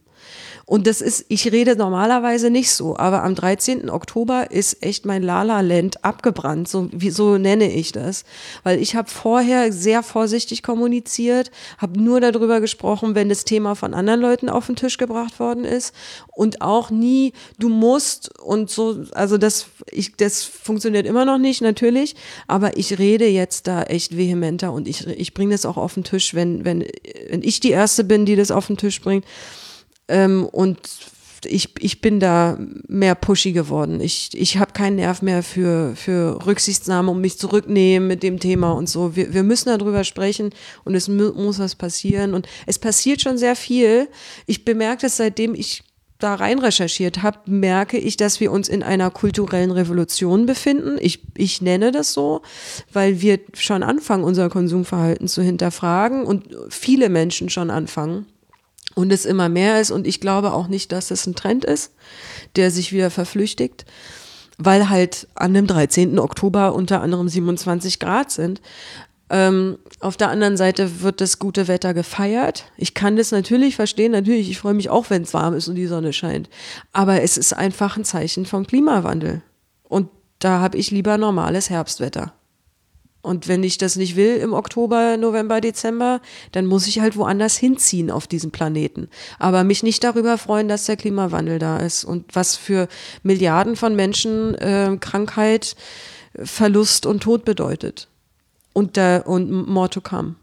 Und 0.72 0.88
das 0.88 1.02
ist, 1.02 1.26
ich 1.28 1.52
rede 1.52 1.76
normalerweise 1.76 2.50
nicht 2.50 2.72
so, 2.72 2.96
aber 2.96 3.26
am 3.26 3.36
13. 3.36 3.90
Oktober 3.90 4.52
ist 4.52 4.82
echt 4.82 5.06
mein 5.06 5.22
Lala-Land 5.22 6.06
abgebrannt, 6.06 6.70
so, 6.70 6.88
wie, 6.94 7.10
so 7.10 7.38
nenne 7.38 7.70
ich 7.70 7.92
das. 7.92 8.24
Weil 8.64 8.82
ich 8.82 8.96
habe 8.96 9.10
vorher 9.10 9.74
sehr 9.74 10.02
vorsichtig 10.02 10.64
kommuniziert, 10.64 11.52
habe 11.78 12.00
nur 12.00 12.22
darüber 12.22 12.62
gesprochen, 12.62 13.16
wenn 13.16 13.28
das 13.28 13.44
Thema 13.44 13.76
von 13.76 13.94
anderen 13.94 14.22
Leuten 14.22 14.48
auf 14.48 14.68
den 14.68 14.78
Tisch 14.78 14.98
gebracht 14.98 15.42
worden 15.42 15.66
ist 15.66 15.94
und 16.34 16.62
auch 16.62 16.90
nie, 16.90 17.34
du 17.60 17.68
musst 17.68 18.40
und 18.40 18.70
so, 18.70 19.04
also 19.12 19.38
das, 19.38 19.66
ich, 19.92 20.16
das 20.16 20.46
funktioniert 20.46 21.06
immer 21.06 21.26
noch 21.26 21.38
nicht, 21.38 21.62
natürlich, 21.62 22.16
aber 22.48 22.78
ich 22.78 22.98
rede 22.98 23.28
jetzt 23.28 23.68
da 23.68 23.84
echt 23.84 24.16
vehementer 24.16 24.72
und 24.72 24.88
ich, 24.88 25.06
ich 25.06 25.34
bringe 25.34 25.52
das 25.52 25.66
auch 25.66 25.76
auf 25.76 25.96
den 25.96 26.06
Tisch, 26.06 26.34
wenn, 26.34 26.64
wenn, 26.64 26.86
wenn 27.30 27.44
ich 27.44 27.60
die 27.60 27.72
Erste 27.72 28.06
bin, 28.06 28.26
die 28.26 28.38
das 28.38 28.52
auf 28.52 28.68
den 28.68 28.78
Tisch 28.78 29.02
bringt. 29.02 29.26
Ähm, 30.12 30.46
und 30.46 30.78
ich, 31.46 31.70
ich 31.80 32.02
bin 32.02 32.20
da 32.20 32.58
mehr 32.88 33.16
pushy 33.16 33.52
geworden. 33.52 34.00
Ich, 34.02 34.30
ich 34.34 34.58
habe 34.58 34.74
keinen 34.74 34.98
Nerv 34.98 35.22
mehr 35.22 35.42
für, 35.42 35.96
für 35.96 36.46
Rücksichtsnahme 36.46 37.12
und 37.12 37.22
mich 37.22 37.40
zurücknehmen 37.40 38.08
mit 38.08 38.22
dem 38.22 38.40
Thema 38.40 38.74
und 38.74 38.88
so. 38.88 39.16
Wir, 39.16 39.34
wir 39.34 39.44
müssen 39.44 39.70
darüber 39.70 40.04
sprechen 40.04 40.52
und 40.84 40.96
es 40.96 41.08
muss 41.08 41.60
was 41.60 41.76
passieren. 41.76 42.34
Und 42.34 42.48
es 42.68 42.78
passiert 42.78 43.22
schon 43.22 43.38
sehr 43.38 43.56
viel. 43.56 44.08
Ich 44.46 44.66
bemerke 44.66 45.04
das, 45.04 45.18
seitdem 45.18 45.56
ich 45.56 45.84
da 46.20 46.36
rein 46.36 46.60
recherchiert 46.60 47.24
habe, 47.24 47.40
merke 47.46 47.98
ich, 47.98 48.16
dass 48.16 48.40
wir 48.40 48.52
uns 48.52 48.70
in 48.70 48.84
einer 48.84 49.10
kulturellen 49.10 49.72
Revolution 49.72 50.46
befinden. 50.46 50.98
Ich, 51.00 51.24
ich 51.36 51.64
nenne 51.64 51.92
das 51.92 52.14
so, 52.14 52.44
weil 52.94 53.22
wir 53.22 53.40
schon 53.54 53.82
anfangen, 53.82 54.24
unser 54.24 54.50
Konsumverhalten 54.50 55.28
zu 55.28 55.42
hinterfragen 55.42 56.24
und 56.24 56.56
viele 56.70 57.10
Menschen 57.10 57.50
schon 57.50 57.72
anfangen 57.72 58.28
und 58.96 59.12
es 59.12 59.26
immer 59.26 59.50
mehr 59.50 59.80
ist. 59.82 59.92
Und 59.92 60.08
ich 60.08 60.20
glaube 60.20 60.54
auch 60.54 60.68
nicht, 60.68 60.92
dass 60.92 61.12
es 61.12 61.26
ein 61.26 61.36
Trend 61.36 61.66
ist, 61.66 61.94
der 62.56 62.72
sich 62.72 62.92
wieder 62.94 63.10
verflüchtigt, 63.10 63.86
weil 64.58 64.90
halt 64.90 65.28
an 65.36 65.54
dem 65.54 65.68
13. 65.68 66.20
Oktober 66.20 66.74
unter 66.74 67.02
anderem 67.02 67.28
27 67.30 68.00
Grad 68.00 68.32
sind. 68.32 68.62
Ähm, 69.30 69.78
auf 70.02 70.18
der 70.18 70.30
anderen 70.30 70.58
Seite 70.58 71.02
wird 71.02 71.22
das 71.22 71.40
gute 71.40 71.70
Wetter 71.70 71.94
gefeiert. 71.94 72.66
Ich 72.76 72.94
kann 72.94 73.16
das 73.16 73.32
natürlich 73.32 73.78
verstehen, 73.78 74.12
natürlich, 74.12 74.50
ich 74.50 74.60
freue 74.60 74.74
mich 74.74 74.90
auch, 74.90 75.10
wenn 75.10 75.22
es 75.22 75.34
warm 75.34 75.54
ist 75.54 75.70
und 75.70 75.76
die 75.76 75.88
Sonne 75.88 76.12
scheint. 76.12 76.50
Aber 76.92 77.22
es 77.22 77.38
ist 77.38 77.54
einfach 77.54 77.96
ein 77.96 78.04
Zeichen 78.04 78.46
vom 78.46 78.68
Klimawandel. 78.68 79.42
Und 79.84 80.10
da 80.40 80.60
habe 80.60 80.78
ich 80.78 80.92
lieber 80.92 81.18
normales 81.18 81.70
Herbstwetter. 81.70 82.34
Und 83.22 83.48
wenn 83.48 83.64
ich 83.64 83.78
das 83.78 83.96
nicht 83.96 84.16
will 84.16 84.38
im 84.38 84.54
Oktober, 84.54 85.16
November, 85.18 85.62
Dezember, 85.62 86.22
dann 86.52 86.66
muss 86.66 86.88
ich 86.88 87.00
halt 87.00 87.16
woanders 87.16 87.56
hinziehen 87.56 88.10
auf 88.10 88.28
diesen 88.28 88.52
Planeten. 88.52 89.10
Aber 89.38 89.64
mich 89.64 89.84
nicht 89.84 90.04
darüber 90.04 90.38
freuen, 90.38 90.68
dass 90.68 90.86
der 90.86 90.98
Klimawandel 90.98 91.60
da 91.60 91.78
ist 91.78 92.04
und 92.04 92.36
was 92.36 92.56
für 92.56 92.88
Milliarden 93.22 93.76
von 93.76 93.96
Menschen 93.96 94.56
äh, 94.56 94.98
Krankheit, 95.00 95.76
Verlust 96.36 97.06
und 97.06 97.22
Tod 97.22 97.46
bedeutet. 97.46 98.08
Und, 98.74 98.96
der, 98.96 99.28
und 99.28 99.68
more 99.68 99.90
to 99.90 100.02
come. 100.02 100.36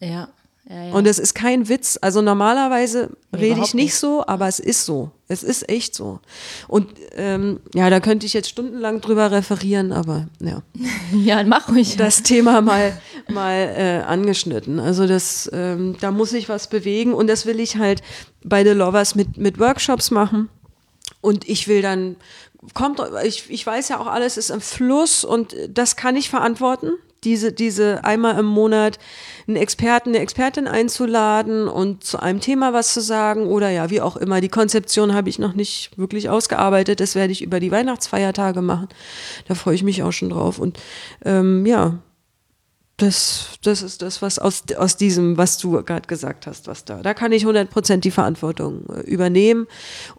Ja. 0.00 0.28
Ja, 0.70 0.84
ja. 0.84 0.92
Und 0.92 1.06
es 1.08 1.18
ist 1.18 1.34
kein 1.34 1.68
Witz. 1.68 1.98
Also 2.00 2.22
normalerweise 2.22 3.10
nee, 3.32 3.38
rede 3.38 3.54
ich 3.54 3.74
nicht, 3.74 3.74
nicht, 3.74 3.94
so, 3.96 4.24
aber 4.24 4.46
es 4.46 4.60
ist 4.60 4.86
so. 4.86 5.10
Es 5.26 5.42
ist 5.42 5.68
echt 5.68 5.96
so. 5.96 6.20
Und 6.68 6.92
ähm, 7.16 7.58
ja, 7.74 7.90
da 7.90 7.98
könnte 7.98 8.24
ich 8.24 8.34
jetzt 8.34 8.50
stundenlang 8.50 9.00
drüber 9.00 9.32
referieren, 9.32 9.92
aber 9.92 10.28
ja. 10.38 10.62
ja, 11.12 11.42
mach 11.42 11.68
ruhig. 11.70 11.96
Das 11.96 12.22
Thema 12.22 12.60
mal, 12.60 12.96
mal 13.28 13.74
äh, 13.76 14.04
angeschnitten. 14.06 14.78
Also 14.78 15.08
das, 15.08 15.50
ähm, 15.52 15.96
da 16.00 16.12
muss 16.12 16.32
ich 16.32 16.48
was 16.48 16.68
bewegen 16.68 17.14
und 17.14 17.26
das 17.26 17.46
will 17.46 17.58
ich 17.58 17.76
halt 17.76 18.00
bei 18.44 18.62
The 18.62 18.70
Lovers 18.70 19.16
mit, 19.16 19.38
mit 19.38 19.58
Workshops 19.58 20.12
machen. 20.12 20.50
Und 21.20 21.48
ich 21.48 21.66
will 21.66 21.82
dann, 21.82 22.14
kommt, 22.74 23.02
ich, 23.24 23.50
ich 23.50 23.66
weiß 23.66 23.88
ja 23.88 23.98
auch, 23.98 24.06
alles 24.06 24.36
ist 24.36 24.50
im 24.50 24.60
Fluss 24.60 25.24
und 25.24 25.56
das 25.68 25.96
kann 25.96 26.14
ich 26.14 26.30
verantworten 26.30 26.92
diese, 27.24 27.52
diese 27.52 28.04
einmal 28.04 28.38
im 28.38 28.46
Monat 28.46 28.98
einen 29.46 29.56
Experten, 29.56 30.10
eine 30.10 30.20
Expertin 30.20 30.66
einzuladen 30.66 31.68
und 31.68 32.04
zu 32.04 32.18
einem 32.20 32.40
Thema 32.40 32.72
was 32.72 32.94
zu 32.94 33.00
sagen 33.00 33.46
oder 33.46 33.70
ja, 33.70 33.90
wie 33.90 34.00
auch 34.00 34.16
immer. 34.16 34.40
Die 34.40 34.48
Konzeption 34.48 35.14
habe 35.14 35.28
ich 35.28 35.38
noch 35.38 35.54
nicht 35.54 35.96
wirklich 35.96 36.28
ausgearbeitet. 36.28 37.00
Das 37.00 37.14
werde 37.14 37.32
ich 37.32 37.42
über 37.42 37.60
die 37.60 37.70
Weihnachtsfeiertage 37.70 38.62
machen. 38.62 38.88
Da 39.48 39.54
freue 39.54 39.74
ich 39.74 39.82
mich 39.82 40.02
auch 40.02 40.12
schon 40.12 40.30
drauf. 40.30 40.58
Und 40.58 40.78
ähm, 41.24 41.66
ja, 41.66 41.98
das, 43.00 43.58
das 43.62 43.82
ist 43.82 44.02
das, 44.02 44.20
was 44.20 44.38
aus, 44.38 44.64
aus 44.76 44.96
diesem, 44.96 45.38
was 45.38 45.58
du 45.58 45.82
gerade 45.82 46.06
gesagt 46.06 46.46
hast, 46.46 46.66
was 46.66 46.84
da. 46.84 47.02
Da 47.02 47.14
kann 47.14 47.32
ich 47.32 47.46
100% 47.46 47.96
die 47.98 48.10
Verantwortung 48.10 48.84
äh, 48.90 49.00
übernehmen. 49.00 49.66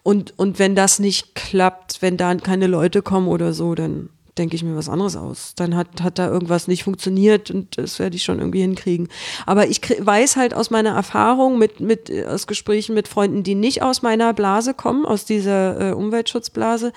Und, 0.02 0.36
und 0.38 0.58
wenn 0.58 0.74
das 0.74 0.98
nicht 0.98 1.34
klappt, 1.34 2.02
wenn 2.02 2.16
da 2.16 2.34
keine 2.34 2.66
Leute 2.66 3.02
kommen 3.02 3.28
oder 3.28 3.52
so, 3.52 3.74
dann 3.74 4.10
denke 4.38 4.56
ich 4.56 4.64
mir 4.64 4.76
was 4.76 4.88
anderes 4.88 5.16
aus. 5.16 5.54
Dann 5.56 5.76
hat, 5.76 6.02
hat 6.02 6.18
da 6.18 6.28
irgendwas 6.28 6.68
nicht 6.68 6.84
funktioniert 6.84 7.50
und 7.50 7.76
das 7.76 7.98
werde 7.98 8.16
ich 8.16 8.22
schon 8.22 8.38
irgendwie 8.38 8.62
hinkriegen. 8.62 9.08
Aber 9.46 9.66
ich 9.68 9.80
weiß 9.80 10.36
halt 10.36 10.54
aus 10.54 10.70
meiner 10.70 10.90
Erfahrung 10.90 11.58
mit, 11.58 11.80
mit, 11.80 12.10
aus 12.26 12.46
Gesprächen 12.46 12.94
mit 12.94 13.08
Freunden, 13.08 13.42
die 13.42 13.54
nicht 13.54 13.82
aus 13.82 14.02
meiner 14.02 14.32
Blase 14.32 14.74
kommen, 14.74 15.04
aus 15.04 15.24
dieser 15.24 15.90
äh, 15.90 15.92
Umweltschutzblase, 15.92 16.92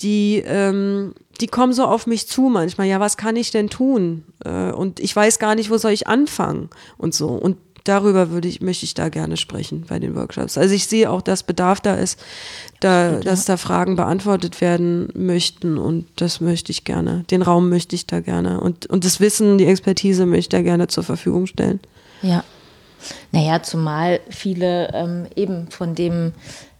die, 0.00 0.42
ähm, 0.44 1.14
die 1.40 1.46
kommen 1.46 1.72
so 1.72 1.84
auf 1.84 2.06
mich 2.06 2.28
zu 2.28 2.42
manchmal. 2.42 2.86
Ja, 2.86 3.00
was 3.00 3.16
kann 3.16 3.36
ich 3.36 3.50
denn 3.50 3.70
tun? 3.70 4.24
Äh, 4.44 4.72
und 4.72 5.00
ich 5.00 5.14
weiß 5.14 5.38
gar 5.38 5.54
nicht, 5.54 5.70
wo 5.70 5.78
soll 5.78 5.92
ich 5.92 6.06
anfangen 6.06 6.68
und 6.98 7.14
so. 7.14 7.28
Und 7.28 7.56
darüber 7.88 8.30
würde 8.30 8.48
ich, 8.48 8.60
möchte 8.60 8.84
ich 8.84 8.94
da 8.94 9.08
gerne 9.08 9.36
sprechen 9.36 9.84
bei 9.88 9.98
den 9.98 10.14
Workshops. 10.14 10.58
Also 10.58 10.74
ich 10.74 10.86
sehe 10.86 11.10
auch, 11.10 11.22
dass 11.22 11.42
Bedarf 11.42 11.80
da 11.80 11.94
ist, 11.94 12.20
da, 12.80 13.08
Stimmt, 13.08 13.26
dass 13.26 13.44
da 13.44 13.56
Fragen 13.56 13.96
beantwortet 13.96 14.60
werden 14.60 15.08
möchten 15.14 15.78
und 15.78 16.06
das 16.16 16.40
möchte 16.40 16.72
ich 16.72 16.84
gerne. 16.84 17.24
Den 17.30 17.42
Raum 17.42 17.68
möchte 17.68 17.94
ich 17.94 18.06
da 18.06 18.20
gerne 18.20 18.60
und, 18.60 18.86
und 18.86 19.04
das 19.04 19.20
Wissen, 19.20 19.58
die 19.58 19.66
Expertise 19.66 20.26
möchte 20.26 20.38
ich 20.38 20.48
da 20.48 20.62
gerne 20.62 20.88
zur 20.88 21.04
Verfügung 21.04 21.46
stellen. 21.46 21.80
Ja. 22.22 22.44
Naja, 23.30 23.62
zumal 23.62 24.20
viele 24.30 24.92
ähm, 24.92 25.26
eben 25.36 25.70
von 25.70 25.94
dem 25.94 26.32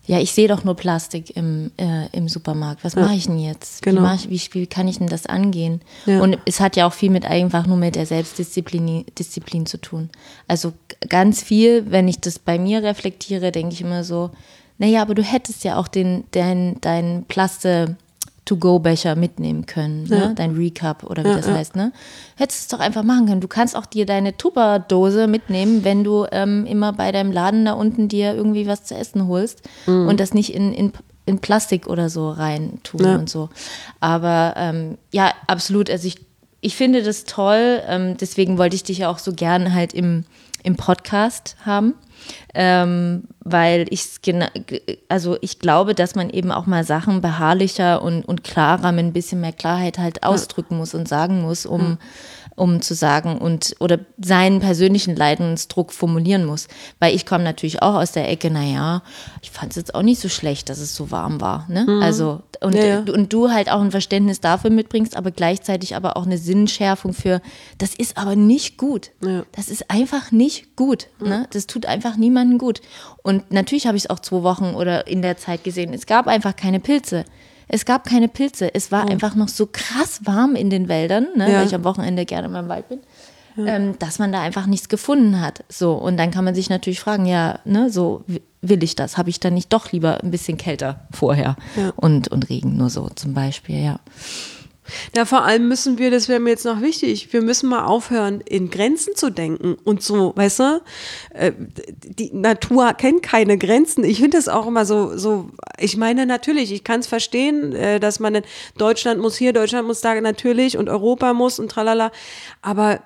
ja, 0.06 0.20
ich 0.20 0.32
sehe 0.32 0.46
doch 0.46 0.62
nur 0.62 0.76
Plastik 0.76 1.36
im, 1.36 1.72
äh, 1.76 2.06
im 2.12 2.28
Supermarkt. 2.28 2.84
Was 2.84 2.94
ja. 2.94 3.02
mache 3.02 3.14
ich 3.14 3.26
denn 3.26 3.38
jetzt? 3.38 3.82
Genau. 3.82 4.02
Wie, 4.28 4.34
ich, 4.34 4.54
wie, 4.54 4.60
wie, 4.60 4.66
kann 4.66 4.86
ich 4.86 4.98
denn 4.98 5.08
das 5.08 5.26
angehen? 5.26 5.80
Ja. 6.06 6.20
Und 6.20 6.38
es 6.46 6.60
hat 6.60 6.76
ja 6.76 6.86
auch 6.86 6.92
viel 6.92 7.10
mit 7.10 7.26
einfach 7.26 7.66
nur 7.66 7.76
mit 7.76 7.96
der 7.96 8.06
Selbstdisziplin 8.06 9.04
Disziplin 9.18 9.66
zu 9.66 9.78
tun. 9.78 10.10
Also 10.46 10.72
ganz 11.08 11.42
viel, 11.42 11.90
wenn 11.90 12.06
ich 12.06 12.20
das 12.20 12.38
bei 12.38 12.58
mir 12.58 12.82
reflektiere, 12.82 13.50
denke 13.50 13.74
ich 13.74 13.80
immer 13.80 14.04
so, 14.04 14.30
naja, 14.78 15.02
aber 15.02 15.14
du 15.14 15.22
hättest 15.22 15.64
ja 15.64 15.76
auch 15.76 15.88
den, 15.88 16.24
dein, 16.30 16.76
dein 16.80 17.24
Plaste, 17.26 17.96
To-Go-Becher 18.46 19.14
mitnehmen 19.16 19.66
können, 19.66 20.04
ne? 20.04 20.16
Ja. 20.18 20.32
dein 20.34 20.52
Recap 20.56 21.04
oder 21.04 21.22
wie 21.24 21.28
Ja, 21.28 21.36
das 21.36 21.46
ja. 21.48 21.54
heißt. 21.54 21.76
Ne? 21.76 21.92
Hättest 22.36 22.60
es 22.62 22.68
doch 22.68 22.80
einfach 22.80 23.02
machen 23.02 23.26
können. 23.26 23.40
Du 23.42 23.48
kannst 23.48 23.76
auch 23.76 23.84
dir 23.86 24.06
deine 24.06 24.36
Tupperdose 24.38 25.26
mitnehmen, 25.26 25.84
wenn 25.84 26.02
du 26.04 26.26
ähm, 26.32 26.64
immer 26.64 26.92
bei 26.94 27.12
deinem 27.12 27.32
Laden 27.32 27.64
da 27.66 27.72
unten 27.74 28.08
dir 28.08 28.34
irgendwie 28.34 28.66
was 28.66 28.84
zu 28.84 28.94
essen 28.94 29.26
holst 29.28 29.62
Mhm. 29.86 30.08
und 30.08 30.20
das 30.20 30.32
nicht 30.32 30.54
in, 30.54 30.72
in, 30.72 30.92
in 31.26 31.40
Plastik 31.40 31.86
oder 31.88 32.08
so 32.08 32.30
rein 32.30 32.78
tun 32.82 33.04
und 33.04 33.28
so. 33.28 33.50
Aber 34.00 34.54
ähm, 34.56 34.96
ja, 35.12 35.32
absolut. 35.46 35.90
Also 35.90 36.06
ich, 36.08 36.16
ich 36.60 36.76
finde 36.76 37.02
das 37.02 37.24
toll. 37.24 37.82
Ähm, 37.86 38.16
deswegen 38.16 38.58
wollte 38.58 38.76
ich 38.76 38.84
dich 38.84 38.98
ja 38.98 39.10
auch 39.10 39.18
so 39.18 39.32
gern 39.32 39.74
halt 39.74 39.92
im, 39.92 40.24
im 40.66 40.76
Podcast 40.76 41.56
haben. 41.64 41.94
Ähm, 42.54 43.24
weil 43.40 43.86
ich 43.90 44.08
also 45.08 45.36
ich 45.40 45.60
glaube, 45.60 45.94
dass 45.94 46.16
man 46.16 46.28
eben 46.30 46.50
auch 46.50 46.66
mal 46.66 46.82
Sachen 46.82 47.20
beharrlicher 47.20 48.02
und, 48.02 48.24
und 48.24 48.42
klarer 48.42 48.90
mit 48.90 49.04
ein 49.04 49.12
bisschen 49.12 49.40
mehr 49.40 49.52
Klarheit 49.52 49.98
halt 49.98 50.24
ausdrücken 50.24 50.76
muss 50.76 50.94
und 50.94 51.06
sagen 51.06 51.42
muss, 51.42 51.66
um, 51.66 51.98
um 52.56 52.82
zu 52.82 52.94
sagen 52.94 53.38
und 53.38 53.76
oder 53.80 54.00
seinen 54.18 54.60
persönlichen 54.60 55.14
Leidensdruck 55.14 55.92
formulieren 55.92 56.44
muss. 56.44 56.68
Weil 56.98 57.14
ich 57.14 57.26
komme 57.26 57.44
natürlich 57.44 57.82
auch 57.82 57.94
aus 57.94 58.12
der 58.12 58.28
Ecke, 58.28 58.50
naja, 58.50 59.02
ich 59.42 59.50
fand 59.50 59.70
es 59.72 59.76
jetzt 59.76 59.94
auch 59.94 60.02
nicht 60.02 60.20
so 60.20 60.28
schlecht, 60.28 60.68
dass 60.68 60.78
es 60.78 60.96
so 60.96 61.10
warm 61.10 61.40
war. 61.40 61.66
Ne? 61.68 61.86
Also 62.02 62.42
und, 62.62 62.74
Ja, 62.74 62.84
ja. 62.84 62.98
und 63.00 63.32
du 63.32 63.50
halt 63.50 63.70
auch 63.70 63.80
ein 63.80 63.90
Verständnis 63.90 64.40
dafür 64.40 64.70
mitbringst, 64.70 65.16
aber 65.16 65.30
gleichzeitig 65.30 65.94
aber 65.94 66.16
auch 66.16 66.24
eine 66.24 66.38
Sinnschärfung 66.38 67.12
für, 67.12 67.40
das 67.78 67.94
ist 67.94 68.16
aber 68.16 68.36
nicht 68.36 68.78
gut. 68.78 69.10
Ja. 69.22 69.44
Das 69.52 69.68
ist 69.68 69.90
einfach 69.90 70.32
nicht 70.32 70.76
gut. 70.76 71.08
Ne? 71.20 71.46
Das 71.52 71.66
tut 71.66 71.86
einfach 71.86 72.16
niemandem 72.16 72.58
gut. 72.58 72.80
Und 73.22 73.52
natürlich 73.52 73.86
habe 73.86 73.96
ich 73.96 74.04
es 74.04 74.10
auch 74.10 74.20
zwei 74.20 74.42
Wochen 74.42 74.74
oder 74.74 75.06
in 75.06 75.22
der 75.22 75.36
Zeit 75.36 75.64
gesehen. 75.64 75.92
Es 75.92 76.06
gab 76.06 76.26
einfach 76.26 76.56
keine 76.56 76.80
Pilze. 76.80 77.24
Es 77.68 77.84
gab 77.84 78.04
keine 78.04 78.28
Pilze. 78.28 78.72
Es 78.74 78.92
war 78.92 79.08
einfach 79.08 79.34
noch 79.34 79.48
so 79.48 79.68
krass 79.70 80.20
warm 80.24 80.54
in 80.54 80.70
den 80.70 80.88
Wäldern, 80.88 81.26
ne? 81.36 81.50
Ja. 81.50 81.58
weil 81.58 81.66
ich 81.66 81.74
am 81.74 81.84
Wochenende 81.84 82.24
gerne 82.24 82.48
mal 82.48 82.60
im 82.60 82.68
Wald 82.68 82.88
bin. 82.88 83.00
Ähm, 83.58 83.98
dass 83.98 84.18
man 84.18 84.32
da 84.32 84.42
einfach 84.42 84.66
nichts 84.66 84.90
gefunden 84.90 85.40
hat. 85.40 85.64
So, 85.70 85.94
und 85.94 86.18
dann 86.18 86.30
kann 86.30 86.44
man 86.44 86.54
sich 86.54 86.68
natürlich 86.68 87.00
fragen, 87.00 87.24
ja, 87.24 87.58
ne, 87.64 87.88
so 87.90 88.22
will 88.60 88.82
ich 88.84 88.96
das? 88.96 89.16
Habe 89.16 89.30
ich 89.30 89.40
dann 89.40 89.54
nicht 89.54 89.72
doch 89.72 89.92
lieber 89.92 90.22
ein 90.22 90.30
bisschen 90.30 90.58
kälter 90.58 91.00
vorher 91.10 91.56
Ja. 91.74 91.92
und, 91.96 92.28
und 92.28 92.50
Regen 92.50 92.76
nur 92.76 92.90
so 92.90 93.08
zum 93.14 93.32
Beispiel, 93.32 93.82
ja. 93.82 93.98
Ja, 95.14 95.24
vor 95.24 95.44
allem 95.44 95.68
müssen 95.68 95.98
wir, 95.98 96.10
das 96.10 96.28
wäre 96.28 96.40
mir 96.40 96.50
jetzt 96.50 96.64
noch 96.64 96.80
wichtig, 96.80 97.32
wir 97.32 97.42
müssen 97.42 97.68
mal 97.68 97.84
aufhören, 97.84 98.40
in 98.40 98.70
Grenzen 98.70 99.14
zu 99.14 99.30
denken 99.30 99.76
und 99.84 100.02
so, 100.02 100.32
weißt 100.36 100.58
du, 100.60 100.82
äh, 101.34 101.52
die 102.04 102.30
Natur 102.32 102.92
kennt 102.94 103.22
keine 103.22 103.58
Grenzen. 103.58 104.04
Ich 104.04 104.18
finde 104.18 104.36
das 104.36 104.48
auch 104.48 104.66
immer 104.66 104.84
so, 104.84 105.16
so, 105.16 105.50
ich 105.78 105.96
meine 105.96 106.26
natürlich, 106.26 106.72
ich 106.72 106.84
kann 106.84 107.00
es 107.00 107.06
verstehen, 107.06 107.72
äh, 107.72 108.00
dass 108.00 108.20
man 108.20 108.34
in 108.34 108.44
Deutschland 108.78 109.20
muss 109.20 109.36
hier, 109.36 109.52
Deutschland 109.52 109.86
muss 109.86 110.00
da 110.00 110.20
natürlich 110.20 110.78
und 110.78 110.88
Europa 110.88 111.32
muss 111.32 111.58
und 111.58 111.70
tralala, 111.70 112.12
aber 112.62 113.00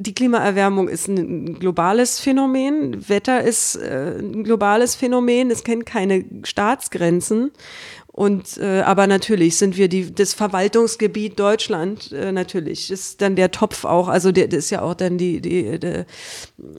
die 0.00 0.14
Klimaerwärmung 0.14 0.88
ist 0.88 1.08
ein 1.08 1.58
globales 1.58 2.20
Phänomen, 2.20 3.06
Wetter 3.10 3.42
ist 3.42 3.76
äh, 3.76 4.18
ein 4.18 4.44
globales 4.44 4.94
Phänomen, 4.94 5.50
es 5.50 5.62
kennt 5.62 5.84
keine 5.84 6.24
Staatsgrenzen. 6.42 7.50
Und 8.20 8.58
äh, 8.58 8.82
aber 8.82 9.06
natürlich 9.06 9.56
sind 9.56 9.78
wir 9.78 9.88
die 9.88 10.14
das 10.14 10.34
Verwaltungsgebiet 10.34 11.40
Deutschland 11.40 12.12
äh, 12.12 12.32
natürlich 12.32 12.90
ist 12.90 13.22
dann 13.22 13.34
der 13.34 13.50
Topf 13.50 13.86
auch 13.86 14.08
also 14.08 14.30
der 14.30 14.46
das 14.46 14.64
ist 14.64 14.70
ja 14.70 14.82
auch 14.82 14.92
dann 14.92 15.16
die 15.16 15.40
die 15.40 15.78
die, 15.78 16.04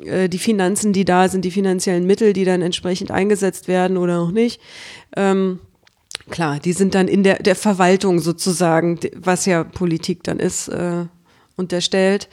äh, 0.08 0.30
die 0.30 0.38
Finanzen 0.38 0.94
die 0.94 1.04
da 1.04 1.28
sind 1.30 1.44
die 1.44 1.50
finanziellen 1.50 2.06
Mittel 2.06 2.34
die 2.34 2.46
dann 2.46 2.62
entsprechend 2.62 3.10
eingesetzt 3.10 3.68
werden 3.68 3.98
oder 3.98 4.20
auch 4.20 4.30
nicht. 4.30 4.62
Ähm, 5.18 5.60
klar 6.30 6.60
die 6.60 6.74
sind 6.74 6.94
dann 6.94 7.08
in 7.08 7.24
der 7.24 7.42
der 7.42 7.56
Verwaltung 7.56 8.20
sozusagen 8.20 9.00
was 9.16 9.48
ja 9.48 9.64
Politik 9.64 10.24
dann 10.24 10.40
ist 10.40 10.68
äh, 10.68 11.06
unterstellt. 11.56 12.30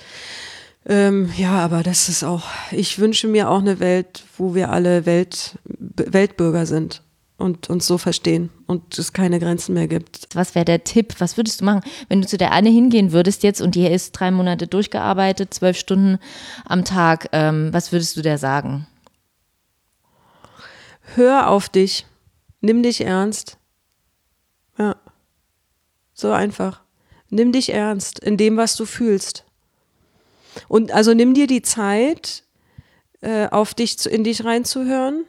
Ähm, 0.84 1.30
ja, 1.34 1.52
aber 1.52 1.82
das 1.82 2.10
ist 2.10 2.24
auch, 2.24 2.44
ich 2.72 2.98
wünsche 2.98 3.26
mir 3.26 3.48
auch 3.48 3.60
eine 3.60 3.80
Welt, 3.80 4.24
wo 4.36 4.54
wir 4.54 4.70
alle 4.70 5.06
Welt, 5.06 5.58
Weltbürger 5.64 6.66
sind 6.66 7.02
und 7.38 7.70
uns 7.70 7.86
so 7.86 7.98
verstehen 7.98 8.50
und 8.66 8.98
es 8.98 9.12
keine 9.12 9.38
Grenzen 9.38 9.72
mehr 9.72 9.86
gibt. 9.86 10.28
Was 10.34 10.54
wäre 10.54 10.64
der 10.64 10.84
Tipp? 10.84 11.14
Was 11.18 11.36
würdest 11.36 11.60
du 11.60 11.64
machen, 11.64 11.82
wenn 12.08 12.20
du 12.20 12.26
zu 12.26 12.36
der 12.36 12.52
Anne 12.52 12.68
hingehen 12.68 13.12
würdest 13.12 13.44
jetzt 13.44 13.60
und 13.60 13.76
die 13.76 13.86
ist 13.86 14.12
drei 14.12 14.30
Monate 14.30 14.66
durchgearbeitet, 14.66 15.54
zwölf 15.54 15.78
Stunden 15.78 16.18
am 16.64 16.84
Tag? 16.84 17.28
Ähm, 17.32 17.72
was 17.72 17.92
würdest 17.92 18.16
du 18.16 18.22
der 18.22 18.38
sagen? 18.38 18.86
Hör 21.14 21.48
auf 21.48 21.68
dich, 21.68 22.06
nimm 22.60 22.82
dich 22.82 23.00
ernst. 23.00 23.56
Ja, 24.76 24.96
so 26.12 26.32
einfach. 26.32 26.82
Nimm 27.30 27.52
dich 27.52 27.72
ernst 27.72 28.18
in 28.18 28.36
dem, 28.36 28.56
was 28.56 28.74
du 28.74 28.84
fühlst. 28.84 29.44
Und 30.66 30.90
also 30.90 31.14
nimm 31.14 31.34
dir 31.34 31.46
die 31.46 31.62
Zeit, 31.62 32.42
äh, 33.20 33.48
auf 33.48 33.74
dich, 33.74 33.98
zu, 33.98 34.10
in 34.10 34.24
dich 34.24 34.44
reinzuhören. 34.44 35.24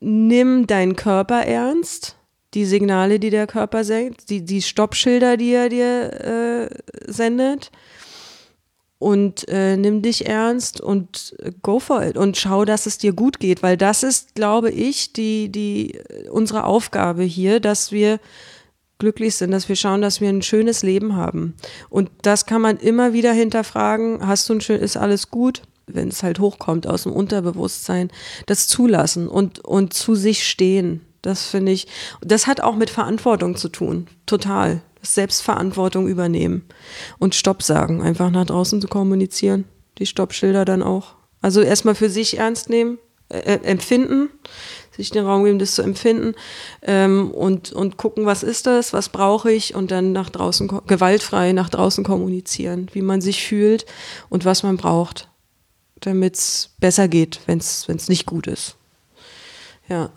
Nimm 0.00 0.66
deinen 0.66 0.96
Körper 0.96 1.42
ernst, 1.42 2.16
die 2.54 2.64
Signale, 2.64 3.18
die 3.18 3.30
der 3.30 3.46
Körper 3.46 3.84
sendet, 3.84 4.30
die, 4.30 4.44
die 4.44 4.62
Stoppschilder, 4.62 5.36
die 5.36 5.52
er 5.52 5.68
dir 5.68 6.68
äh, 7.06 7.10
sendet. 7.10 7.70
Und 9.00 9.46
äh, 9.48 9.76
nimm 9.76 10.02
dich 10.02 10.26
ernst 10.26 10.80
und 10.80 11.36
go 11.62 11.78
for 11.78 12.02
it 12.02 12.16
und 12.16 12.36
schau, 12.36 12.64
dass 12.64 12.86
es 12.86 12.98
dir 12.98 13.12
gut 13.12 13.38
geht, 13.38 13.62
weil 13.62 13.76
das 13.76 14.02
ist, 14.02 14.34
glaube 14.34 14.72
ich, 14.72 15.12
die, 15.12 15.52
die, 15.52 16.00
unsere 16.32 16.64
Aufgabe 16.64 17.22
hier, 17.22 17.60
dass 17.60 17.92
wir 17.92 18.18
glücklich 18.98 19.36
sind, 19.36 19.52
dass 19.52 19.68
wir 19.68 19.76
schauen, 19.76 20.02
dass 20.02 20.20
wir 20.20 20.28
ein 20.28 20.42
schönes 20.42 20.82
Leben 20.82 21.14
haben. 21.14 21.54
Und 21.88 22.10
das 22.22 22.46
kann 22.46 22.60
man 22.60 22.76
immer 22.76 23.12
wieder 23.12 23.32
hinterfragen. 23.32 24.26
Hast 24.26 24.48
du 24.48 24.54
ein 24.54 24.60
schön, 24.60 24.80
ist 24.80 24.96
alles 24.96 25.30
gut? 25.30 25.62
Wenn 25.88 26.08
es 26.08 26.22
halt 26.22 26.38
hochkommt 26.38 26.86
aus 26.86 27.04
dem 27.04 27.12
Unterbewusstsein, 27.12 28.10
das 28.46 28.68
zulassen 28.68 29.28
und, 29.28 29.60
und 29.60 29.94
zu 29.94 30.14
sich 30.14 30.48
stehen. 30.48 31.00
Das 31.22 31.46
finde 31.46 31.72
ich, 31.72 31.86
das 32.20 32.46
hat 32.46 32.60
auch 32.60 32.76
mit 32.76 32.90
Verantwortung 32.90 33.56
zu 33.56 33.68
tun. 33.68 34.06
Total. 34.26 34.80
Selbstverantwortung 35.02 36.08
übernehmen 36.08 36.64
und 37.18 37.34
Stopp 37.34 37.62
sagen, 37.62 38.02
einfach 38.02 38.30
nach 38.30 38.46
draußen 38.46 38.80
zu 38.80 38.88
kommunizieren. 38.88 39.64
Die 39.98 40.06
Stoppschilder 40.06 40.64
dann 40.64 40.82
auch. 40.82 41.14
Also 41.40 41.60
erstmal 41.60 41.94
für 41.94 42.10
sich 42.10 42.38
ernst 42.38 42.68
nehmen, 42.68 42.98
äh, 43.30 43.38
äh, 43.38 43.64
empfinden, 43.64 44.30
sich 44.96 45.10
den 45.10 45.24
Raum 45.24 45.44
geben, 45.44 45.58
das 45.58 45.74
zu 45.74 45.82
empfinden 45.82 46.34
ähm, 46.82 47.30
und, 47.30 47.72
und 47.72 47.96
gucken, 47.96 48.26
was 48.26 48.42
ist 48.42 48.66
das, 48.66 48.92
was 48.92 49.10
brauche 49.10 49.52
ich 49.52 49.74
und 49.74 49.90
dann 49.90 50.12
nach 50.12 50.30
draußen, 50.30 50.68
gewaltfrei 50.86 51.52
nach 51.52 51.68
draußen 51.68 52.04
kommunizieren, 52.04 52.88
wie 52.92 53.02
man 53.02 53.20
sich 53.20 53.46
fühlt 53.46 53.86
und 54.28 54.44
was 54.44 54.62
man 54.62 54.76
braucht, 54.76 55.27
damit 56.00 56.36
es 56.36 56.70
besser 56.78 57.08
geht, 57.08 57.40
wenn 57.46 57.58
es 57.58 58.08
nicht 58.08 58.26
gut 58.26 58.46
ist. 58.46 58.76
Ja. 59.88 60.10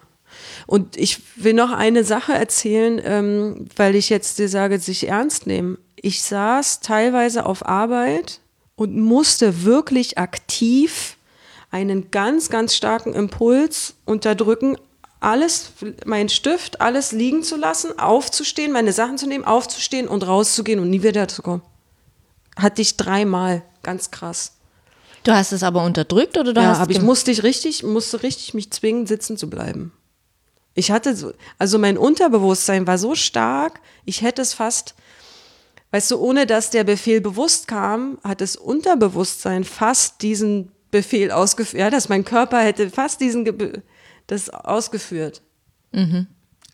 Und 0.67 0.97
ich 0.97 1.21
will 1.35 1.53
noch 1.53 1.71
eine 1.71 2.03
Sache 2.03 2.33
erzählen, 2.33 3.01
ähm, 3.03 3.67
weil 3.75 3.95
ich 3.95 4.09
jetzt 4.09 4.39
dir 4.39 4.49
sage, 4.49 4.79
sich 4.79 5.07
ernst 5.07 5.47
nehmen. 5.47 5.77
Ich 5.95 6.21
saß 6.23 6.79
teilweise 6.81 7.45
auf 7.45 7.65
Arbeit 7.65 8.39
und 8.75 8.97
musste 8.97 9.63
wirklich 9.63 10.17
aktiv 10.17 11.17
einen 11.71 12.11
ganz, 12.11 12.49
ganz 12.49 12.75
starken 12.75 13.13
Impuls 13.13 13.95
unterdrücken, 14.05 14.77
alles, 15.19 15.73
mein 16.05 16.29
Stift, 16.29 16.81
alles 16.81 17.11
liegen 17.11 17.43
zu 17.43 17.55
lassen, 17.55 17.97
aufzustehen, 17.99 18.71
meine 18.71 18.91
Sachen 18.91 19.17
zu 19.17 19.27
nehmen, 19.27 19.45
aufzustehen 19.45 20.07
und 20.07 20.25
rauszugehen 20.25 20.79
und 20.79 20.89
nie 20.89 21.03
wieder 21.03 21.27
zu 21.27 21.43
kommen. 21.43 21.61
Hatte 22.55 22.81
ich 22.81 22.97
dreimal, 22.97 23.61
ganz 23.83 24.09
krass. 24.11 24.53
Du 25.23 25.31
hast 25.33 25.51
es 25.51 25.63
aber 25.63 25.83
unterdrückt 25.83 26.37
oder 26.37 26.53
du 26.53 26.61
Ja, 26.61 26.69
hast 26.69 26.79
aber 26.79 26.91
ich 26.91 27.01
musste 27.01 27.31
ich 27.31 27.43
richtig, 27.43 27.83
musste 27.83 28.23
richtig 28.23 28.53
mich 28.53 28.71
zwingen, 28.71 29.05
sitzen 29.05 29.37
zu 29.37 29.49
bleiben. 29.49 29.93
Ich 30.73 30.91
hatte 30.91 31.15
so, 31.15 31.33
also 31.57 31.77
mein 31.77 31.97
Unterbewusstsein 31.97 32.87
war 32.87 32.97
so 32.97 33.13
stark, 33.13 33.81
ich 34.05 34.21
hätte 34.21 34.41
es 34.41 34.53
fast, 34.53 34.95
weißt 35.91 36.11
du, 36.11 36.19
ohne 36.19 36.45
dass 36.47 36.69
der 36.69 36.85
Befehl 36.85 37.19
bewusst 37.21 37.67
kam, 37.67 38.17
hat 38.23 38.41
das 38.41 38.55
Unterbewusstsein 38.55 39.63
fast 39.63 40.21
diesen 40.21 40.71
Befehl 40.89 41.31
ausgeführt, 41.31 41.79
ja, 41.79 41.89
dass 41.89 42.09
mein 42.09 42.23
Körper 42.25 42.59
hätte 42.59 42.89
fast 42.89 43.21
diesen, 43.21 43.45
Ge 43.45 43.81
das 44.27 44.49
ausgeführt. 44.49 45.41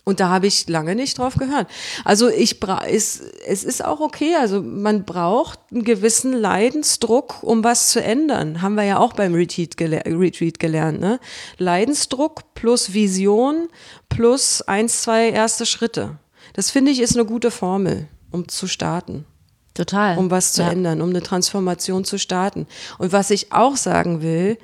Und 0.08 0.22
da 0.22 0.30
habe 0.30 0.47
ich 0.47 0.70
lange 0.70 0.95
nicht 0.95 1.18
drauf 1.18 1.36
gehört. 1.36 1.68
Also 2.05 2.30
ich 2.30 2.62
bra 2.62 2.78
ist, 2.78 3.22
es 3.45 3.66
ist 3.66 3.84
auch 3.84 3.99
okay. 3.99 4.36
Also 4.39 4.62
man 4.62 5.03
braucht 5.03 5.60
einen 5.70 5.84
gewissen 5.84 6.32
Leidensdruck, 6.32 7.43
um 7.43 7.66
was 7.66 7.89
zu 7.89 8.01
ändern. 8.01 8.62
Haben 8.62 8.76
wir 8.76 8.86
ja 8.86 8.99
auch 8.99 9.12
beim 9.12 9.34
Retreat, 9.34 9.76
gele 9.76 10.01
Retreat 10.05 10.60
gelernt. 10.60 11.01
Ne? 11.01 11.20
Leidensdruck 11.58 12.53
plus 12.53 12.93
Vision 12.93 13.68
plus 14.08 14.62
eins, 14.62 15.01
zwei 15.01 15.30
erste 15.30 15.66
Schritte. 15.66 16.18
Das 16.53 16.72
finde 16.72 16.91
ich 16.91 17.01
ist 17.01 17.18
eine 17.18 17.26
gute 17.26 17.51
Formel, 17.51 18.08
um 18.32 18.47
zu 18.47 18.68
starten 18.68 19.26
Total. 19.74 20.18
um 20.18 20.32
was 20.32 20.53
zu 20.53 20.62
ja. 20.62 20.72
ändern, 20.72 21.01
um 21.01 21.10
eine 21.10 21.22
Transformation 21.22 22.05
zu 22.05 22.18
starten. 22.18 22.66
Und 22.97 23.12
was 23.12 23.30
ich 23.30 23.51
auch 23.51 23.76
sagen 23.76 24.22
will, 24.22 24.58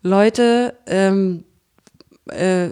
Leute, 0.00 0.74
ähm, 0.86 1.44
äh, 2.30 2.70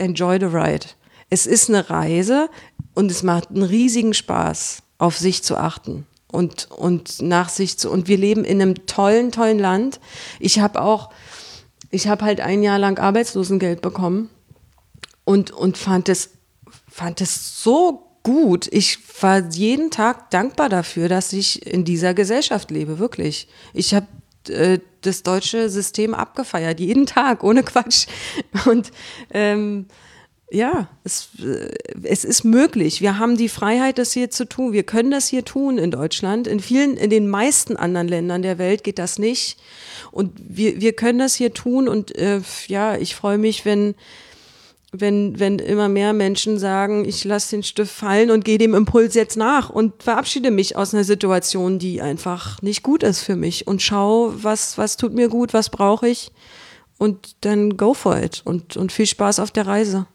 enjoy 0.00 0.38
the 0.40 0.46
ride. 0.46 0.86
Es 1.28 1.46
ist 1.46 1.68
eine 1.68 1.88
Reise. 1.90 2.48
und 2.94 3.10
es 3.10 3.22
macht 3.22 3.50
einen 3.50 3.62
riesigen 3.62 4.14
Spaß, 4.14 4.82
auf 4.98 5.16
sich 5.16 5.42
zu 5.42 5.56
achten 5.56 6.06
und, 6.30 6.70
und 6.70 7.22
nach 7.22 7.48
sich 7.48 7.78
zu. 7.78 7.90
Und 7.90 8.08
wir 8.08 8.18
leben 8.18 8.44
in 8.44 8.60
einem 8.60 8.86
tollen, 8.86 9.32
tollen 9.32 9.58
Land. 9.58 10.00
Ich 10.38 10.60
habe 10.60 10.82
auch, 10.82 11.10
ich 11.90 12.08
habe 12.08 12.24
halt 12.24 12.40
ein 12.40 12.62
Jahr 12.62 12.78
lang 12.78 12.98
Arbeitslosengeld 12.98 13.80
bekommen 13.80 14.28
und, 15.24 15.50
und 15.50 15.78
fand 15.78 16.08
es, 16.08 16.30
fand 16.88 17.20
es 17.20 17.62
so 17.62 18.06
gut. 18.22 18.68
Ich 18.70 18.98
war 19.22 19.38
jeden 19.50 19.90
Tag 19.90 20.30
dankbar 20.30 20.68
dafür, 20.68 21.08
dass 21.08 21.32
ich 21.32 21.66
in 21.66 21.84
dieser 21.84 22.14
Gesellschaft 22.14 22.70
lebe, 22.70 22.98
wirklich. 22.98 23.48
Ich 23.72 23.94
habe 23.94 24.06
das 25.02 25.22
deutsche 25.22 25.68
System 25.68 26.14
abgefeiert, 26.14 26.80
jeden 26.80 27.06
Tag, 27.06 27.44
ohne 27.44 27.62
Quatsch. 27.62 28.06
Und 28.66 28.90
ähm, 29.32 29.86
ja, 30.50 30.88
es, 31.04 31.28
äh, 31.40 31.70
es 32.02 32.24
ist 32.24 32.44
möglich. 32.44 33.00
Wir 33.00 33.18
haben 33.18 33.36
die 33.36 33.48
Freiheit, 33.48 33.98
das 33.98 34.12
hier 34.12 34.30
zu 34.30 34.48
tun. 34.48 34.72
Wir 34.72 34.82
können 34.82 35.10
das 35.10 35.28
hier 35.28 35.44
tun 35.44 35.78
in 35.78 35.90
Deutschland. 35.90 36.46
In 36.46 36.60
vielen, 36.60 36.96
in 36.96 37.10
den 37.10 37.28
meisten 37.28 37.76
anderen 37.76 38.08
Ländern 38.08 38.42
der 38.42 38.58
Welt 38.58 38.82
geht 38.82 38.98
das 38.98 39.18
nicht. 39.18 39.58
Und 40.10 40.32
wir, 40.38 40.80
wir 40.80 40.92
können 40.92 41.20
das 41.20 41.36
hier 41.36 41.54
tun. 41.54 41.88
Und 41.88 42.16
äh, 42.16 42.40
ja, 42.66 42.96
ich 42.96 43.14
freue 43.14 43.38
mich, 43.38 43.64
wenn, 43.64 43.94
wenn, 44.92 45.38
wenn 45.38 45.58
immer 45.58 45.88
mehr 45.88 46.12
Menschen 46.12 46.58
sagen, 46.58 47.04
ich 47.04 47.24
lasse 47.24 47.56
den 47.56 47.62
Stift 47.62 47.92
fallen 47.92 48.30
und 48.30 48.44
gehe 48.44 48.58
dem 48.58 48.74
Impuls 48.74 49.14
jetzt 49.14 49.36
nach 49.36 49.70
und 49.70 50.02
verabschiede 50.02 50.50
mich 50.50 50.76
aus 50.76 50.92
einer 50.92 51.04
Situation, 51.04 51.78
die 51.78 52.02
einfach 52.02 52.60
nicht 52.62 52.82
gut 52.82 53.02
ist 53.02 53.22
für 53.22 53.36
mich 53.36 53.66
und 53.66 53.82
schau, 53.82 54.32
was, 54.34 54.78
was 54.78 54.96
tut 54.96 55.14
mir 55.14 55.28
gut, 55.28 55.54
was 55.54 55.70
brauche 55.70 56.08
ich 56.08 56.32
und 56.98 57.44
dann 57.44 57.76
go 57.76 57.94
for 57.94 58.18
it 58.18 58.42
und, 58.44 58.76
und 58.76 58.90
viel 58.90 59.06
Spaß 59.06 59.38
auf 59.38 59.50
der 59.50 59.66
Reise. 59.66 60.06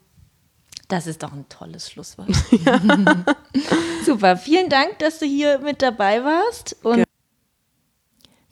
Das 0.88 1.06
ist 1.06 1.22
doch 1.22 1.32
ein 1.32 1.46
tolles 1.48 1.90
Schlusswort. 1.90 2.28
Ja. 2.64 2.80
Super, 4.04 4.36
vielen 4.36 4.68
Dank, 4.68 4.98
dass 5.00 5.18
du 5.18 5.26
hier 5.26 5.58
mit 5.58 5.82
dabei 5.82 6.22
warst. 6.22 6.76
Und 6.84 7.04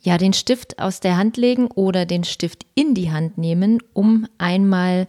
ja, 0.03 0.18
den 0.18 0.33
Stift 0.33 0.79
aus 0.79 1.01
der 1.01 1.16
Hand 1.16 1.37
legen 1.37 1.68
oder 1.68 2.07
den 2.07 2.25
Stift 2.25 2.66
in 2.75 2.95
die 2.95 3.12
Hand 3.12 3.39
nehmen, 3.39 3.83
um 3.93 4.27
einmal 4.37 5.07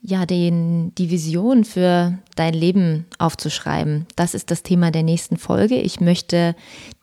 ja, 0.00 0.26
den, 0.26 0.94
die 0.94 1.10
Vision 1.10 1.64
für 1.64 2.18
dein 2.36 2.54
Leben 2.54 3.06
aufzuschreiben. 3.18 4.06
Das 4.16 4.34
ist 4.34 4.50
das 4.50 4.62
Thema 4.62 4.90
der 4.90 5.02
nächsten 5.02 5.36
Folge. 5.36 5.76
Ich 5.76 6.00
möchte 6.00 6.54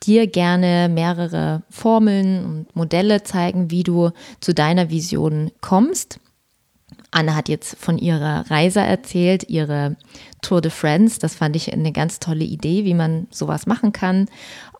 dir 0.03 0.27
gerne 0.27 0.89
mehrere 0.89 1.63
Formeln 1.69 2.45
und 2.45 2.75
Modelle 2.75 3.23
zeigen, 3.23 3.69
wie 3.69 3.83
du 3.83 4.11
zu 4.39 4.53
deiner 4.53 4.89
Vision 4.89 5.51
kommst. 5.61 6.19
Anne 7.11 7.35
hat 7.35 7.49
jetzt 7.49 7.77
von 7.77 7.97
ihrer 7.97 8.49
Reise 8.49 8.79
erzählt, 8.79 9.49
ihre 9.49 9.95
Tour 10.41 10.61
de 10.61 10.71
France. 10.71 11.19
Das 11.19 11.35
fand 11.35 11.55
ich 11.55 11.71
eine 11.71 11.91
ganz 11.91 12.19
tolle 12.19 12.43
Idee, 12.43 12.85
wie 12.85 12.93
man 12.93 13.27
sowas 13.31 13.67
machen 13.67 13.91
kann. 13.91 14.27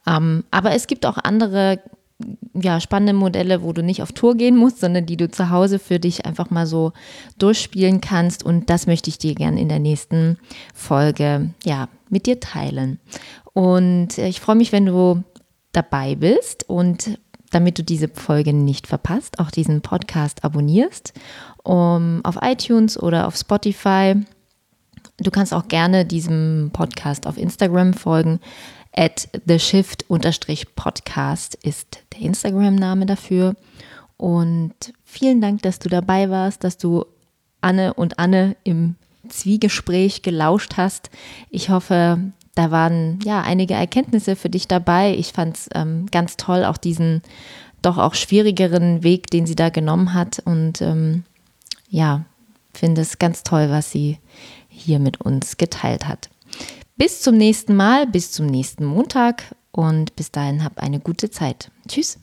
Ähm, 0.07 0.43
aber 0.51 0.73
es 0.73 0.87
gibt 0.87 1.05
auch 1.05 1.17
andere 1.17 1.79
ja, 2.53 2.79
spannende 2.79 3.13
Modelle, 3.13 3.61
wo 3.61 3.73
du 3.73 3.83
nicht 3.83 4.01
auf 4.01 4.13
Tour 4.13 4.35
gehen 4.35 4.55
musst, 4.55 4.79
sondern 4.79 5.05
die 5.05 5.17
du 5.17 5.29
zu 5.29 5.49
Hause 5.49 5.79
für 5.79 5.99
dich 5.99 6.25
einfach 6.25 6.49
mal 6.49 6.65
so 6.65 6.93
durchspielen 7.37 8.01
kannst. 8.01 8.43
Und 8.43 8.69
das 8.69 8.87
möchte 8.87 9.09
ich 9.09 9.17
dir 9.17 9.35
gerne 9.35 9.59
in 9.59 9.69
der 9.69 9.79
nächsten 9.79 10.37
Folge 10.73 11.49
ja, 11.63 11.89
mit 12.09 12.25
dir 12.25 12.39
teilen. 12.39 12.99
Und 13.53 14.17
ich 14.17 14.39
freue 14.39 14.55
mich, 14.55 14.71
wenn 14.71 14.85
du 14.85 15.23
dabei 15.73 16.15
bist 16.15 16.69
und 16.69 17.19
damit 17.51 17.77
du 17.77 17.83
diese 17.83 18.07
Folge 18.07 18.53
nicht 18.53 18.87
verpasst, 18.87 19.39
auch 19.39 19.51
diesen 19.51 19.81
Podcast 19.81 20.43
abonnierst 20.43 21.13
um, 21.63 22.21
auf 22.23 22.37
iTunes 22.41 22.97
oder 23.01 23.27
auf 23.27 23.35
Spotify. 23.35 24.15
Du 25.17 25.31
kannst 25.31 25.53
auch 25.53 25.67
gerne 25.67 26.05
diesem 26.05 26.69
Podcast 26.73 27.27
auf 27.27 27.37
Instagram 27.37 27.93
folgen. 27.93 28.39
At 28.95 29.27
theshift-podcast 29.45 31.55
ist 31.55 31.99
der 32.13 32.21
Instagram-Name 32.21 33.05
dafür. 33.05 33.55
Und 34.17 34.73
vielen 35.03 35.41
Dank, 35.41 35.61
dass 35.63 35.79
du 35.79 35.89
dabei 35.89 36.29
warst, 36.29 36.63
dass 36.63 36.77
du 36.77 37.05
Anne 37.61 37.93
und 37.93 38.19
Anne 38.19 38.55
im 38.63 38.95
Zwiegespräch 39.27 40.21
gelauscht 40.21 40.77
hast. 40.77 41.09
Ich 41.49 41.69
hoffe, 41.69 42.19
da 42.53 42.71
waren 42.71 43.19
ja 43.23 43.41
einige 43.41 43.73
Erkenntnisse 43.73 44.35
für 44.35 44.49
dich 44.49 44.67
dabei. 44.67 45.15
Ich 45.15 45.33
fand 45.33 45.57
es 45.57 45.69
ähm, 45.75 46.05
ganz 46.11 46.37
toll, 46.37 46.63
auch 46.63 46.77
diesen 46.77 47.21
doch 47.81 47.97
auch 47.97 48.15
schwierigeren 48.15 49.03
Weg, 49.03 49.27
den 49.27 49.45
sie 49.45 49.55
da 49.55 49.69
genommen 49.69 50.13
hat. 50.13 50.39
Und 50.39 50.81
ähm, 50.81 51.23
ja, 51.89 52.25
finde 52.73 53.01
es 53.01 53.19
ganz 53.19 53.43
toll, 53.43 53.69
was 53.69 53.91
sie 53.91 54.17
hier 54.69 54.99
mit 54.99 55.21
uns 55.21 55.57
geteilt 55.57 56.07
hat. 56.07 56.29
Bis 56.97 57.21
zum 57.21 57.35
nächsten 57.35 57.75
Mal, 57.75 58.07
bis 58.07 58.31
zum 58.31 58.45
nächsten 58.45 58.85
Montag 58.85 59.53
und 59.71 60.15
bis 60.15 60.31
dahin 60.31 60.63
hab 60.63 60.79
eine 60.79 61.01
gute 61.01 61.29
Zeit. 61.29 61.69
Tschüss. 61.89 62.19